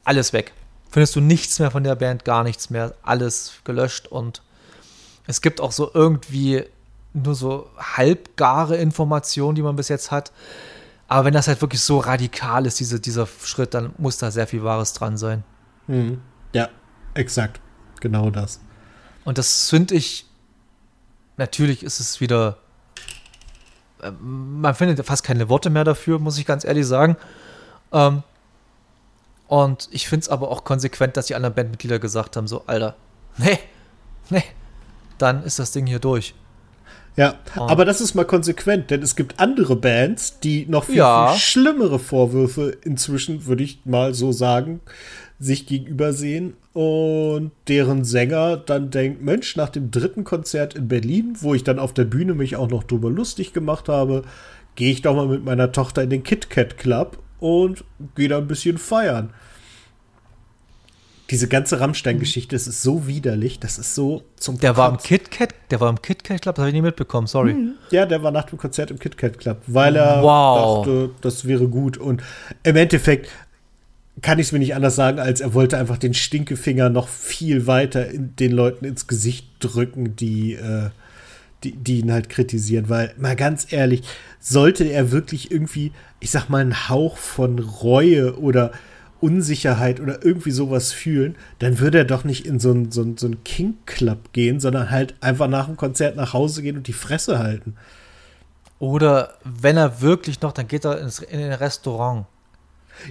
[0.03, 0.53] alles weg.
[0.89, 4.41] Findest du nichts mehr von der Band, gar nichts mehr, alles gelöscht und
[5.27, 6.63] es gibt auch so irgendwie
[7.13, 10.31] nur so halbgare Informationen, die man bis jetzt hat.
[11.07, 14.47] Aber wenn das halt wirklich so radikal ist, diese, dieser Schritt, dann muss da sehr
[14.47, 15.43] viel Wahres dran sein.
[15.87, 16.21] Mhm.
[16.53, 16.69] Ja,
[17.13, 17.59] exakt.
[17.99, 18.59] Genau das.
[19.25, 20.26] Und das finde ich,
[21.37, 22.57] natürlich ist es wieder,
[24.01, 27.15] äh, man findet fast keine Worte mehr dafür, muss ich ganz ehrlich sagen.
[27.91, 28.23] Ähm,
[29.47, 32.95] und ich finde es aber auch konsequent, dass die anderen Bandmitglieder gesagt haben, so, Alter,
[33.37, 33.59] nee,
[34.29, 34.43] nee,
[35.17, 36.35] dann ist das Ding hier durch.
[37.17, 37.61] Ja, oh.
[37.61, 41.29] aber das ist mal konsequent, denn es gibt andere Bands, die noch viel, ja.
[41.29, 44.81] viel schlimmere Vorwürfe inzwischen, würde ich mal so sagen,
[45.39, 51.35] sich gegenüber sehen und deren Sänger dann denkt, Mensch, nach dem dritten Konzert in Berlin,
[51.39, 54.21] wo ich dann auf der Bühne mich auch noch drüber lustig gemacht habe,
[54.75, 57.83] gehe ich doch mal mit meiner Tochter in den KitKat Club und
[58.15, 59.31] gehe da ein bisschen feiern.
[61.29, 64.77] Diese ganze Rammstein-Geschichte, das ist so widerlich, das ist so zum Der Kotz.
[64.77, 67.53] war im KitKat, der war im KitKat Club, das habe ich nie mitbekommen, sorry.
[67.53, 67.73] Mhm.
[67.91, 70.85] Ja, der war nach dem Konzert im KitKat Club, weil er wow.
[70.85, 71.97] dachte, das wäre gut.
[71.97, 72.23] Und
[72.63, 73.29] im Endeffekt
[74.21, 77.67] kann ich es mir nicht anders sagen, als er wollte einfach den Stinkefinger noch viel
[77.67, 80.89] weiter in den Leuten ins Gesicht drücken, die, äh,
[81.63, 82.89] die, die ihn halt kritisieren.
[82.89, 84.03] Weil, mal ganz ehrlich,
[84.39, 88.71] sollte er wirklich irgendwie, ich sag mal, einen Hauch von Reue oder
[89.21, 93.27] Unsicherheit oder irgendwie sowas fühlen, dann würde er doch nicht in so einen so so
[93.27, 97.39] ein King-Club gehen, sondern halt einfach nach dem Konzert nach Hause gehen und die Fresse
[97.39, 97.75] halten.
[98.79, 102.25] Oder wenn er wirklich noch, dann geht er ins, in ein Restaurant.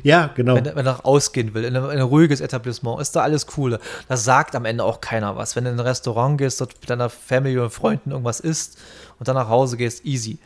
[0.03, 0.57] Ja, genau.
[0.57, 3.79] Wenn, wenn er ausgehen will, in ein, in ein, ruhiges Etablissement, ist da alles cool.
[4.09, 5.57] Das sagt am Ende auch keiner was.
[5.57, 8.79] Wenn du in ein Restaurant gehst, dort mit deiner Family oder Freunden irgendwas isst
[9.19, 10.39] und dann nach Hause gehst, easy.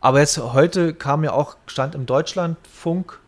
[0.00, 3.18] Aber jetzt heute kam ja auch, stand im Deutschlandfunk,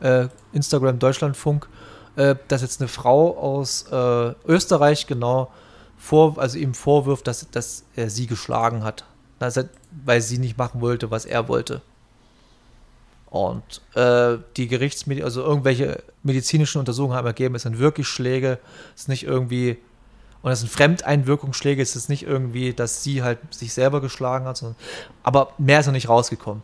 [0.00, 1.68] äh, Instagram Deutschlandfunk,
[2.16, 5.50] äh, dass jetzt eine Frau aus äh, Österreich genau
[5.98, 9.04] vor, also ihm vorwirft, dass, dass er sie geschlagen hat.
[9.38, 9.62] Also,
[10.04, 11.82] weil sie nicht machen wollte, was er wollte.
[13.30, 18.58] Und äh, die Gerichtsmedizin, also irgendwelche medizinischen Untersuchungen haben ergeben, es sind wirklich Schläge,
[18.94, 19.78] es ist nicht irgendwie,
[20.42, 24.56] und es sind Fremdeinwirkungsschläge, es ist nicht irgendwie, dass sie halt sich selber geschlagen hat,
[24.56, 24.76] sondern,
[25.22, 26.62] aber mehr ist noch nicht rausgekommen.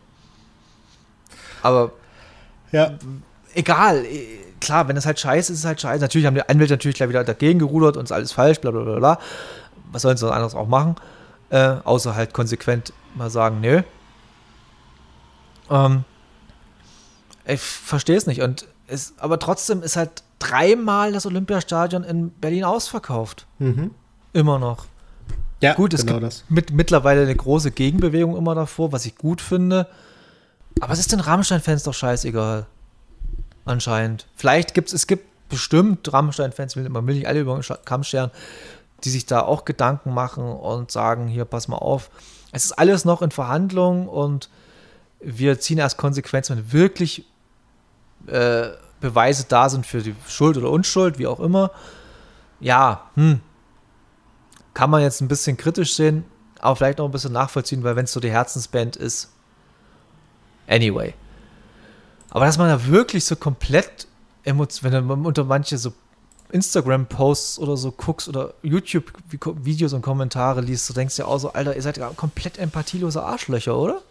[1.63, 1.93] Aber
[2.71, 2.97] Ja.
[3.57, 4.27] Egal, eh,
[4.61, 6.01] klar, wenn es halt scheiße ist, ist es halt scheiße.
[6.01, 8.81] Natürlich haben die Anwälte natürlich gleich wieder dagegen gerudert und ist alles falsch, bla bla
[8.83, 9.19] bla bla.
[9.91, 10.95] Was sollen sie sonst anderes auch machen?
[11.49, 13.81] Äh, außer halt konsequent mal sagen, nö.
[15.69, 16.03] Ähm,
[17.45, 18.41] ich verstehe es nicht.
[18.41, 23.47] Und es, aber trotzdem ist halt dreimal das Olympiastadion in Berlin ausverkauft.
[23.59, 23.91] Mhm.
[24.33, 24.85] Immer noch.
[25.61, 26.43] Ja, Gut, es genau gibt das.
[26.49, 29.87] mit, mittlerweile eine große Gegenbewegung immer davor, was ich gut finde.
[30.81, 32.67] Aber es ist den Rammstein-Fans doch scheißegal.
[33.67, 34.27] Anscheinend.
[34.35, 38.31] Vielleicht gibt es, gibt bestimmt Rammstein-Fans, man will nicht alle über den Kamm scheren,
[39.03, 42.09] die sich da auch Gedanken machen und sagen, hier, pass mal auf.
[42.51, 44.49] Es ist alles noch in Verhandlungen und
[45.19, 47.25] wir ziehen erst Konsequenzen, wenn wirklich
[48.27, 48.69] äh,
[48.99, 51.71] Beweise da sind für die Schuld oder Unschuld, wie auch immer.
[52.59, 53.41] Ja, hm,
[54.73, 56.25] kann man jetzt ein bisschen kritisch sehen,
[56.59, 59.31] aber vielleicht noch ein bisschen nachvollziehen, weil wenn es so die Herzensband ist.
[60.67, 61.13] Anyway.
[62.29, 64.07] Aber dass man da wirklich so komplett
[64.43, 65.93] emotional, wenn du unter manche so
[66.51, 71.75] Instagram-Posts oder so guckst oder YouTube-Videos und Kommentare liest, du denkst ja auch so, Alter,
[71.75, 74.01] ihr seid ja komplett empathielose Arschlöcher, oder?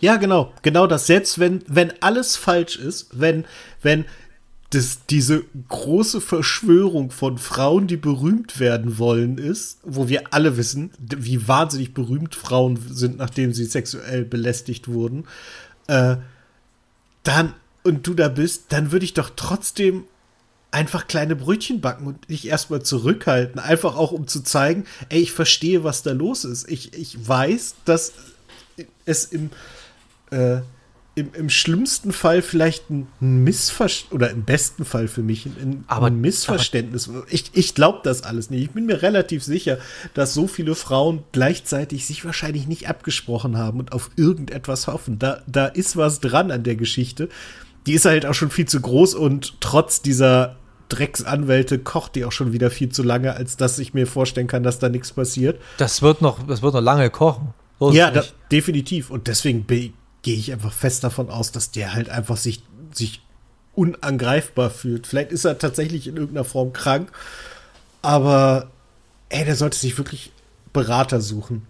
[0.00, 0.52] Ja, genau.
[0.62, 1.06] Genau das.
[1.06, 3.44] Selbst wenn, wenn alles falsch ist, wenn,
[3.82, 4.06] wenn
[4.70, 10.90] das, diese große Verschwörung von Frauen, die berühmt werden wollen, ist, wo wir alle wissen,
[10.98, 15.26] wie wahnsinnig berühmt Frauen sind, nachdem sie sexuell belästigt wurden,
[15.88, 16.16] äh,
[17.26, 20.04] dann, und du da bist, dann würde ich doch trotzdem
[20.70, 23.60] einfach kleine Brötchen backen und dich erstmal zurückhalten.
[23.60, 26.68] Einfach auch, um zu zeigen, ey, ich verstehe, was da los ist.
[26.68, 28.12] Ich, ich weiß, dass
[29.04, 29.50] es im,
[30.30, 30.58] äh,
[31.16, 36.06] im, im schlimmsten Fall vielleicht ein Missverständnis, oder im besten Fall für mich ein, Aber-
[36.08, 37.10] ein Missverständnis.
[37.30, 38.62] ich ich glaube das alles nicht.
[38.64, 39.78] Ich bin mir relativ sicher,
[40.14, 45.18] dass so viele Frauen gleichzeitig sich wahrscheinlich nicht abgesprochen haben und auf irgendetwas hoffen.
[45.18, 47.30] Da, da ist was dran an der Geschichte.
[47.86, 50.56] Die ist halt auch schon viel zu groß und trotz dieser
[50.90, 54.62] Drecksanwälte kocht die auch schon wieder viel zu lange, als dass ich mir vorstellen kann,
[54.62, 55.60] dass da nichts passiert.
[55.78, 57.54] Das wird noch, das wird noch lange kochen.
[57.80, 58.22] So Ja, da,
[58.52, 59.10] definitiv.
[59.10, 59.90] Und deswegen be-
[60.26, 63.22] gehe ich einfach fest davon aus, dass der halt einfach sich, sich
[63.76, 65.06] unangreifbar fühlt.
[65.06, 67.12] Vielleicht ist er tatsächlich in irgendeiner Form krank,
[68.02, 68.72] aber
[69.28, 70.32] ey, der sollte sich wirklich
[70.72, 71.68] Berater suchen.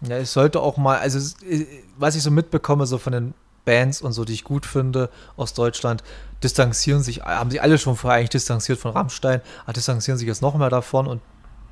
[0.00, 1.66] Ja, es sollte auch mal, also äh,
[1.98, 3.34] was ich so mitbekomme, so von den
[3.66, 6.02] Bands und so, die ich gut finde aus Deutschland,
[6.42, 10.40] distanzieren sich, haben sich alle schon vorher eigentlich distanziert von Rammstein, aber distanzieren sich jetzt
[10.40, 11.20] noch mehr davon und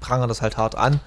[0.00, 1.00] prangern das halt hart an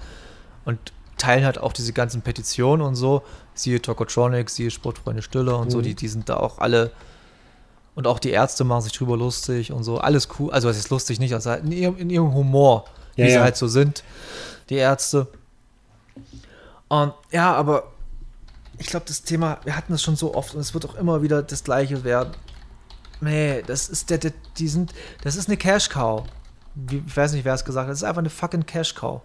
[0.64, 0.80] und
[1.16, 3.22] teilen halt auch diese ganzen Petitionen und so,
[3.58, 5.82] siehe Tokotronic, siehe Sportfreunde Stille und so, Mhm.
[5.82, 6.90] die, die sind da auch alle
[7.94, 10.90] und auch die Ärzte machen sich drüber lustig und so, alles cool, also es ist
[10.90, 12.84] lustig nicht, also in ihrem, in ihrem Humor,
[13.16, 14.04] wie Ja, sie halt so sind,
[14.70, 15.26] die Ärzte.
[16.88, 17.84] Und ja, aber
[18.78, 21.22] ich glaube, das Thema, wir hatten es schon so oft und es wird auch immer
[21.22, 22.32] wieder das Gleiche werden.
[23.20, 26.22] Nee, das ist der, der die sind, das ist eine Cash Cow.
[26.90, 27.90] Ich weiß nicht, wer es gesagt hat.
[27.92, 29.20] Das ist einfach eine fucking Cash Cow,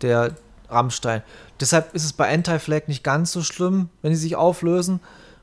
[0.00, 0.34] der
[0.74, 1.22] Rammstein.
[1.60, 5.00] Deshalb ist es bei Anti-Flag nicht ganz so schlimm, wenn die sich auflösen,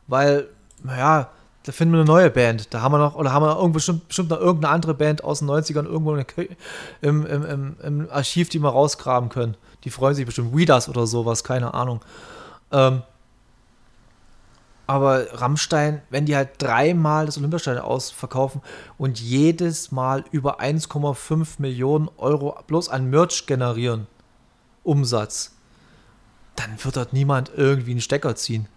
[0.07, 0.47] weil,
[0.83, 1.29] naja,
[1.63, 2.73] da finden wir eine neue Band.
[2.73, 5.39] Da haben wir noch, oder haben wir noch bestimmt, bestimmt noch irgendeine andere Band aus
[5.39, 6.25] den 90ern irgendwo im,
[7.01, 9.55] im, im, im Archiv, die wir rausgraben können.
[9.83, 10.55] Die freuen sich bestimmt.
[10.55, 12.01] Weeders oder sowas, keine Ahnung.
[12.71, 13.03] Ähm,
[14.87, 18.61] aber Rammstein, wenn die halt dreimal das Olympiastadion ausverkaufen
[18.97, 24.07] und jedes Mal über 1,5 Millionen Euro bloß an Merch generieren,
[24.83, 25.55] Umsatz,
[26.55, 28.67] dann wird dort niemand irgendwie einen Stecker ziehen.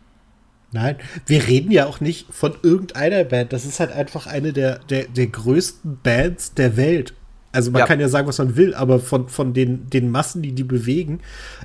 [0.73, 3.53] Nein, wir reden ja auch nicht von irgendeiner Band.
[3.53, 7.15] Das ist halt einfach eine der, der, der größten Bands der Welt.
[7.53, 7.87] Also man Ja.
[7.87, 11.21] kann ja sagen, was man will, aber von, von den, den Massen, die die bewegen,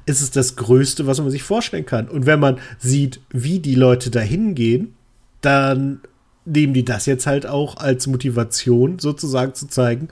[0.05, 2.07] ist es das Größte, was man sich vorstellen kann.
[2.07, 4.93] Und wenn man sieht, wie die Leute da hingehen,
[5.41, 6.01] dann
[6.45, 10.09] nehmen die das jetzt halt auch als Motivation sozusagen zu zeigen.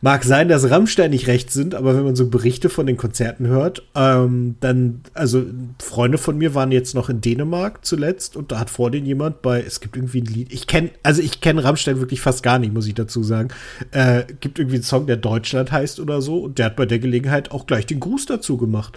[0.00, 3.48] Mag sein, dass Rammstein nicht recht sind, aber wenn man so Berichte von den Konzerten
[3.48, 5.44] hört, ähm, dann, also
[5.80, 9.42] Freunde von mir waren jetzt noch in Dänemark zuletzt und da hat vor denen jemand
[9.42, 12.60] bei, es gibt irgendwie ein Lied, ich kenne, also ich kenne Rammstein wirklich fast gar
[12.60, 13.48] nicht, muss ich dazu sagen.
[13.90, 17.00] Äh, gibt irgendwie einen Song, der Deutschland heißt oder so und der hat bei der
[17.00, 18.96] Gelegenheit auch gleich den Gruß dazu gemacht.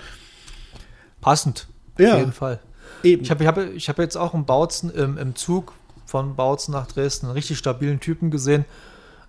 [1.20, 1.68] Passend.
[1.98, 2.14] Ja.
[2.14, 2.60] Auf jeden Fall.
[3.02, 3.24] Eben.
[3.24, 5.74] Ich habe ich hab, ich hab jetzt auch einen Bautzen im, im Zug
[6.06, 8.66] von Bautzen nach Dresden, einen richtig stabilen Typen gesehen.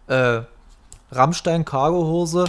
[0.08, 0.42] Äh,
[1.12, 2.44] Rammstein Cargohose,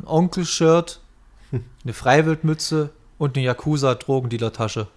[0.00, 1.00] ein Onkel-Shirt,
[1.84, 4.88] eine Freiwildmütze und eine Yakuza-Drogendealer-Tasche.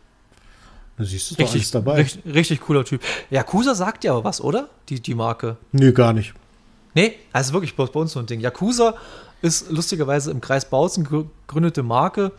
[0.97, 1.93] da siehst du doch alles Richtig, dabei.
[1.95, 3.01] richtig, richtig cooler Typ.
[3.29, 4.69] Yakuza sagt ja aber was, oder?
[4.89, 5.57] Die, die Marke.
[5.71, 6.33] Nö, gar nicht.
[6.95, 8.39] Nee, also wirklich bloß bei uns so ein Ding.
[8.39, 8.95] Yakuza
[9.41, 12.31] ist lustigerweise im Kreis Bautzen gegründete Marke,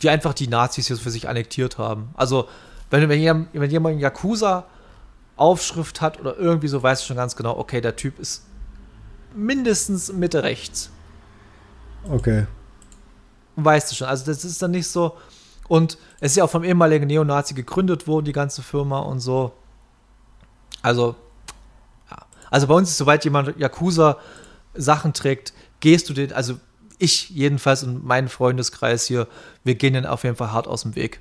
[0.00, 2.08] die einfach die Nazis hier für sich annektiert haben.
[2.14, 2.48] Also,
[2.90, 4.64] wenn, wenn, jemand, wenn jemand Yakuza
[5.36, 8.44] Aufschrift hat oder irgendwie so, weißt du schon ganz genau, okay, der Typ ist
[9.34, 10.90] mindestens Mitte rechts.
[12.08, 12.46] Okay.
[13.56, 14.08] Weißt du schon.
[14.08, 15.16] Also das ist dann nicht so.
[15.68, 19.52] Und es ist ja auch vom ehemaligen Neonazi gegründet worden, die ganze Firma und so.
[20.82, 21.14] Also,
[22.10, 22.18] ja.
[22.50, 24.18] Also bei uns ist, sobald jemand Yakuza
[24.74, 26.58] Sachen trägt, gehst du den, also
[26.98, 29.28] ich jedenfalls und mein Freundeskreis hier,
[29.64, 31.20] wir gehen den auf jeden Fall hart aus dem Weg.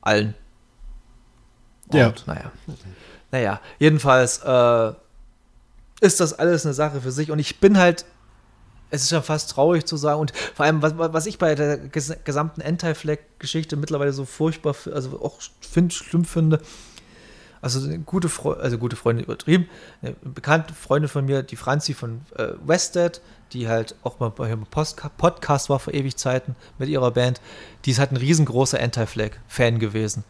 [0.00, 0.34] Allen.
[1.88, 2.12] Und, Ja.
[2.26, 2.52] Naja.
[3.30, 4.92] Naja, jedenfalls äh,
[6.00, 8.04] ist das alles eine Sache für sich und ich bin halt,
[8.90, 11.76] es ist ja fast traurig zu sagen und vor allem, was, was ich bei der
[11.78, 16.60] ges gesamten Anti-Flag-Geschichte mittlerweile so furchtbar, also auch find, schlimm finde,
[17.60, 19.68] also eine gute Freundin, also gute Freundin übertrieben,
[20.00, 23.20] eine bekannte Freundin von mir, die Franzi von äh, Wested,
[23.52, 27.40] die halt auch mal bei ihrem Podcast war vor ewig Zeiten mit ihrer Band,
[27.84, 30.22] die ist halt ein riesengroßer Anti-Flag-Fan gewesen.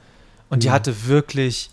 [0.49, 0.73] Und die Mhm.
[0.73, 1.70] hatte wirklich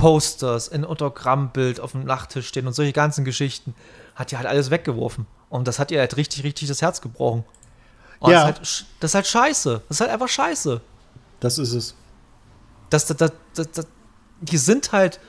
[0.00, 3.74] Posters, ein Autogrammbild auf dem Nachttisch stehen und solche ganzen Geschichten.
[4.14, 5.26] Hat die halt alles weggeworfen.
[5.50, 7.44] Und das hat ihr halt richtig, richtig das Herz gebrochen.
[8.18, 8.50] Und Ja.
[8.50, 9.82] das, ist halt, das ist halt scheiße.
[9.88, 10.80] Das ist halt einfach scheiße.
[11.40, 11.94] Das ist es.
[12.90, 13.86] Das, das, das, das, das,
[14.40, 15.20] die sind halt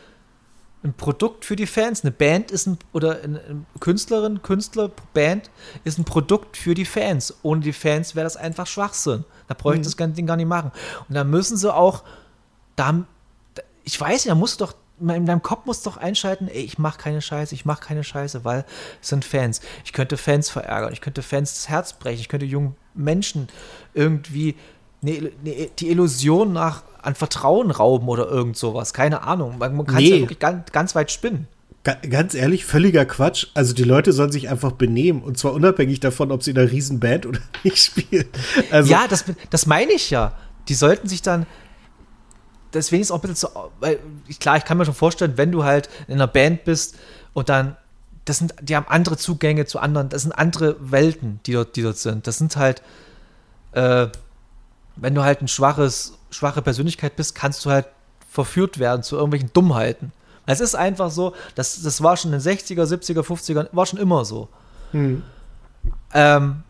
[0.83, 2.01] ein Produkt für die Fans.
[2.03, 5.51] Eine Band ist ein, oder eine eine Künstlerin, Künstler, Band
[5.83, 7.33] ist ein Produkt für die Fans.
[7.43, 9.25] Ohne die Fans wäre das einfach Schwachsinn.
[9.47, 9.83] Da bräuchte ich Mhm.
[9.89, 10.71] das ganze Ding gar nicht machen.
[11.07, 12.03] Und da müssen sie auch,
[12.75, 13.03] da,
[13.83, 16.77] ich weiß da musst du doch, in deinem Kopf musst du doch einschalten, ey, ich
[16.77, 18.65] mache keine Scheiße, ich mache keine Scheiße, weil
[19.01, 19.61] es sind Fans.
[19.83, 23.47] Ich könnte Fans verärgern, ich könnte Fans das Herz brechen, ich könnte jungen Menschen
[23.93, 24.55] irgendwie
[25.01, 28.93] ne, ne, die Illusion nach an Vertrauen rauben oder irgend sowas.
[28.93, 29.57] Keine Ahnung.
[29.57, 30.15] Man, man kann es Nee.
[30.15, 31.47] ja wirklich ganz, ganz weit spinnen.
[31.83, 33.47] Ga ganz ehrlich, völliger Quatsch.
[33.55, 35.23] Also die Leute sollen sich einfach benehmen.
[35.23, 38.27] Und zwar unabhängig davon, ob sie in einer Riesenband oder nicht spielen.
[38.69, 40.33] Also, ja, das, das meine ich ja.
[40.67, 41.47] Die sollten sich dann
[42.73, 45.51] deswegen ist auch ein bisschen so, weil ich, klar, ich kann mir schon vorstellen, wenn
[45.51, 46.97] du halt in einer Band bist
[47.33, 47.77] und dann,
[48.25, 51.81] das sind, die haben andere Zugänge zu anderen, das sind andere Welten, die dort, die
[51.81, 52.27] dort sind.
[52.27, 52.81] Das sind halt,
[53.73, 54.07] äh,
[54.95, 57.87] wenn du halt ein schwaches, schwache Persönlichkeit bist, kannst du halt
[58.29, 60.11] verführt werden zu irgendwelchen Dummheiten.
[60.45, 63.99] Es ist einfach so, das, das war schon in den 60er, 70er, 50er, war schon
[63.99, 64.49] immer so.
[64.91, 65.23] hm.
[66.13, 66.63] Ähm,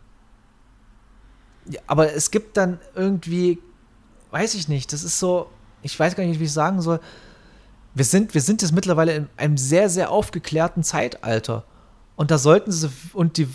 [1.65, 3.59] ja, aber es gibt dann irgendwie,
[4.31, 5.49] weiß ich nicht, das ist so,
[5.81, 6.99] ich weiß gar nicht, wie ich sagen soll.
[7.93, 11.63] Wir sind, wir sind jetzt mittlerweile in einem sehr, sehr aufgeklärten Zeitalter.
[12.15, 13.47] Und da sollten sie, und die,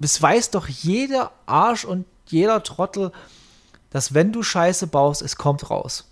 [0.00, 3.12] es weiß doch jeder Arsch und jeder Trottel,
[3.90, 6.08] dass wenn du Scheiße baust, es kommt raus.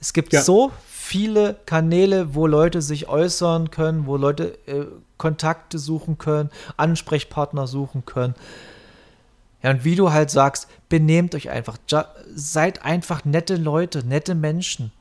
[0.00, 0.42] Es gibt Ja.
[0.42, 4.86] so viele Kanäle, wo Leute sich äußern können, wo Leute äh,
[5.18, 8.34] Kontakte suchen können, Ansprechpartner suchen können.
[9.66, 11.76] Ja, und wie du halt sagst, benehmt euch einfach.
[12.32, 14.92] Seid einfach nette Leute, nette Menschen.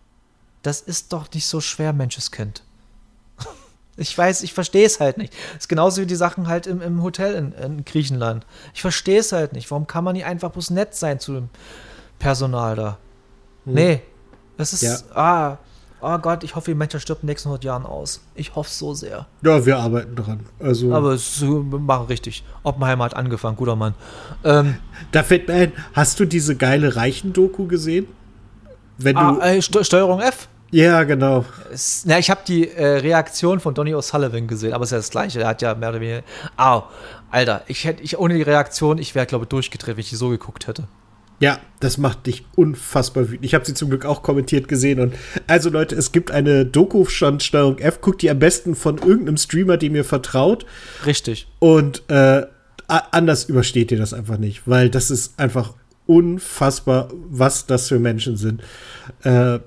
[0.64, 2.64] Das ist doch nicht so schwer, Menscheskind.
[3.98, 5.34] Ich weiß, ich verstehe es halt nicht.
[5.54, 8.46] Das ist genauso wie die Sachen halt im, im Hotel in, in Griechenland.
[8.74, 9.70] Ich verstehe es halt nicht.
[9.72, 11.50] Warum kann man nicht einfach bloß nett sein zu dem
[12.20, 12.98] Personal da?
[13.66, 14.02] Nee.
[14.58, 14.98] Das ist, Ja.
[15.14, 15.58] ah,
[16.02, 18.22] oh Gott, ich hoffe, die Menschheit stirbt in den nächsten 100 Jahren aus.
[18.36, 19.26] Ich hoffe so sehr.
[19.42, 20.42] ja, wir arbeiten dran.
[20.60, 22.44] Also, Aber es machen richtig.
[22.64, 23.94] Oppenheimer hat angefangen, guter Mann.
[24.44, 24.78] Ähm,
[25.12, 28.08] da fällt mir ein, hast du diese geile Reichen-Doku gesehen?
[28.98, 29.22] Wenn du.
[29.22, 30.48] ah, äh, Ste- Steuerung F.
[30.72, 31.44] ja, genau.
[31.72, 34.98] Es, na, ich habe die äh, Reaktion von Donny O'Sullivan gesehen, aber es ist ja
[35.00, 35.42] das Gleiche.
[35.42, 36.22] Er hat ja mehr oder weniger.
[36.58, 36.84] Au,
[37.32, 40.16] Alter, ich hätte, ich ohne die Reaktion, ich wäre, glaube ich, durchgedreht, wenn ich die
[40.16, 40.86] so geguckt hätte.
[41.40, 43.46] Ja, das macht dich unfassbar wütend.
[43.46, 45.00] Ich habe sie zum Glück auch kommentiert gesehen.
[45.02, 45.14] Und
[45.48, 48.00] also Leute, es gibt eine Doku von Steuerung F.
[48.02, 50.66] Guckt die am besten von irgendeinem Streamer, dem ihr vertraut.
[51.06, 51.48] Richtig.
[51.60, 52.46] Und äh,
[52.88, 55.74] anders übersteht ihr das einfach nicht, weil das ist einfach
[56.08, 58.62] unfassbar, was das für Menschen sind.
[59.24, 59.60] Äh,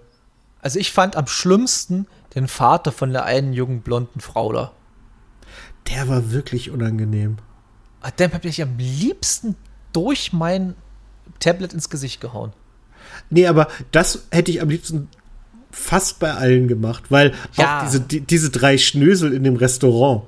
[0.62, 4.72] Also ich fand am schlimmsten den Vater von der einen jungen blonden Frau da.
[5.90, 7.36] der war wirklich unangenehm.
[8.00, 9.56] Ah, Dem habe ich am liebsten
[9.92, 10.74] durch mein
[11.40, 12.52] Tablet ins Gesicht gehauen.
[13.30, 15.08] Nee, aber das hätte ich am liebsten
[15.70, 17.78] fast bei allen gemacht, weil Ja.
[17.80, 20.22] auch diese, die, diese drei Schnösel in dem Restaurant,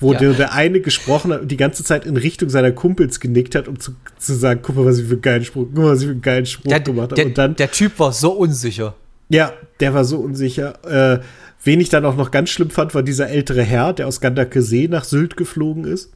[0.00, 0.18] wo Ja.
[0.20, 3.66] der, der eine gesprochen hat und die ganze Zeit in Richtung seiner Kumpels genickt hat,
[3.68, 6.00] um zu, zu sagen, guck mal, was ich für einen geilen Spruch, guck mal, was
[6.00, 7.14] ich für einen geilen Spruch Der, gemacht habe.
[7.16, 8.94] der, Und dann, der Typ war so unsicher.
[9.28, 10.84] ja, der war so unsicher.
[11.16, 11.20] Äh,
[11.64, 14.86] wen ich dann auch noch ganz schlimm fand, war dieser ältere Herr, der aus Gandakesee
[14.88, 16.10] nach Sylt geflogen ist.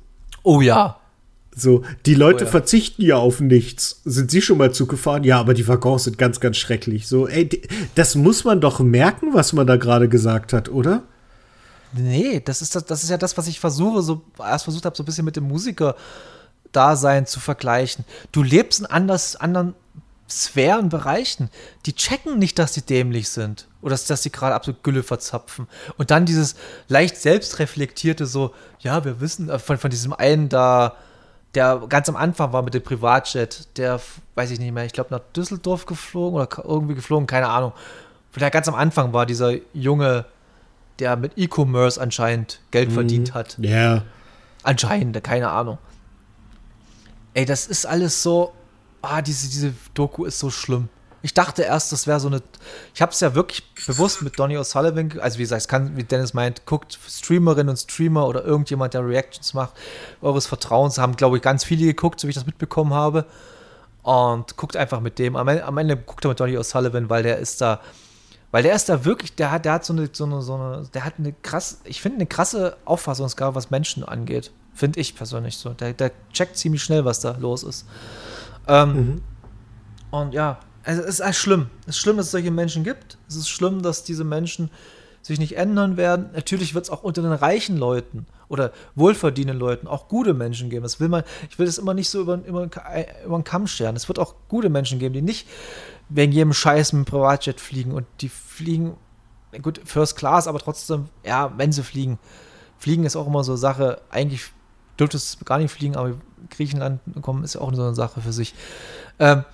[0.45, 0.97] Oh ja.
[1.55, 2.51] So, die Leute Oh ja.
[2.51, 4.01] verzichten ja auf nichts.
[4.05, 5.23] Sind Sie schon mal Zug gefahren?
[5.25, 7.07] Ja, aber die Waggons sind ganz, ganz schrecklich.
[7.07, 7.49] So, ey,
[7.95, 11.03] das muss man doch merken, was man da gerade gesagt hat, oder?
[11.93, 14.97] Nee, das ist, das, das ist ja das, was ich versuche, so erst versucht habe,
[14.97, 18.07] so ein bisschen mit dem Musiker-Dasein zu vergleichen.
[18.33, 19.75] Du lebst einen anders, anderen
[20.31, 21.51] Sphären, Bereichen,
[21.85, 25.67] die checken nicht, dass sie dämlich sind oder dass, dass sie gerade absolut Gülle verzapfen.
[25.99, 26.55] Und dann dieses
[26.89, 30.97] leicht selbstreflektierte so, ja, wir wissen äh, von, von diesem einen da,
[31.55, 34.01] der ganz am Anfang war mit dem Privatjet, der,
[34.35, 37.73] weiß ich nicht mehr, ich glaube nach Düsseldorf geflogen oder irgendwie geflogen, keine Ahnung.
[38.39, 40.25] Der ganz am Anfang war dieser Junge,
[40.99, 42.95] der mit E-Commerce anscheinend Geld mhm.
[42.95, 43.59] verdient hat.
[43.59, 43.71] Ja.
[43.71, 44.03] Yeah.
[44.63, 45.79] Anscheinend, keine Ahnung.
[47.35, 48.53] Ey, das ist alles so,
[49.03, 50.89] ah, diese, diese Doku ist so schlimm.
[51.23, 52.43] Ich dachte erst, das wäre so eine.
[52.95, 56.03] Ich habe es ja wirklich bewusst mit Donny O'Sullivan, also wie gesagt, es kann, wie
[56.03, 59.75] Dennis meint, guckt Streamerinnen und Streamer oder irgendjemand, der Reactions macht,
[60.21, 63.25] eures Vertrauens, haben, glaube ich, ganz viele geguckt, so wie ich das mitbekommen habe.
[64.03, 65.37] Und guckt einfach mit dem.
[65.37, 67.81] Am Ende, am Ende guckt er mit Donny O'Sullivan, weil der ist da.
[68.51, 70.87] Weil der ist da wirklich, der hat, der hat so eine, so eine, so eine
[70.93, 74.51] der hat eine krass, ich finde eine krasse Auffassungsgabe, was Menschen angeht.
[74.75, 75.71] Finde ich persönlich so.
[75.71, 77.87] Der, der checkt ziemlich schnell, was da los ist.
[78.67, 79.23] Ähm, mhm.
[80.11, 81.69] Und ja, also es ist schlimm.
[81.87, 83.19] Es ist schlimm, dass es solche Menschen gibt.
[83.29, 84.71] Es ist schlimm, dass diese Menschen
[85.23, 86.31] sich nicht ändern werden.
[86.35, 90.83] Natürlich wird es auch unter den reichen Leuten oder wohlverdienenden Leuten auch gute Menschen geben.
[90.83, 92.69] Das will man, ich will das immer nicht so über, über,
[93.25, 93.97] über den Kamm scheren.
[93.97, 95.49] Es wird auch gute Menschen geben, die nicht
[96.09, 98.97] wegen jedem Scheiß mit dem Privatjet fliegen und die fliegen,
[99.63, 102.19] gut, First Class, aber trotzdem, ja, wenn sie fliegen.
[102.79, 104.51] Fliegen ist auch immer so eine Sache, eigentlich
[104.99, 106.15] dürfte es gar nicht fliegen, aber
[106.51, 108.55] Griechenland kommen ist ja auch so eine Sache für sich.
[109.19, 109.45] Ähm,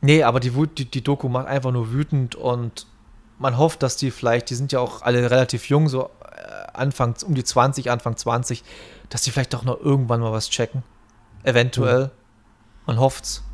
[0.00, 2.86] nee, aber die, die, die Doku macht einfach nur wütend und
[3.38, 7.14] man hofft, dass die vielleicht, die sind ja auch alle relativ jung, so äh, Anfang,
[7.24, 8.64] um die 20, Anfang 20,
[9.08, 10.82] dass die vielleicht doch noch irgendwann mal was checken.
[11.44, 12.06] Eventuell.
[12.06, 12.10] Mhm.
[12.86, 13.44] Man hofft's.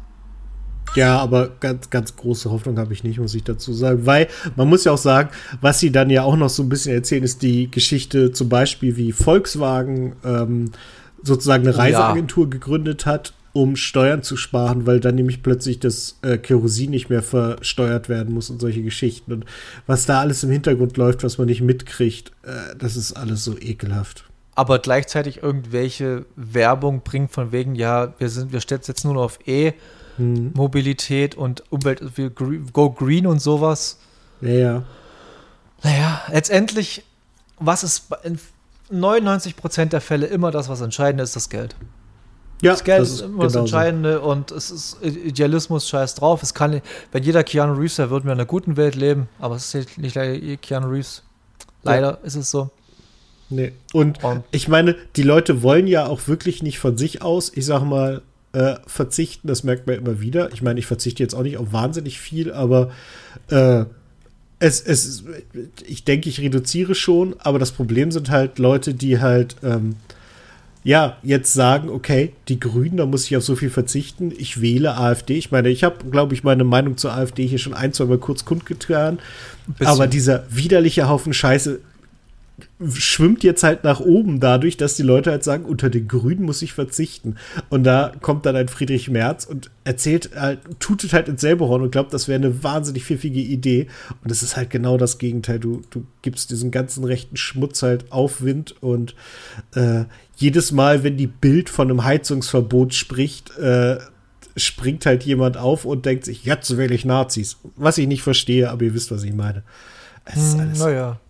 [0.94, 4.06] Ja, aber ganz, ganz große Hoffnung habe ich nicht, muss ich dazu sagen.
[4.06, 5.30] Weil man muss ja auch sagen,
[5.60, 8.96] was sie dann ja auch noch so ein bisschen erzählen, ist die Geschichte zum Beispiel,
[8.96, 10.70] wie Volkswagen ähm,
[11.22, 12.50] sozusagen eine Reiseagentur ja.
[12.50, 17.22] gegründet hat, um Steuern zu sparen, weil dann nämlich plötzlich das äh, Kerosin nicht mehr
[17.22, 19.32] versteuert werden muss und solche Geschichten.
[19.32, 19.46] Und
[19.86, 23.56] was da alles im Hintergrund läuft, was man nicht mitkriegt, äh, das ist alles so
[23.58, 24.26] ekelhaft
[24.56, 29.38] aber gleichzeitig irgendwelche Werbung bringt von wegen, ja, wir sind, wir setzen jetzt nur auf
[29.46, 29.72] E
[30.16, 30.52] hm.
[30.54, 32.00] Mobilität und Umwelt,
[32.72, 33.98] Go Green und sowas.
[34.40, 34.82] Ja, ja.
[35.82, 37.04] Naja, letztendlich,
[37.58, 38.38] was ist in
[38.92, 41.74] 99% der Fälle immer das, was entscheidend ist, das Geld.
[42.64, 46.42] Ja, das Geld das ist immer das Entscheidende und es ist Idealismus, scheiß drauf.
[46.42, 46.80] Es kann,
[47.12, 49.98] wenn jeder Keanu Reeves wäre, würden wir in einer guten Welt leben, aber es ist
[49.98, 51.22] nicht leider Keanu Reeves.
[51.82, 52.18] Leider ja.
[52.26, 52.70] ist es so.
[53.50, 53.72] Nee.
[53.92, 57.66] Und, und ich meine, die Leute wollen ja auch wirklich nicht von sich aus, ich
[57.66, 58.22] sag mal,
[58.52, 59.48] äh, verzichten.
[59.48, 60.52] Das merkt man immer wieder.
[60.52, 62.90] Ich meine, ich verzichte jetzt auch nicht auf wahnsinnig viel, aber
[63.50, 63.84] äh,
[64.58, 65.24] es, es,
[65.86, 69.96] ich denke, ich reduziere schon, aber das Problem sind halt Leute, die halt, ähm,
[70.84, 74.32] ja, jetzt sagen, okay, die Grünen, da muss ich auf so viel verzichten.
[74.36, 75.34] Ich wähle AfD.
[75.34, 78.18] Ich meine, ich habe, glaube ich, meine Meinung zur AfD hier schon ein, zwei Mal
[78.18, 79.18] kurz kundgetan.
[79.82, 81.80] Aber dieser widerliche Haufen Scheiße
[82.92, 86.62] schwimmt jetzt halt nach oben dadurch, dass die Leute halt sagen, unter den Grünen muss
[86.62, 87.36] ich verzichten.
[87.68, 91.82] Und da kommt dann ein Friedrich Merz und erzählt, halt, tutet halt ins selbe Horn
[91.82, 93.88] und glaubt, das wäre eine wahnsinnig pfiffige Idee.
[94.22, 95.58] Und es ist halt genau das Gegenteil.
[95.58, 99.14] Du, du gibst diesen ganzen rechten Schmutz halt Aufwind und
[99.74, 100.04] äh,
[100.36, 103.98] jedes Mal, wenn die Bild von einem Heizungsverbot spricht, äh,
[104.56, 107.56] springt halt jemand auf und denkt sich, jetzt wähle ich Nazis.
[107.76, 109.62] Was ich nicht verstehe, aber ihr wisst, was ich meine.
[110.24, 110.78] Es ist hm, alles.
[110.78, 111.20] Naja.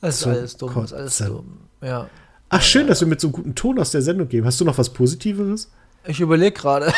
[0.00, 1.58] Es ist alles dumm, es ist alles dumm.
[1.80, 2.08] Ja.
[2.50, 4.44] Ach, schön, dass wir mit so einem guten Ton aus der Sendung gehen.
[4.44, 5.70] Hast du noch was Positiveres?
[6.06, 6.92] Ich überlege gerade.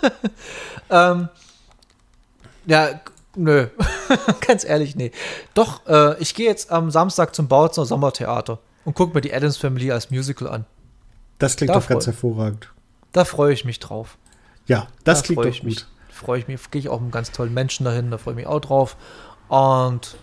[0.90, 1.28] ähm,
[2.66, 3.00] ja,
[3.36, 3.66] nö.
[4.46, 5.12] Ganz ehrlich, nee.
[5.54, 9.56] Doch, äh, ich gehe jetzt am Samstag zum Bautzner Sommertheater und gucke mir die Adams
[9.56, 10.64] Family als Musical an.
[11.42, 12.70] Das klingt da doch ganz hervorragend.
[13.10, 14.16] Da freue ich mich drauf.
[14.66, 15.64] Ja, das da klingt doch gut.
[15.64, 18.36] Mich, freue ich mich, gehe ich auch mit ganz tollen Menschen dahin, da freue ich
[18.36, 18.96] mich auch drauf.
[19.48, 20.16] Und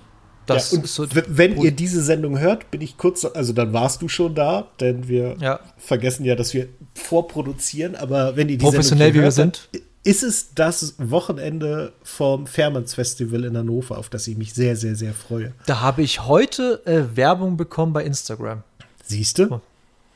[0.46, 4.08] das ja, so wenn ihr diese Sendung hört, bin ich kurz, also dann warst du
[4.08, 5.60] schon da, denn wir ja.
[5.78, 9.70] vergessen ja, dass wir vorproduzieren, aber wenn ihr die Professionell Sendung hört, wie wir sind,
[10.04, 14.96] ist es das Wochenende vom Fairmanns Festival in Hannover, auf das ich mich sehr, sehr,
[14.96, 15.52] sehr freue.
[15.66, 18.64] Da habe ich heute äh, Werbung bekommen bei Instagram.
[19.04, 19.56] Siehst du?
[19.56, 19.62] Oh,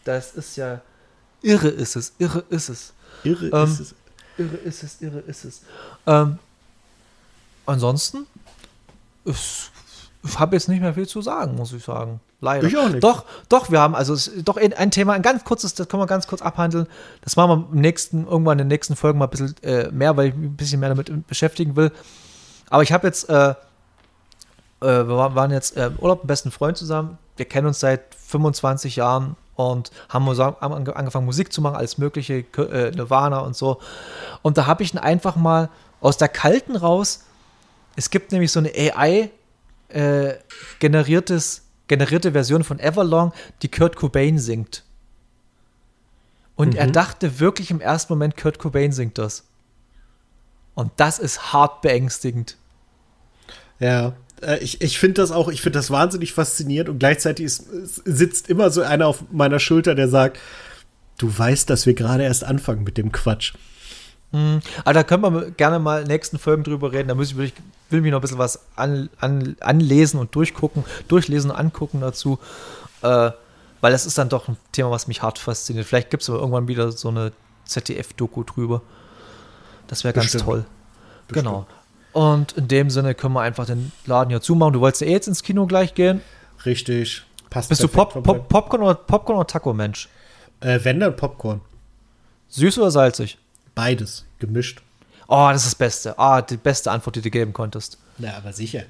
[0.06, 0.82] das ist ja
[1.44, 2.94] irre ist es, irre ist es.
[3.24, 3.96] Irre ähm, ist es.
[4.38, 5.62] Irre ist es, irre ist es.
[6.08, 6.40] Ähm,
[7.66, 8.26] ansonsten
[9.26, 9.72] ist
[10.26, 12.22] ich habe jetzt nicht mehr viel zu sagen, muss ich sagen.
[12.40, 12.68] Leider.
[12.68, 13.04] Ich auch nicht.
[13.04, 16.28] Doch, doch, wir haben also doch ein Thema, ein ganz kurzes, das können wir ganz
[16.28, 16.88] kurz abhandeln.
[17.22, 20.16] Das machen wir im nächsten, irgendwann in den nächsten Folgen mal ein bisschen äh, mehr,
[20.16, 21.92] weil ich mich ein bisschen mehr damit beschäftigen will.
[22.70, 23.56] Aber ich habe jetzt, äh, äh,
[24.82, 27.18] wir waren jetzt äh, im Urlaub mit besten Freund zusammen.
[27.36, 32.92] Wir kennen uns seit 25 Jahren und haben, angefangen Musik zu machen, alles mögliche, äh,
[32.92, 33.80] Nirvana und so.
[34.42, 35.70] Und da habe ich ihn einfach mal
[36.02, 37.24] aus der kalten raus.
[37.96, 39.30] Es gibt nämlich so eine AI
[39.90, 40.34] äh,
[40.80, 43.32] generiertes, generierte Version von Everlong,
[43.62, 44.84] die Kurt Cobain singt.
[46.56, 46.80] Und mhm.
[46.80, 49.44] er dachte wirklich im ersten Moment, Kurt Cobain singt das.
[50.76, 52.58] Und das ist hart beängstigend.
[53.80, 54.14] Ja,
[54.62, 57.66] ich, ich finde das auch, ich finde das wahnsinnig faszinierend und gleichzeitig ist,
[58.06, 60.40] sitzt immer so einer auf meiner Schulter, der sagt,
[61.18, 63.54] du weißt, dass wir gerade erst anfangen mit dem Quatsch.
[64.32, 64.62] Mhm.
[64.84, 67.08] Also da können wir gerne mal in den nächsten Folgen drüber reden.
[67.08, 67.54] Da muss ich, ich
[67.90, 72.40] will mich noch ein bisschen was an, an, anlesen und durchgucken, durchlesen und angucken dazu.
[73.02, 73.32] Äh,
[73.82, 75.86] weil das ist dann doch ein Thema, was mich hart fasziniert.
[75.86, 77.32] Vielleicht gibt es aber irgendwann wieder so eine
[77.66, 78.82] ZDF-Doku drüber.
[79.88, 80.44] Das wäre ganz Bestimmt.
[80.46, 80.66] toll.
[81.28, 81.48] Bestimmt.
[81.48, 81.68] Genau.
[82.14, 84.74] Und in dem Sinne können wir einfach den Laden hier zumachen.
[84.74, 86.22] Du wolltest ja eh jetzt ins Kino gleich gehen.
[86.66, 87.24] Richtig.
[87.50, 90.10] Passt Bist du Pop, Pop, Popcorn oder Popcorn oder Taco-Mensch?
[90.60, 91.62] Äh, wenn dann Popcorn.
[92.50, 93.38] Süß oder salzig?
[93.76, 94.82] Beides, gemischt.
[95.28, 96.20] Oh, das ist das Beste.
[96.20, 97.98] Ah, die beste Antwort, die du geben konntest.
[98.18, 98.84] Na, aber sicher.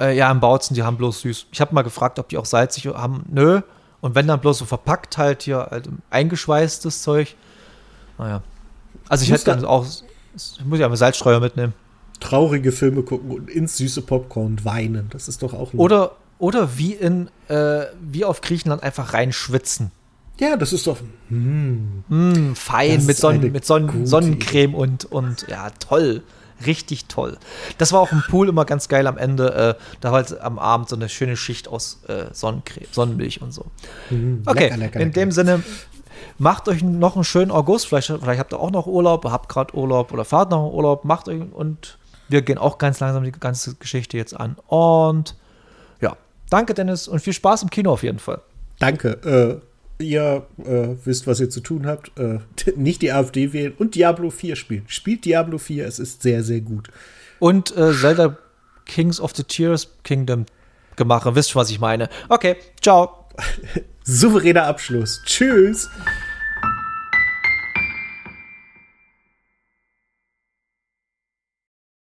[0.00, 1.46] Äh, ja, im Bautzen, die haben bloß süß.
[1.52, 3.24] Ich habe mal gefragt, ob die auch salzig haben.
[3.30, 3.60] Nö.
[4.00, 7.34] Und wenn dann bloß so verpackt halt hier halt eingeschweißtes Zeug.
[8.18, 8.42] Naja.
[9.08, 11.74] Also ich hätte dann auch, muss ich aber Salzstreuer mitnehmen.
[12.20, 15.08] Traurige Filme gucken und ins süße Popcorn weinen.
[15.10, 15.74] Das ist doch auch.
[15.74, 19.90] Oder, oder wie in, äh, wie auf Griechenland einfach reinschwitzen.
[20.38, 25.70] Ja, das ist doch mm, mm, fein mit, Sonnen, mit Sonnen, Sonnencreme und, und ja,
[25.70, 26.22] toll.
[26.66, 27.36] Richtig toll.
[27.78, 29.76] Das war auch im Pool immer ganz geil am Ende.
[29.78, 33.52] Äh, da war halt am Abend so eine schöne Schicht aus äh, Sonnencreme, Sonnenmilch und
[33.52, 33.66] so.
[34.10, 35.20] Mm, okay, lecker, lecker, in lecker.
[35.20, 35.62] dem Sinne,
[36.38, 37.86] macht euch noch einen schönen August.
[37.86, 41.04] Vielleicht, vielleicht habt ihr auch noch Urlaub, habt gerade Urlaub oder fahrt noch Urlaub.
[41.04, 41.98] Macht euch und
[42.34, 44.56] wir gehen auch ganz langsam die ganze Geschichte jetzt an.
[44.66, 45.36] Und
[46.00, 46.16] ja,
[46.50, 48.42] danke Dennis und viel Spaß im Kino auf jeden Fall.
[48.78, 49.62] Danke.
[49.62, 49.66] Äh
[49.98, 52.40] ihr äh, wisst, was ihr zu tun habt, äh,
[52.76, 54.84] nicht die AfD wählen und Diablo 4 spielen.
[54.88, 56.88] Spielt Diablo 4, es ist sehr, sehr gut.
[57.38, 58.36] Und äh, Zelda
[58.86, 60.46] Kings of the Tears Kingdom
[60.96, 61.32] gemacht.
[61.34, 62.08] Wisst schon, was ich meine.
[62.28, 63.28] Okay, ciao.
[64.04, 65.22] Souveräner Abschluss.
[65.24, 65.88] Tschüss.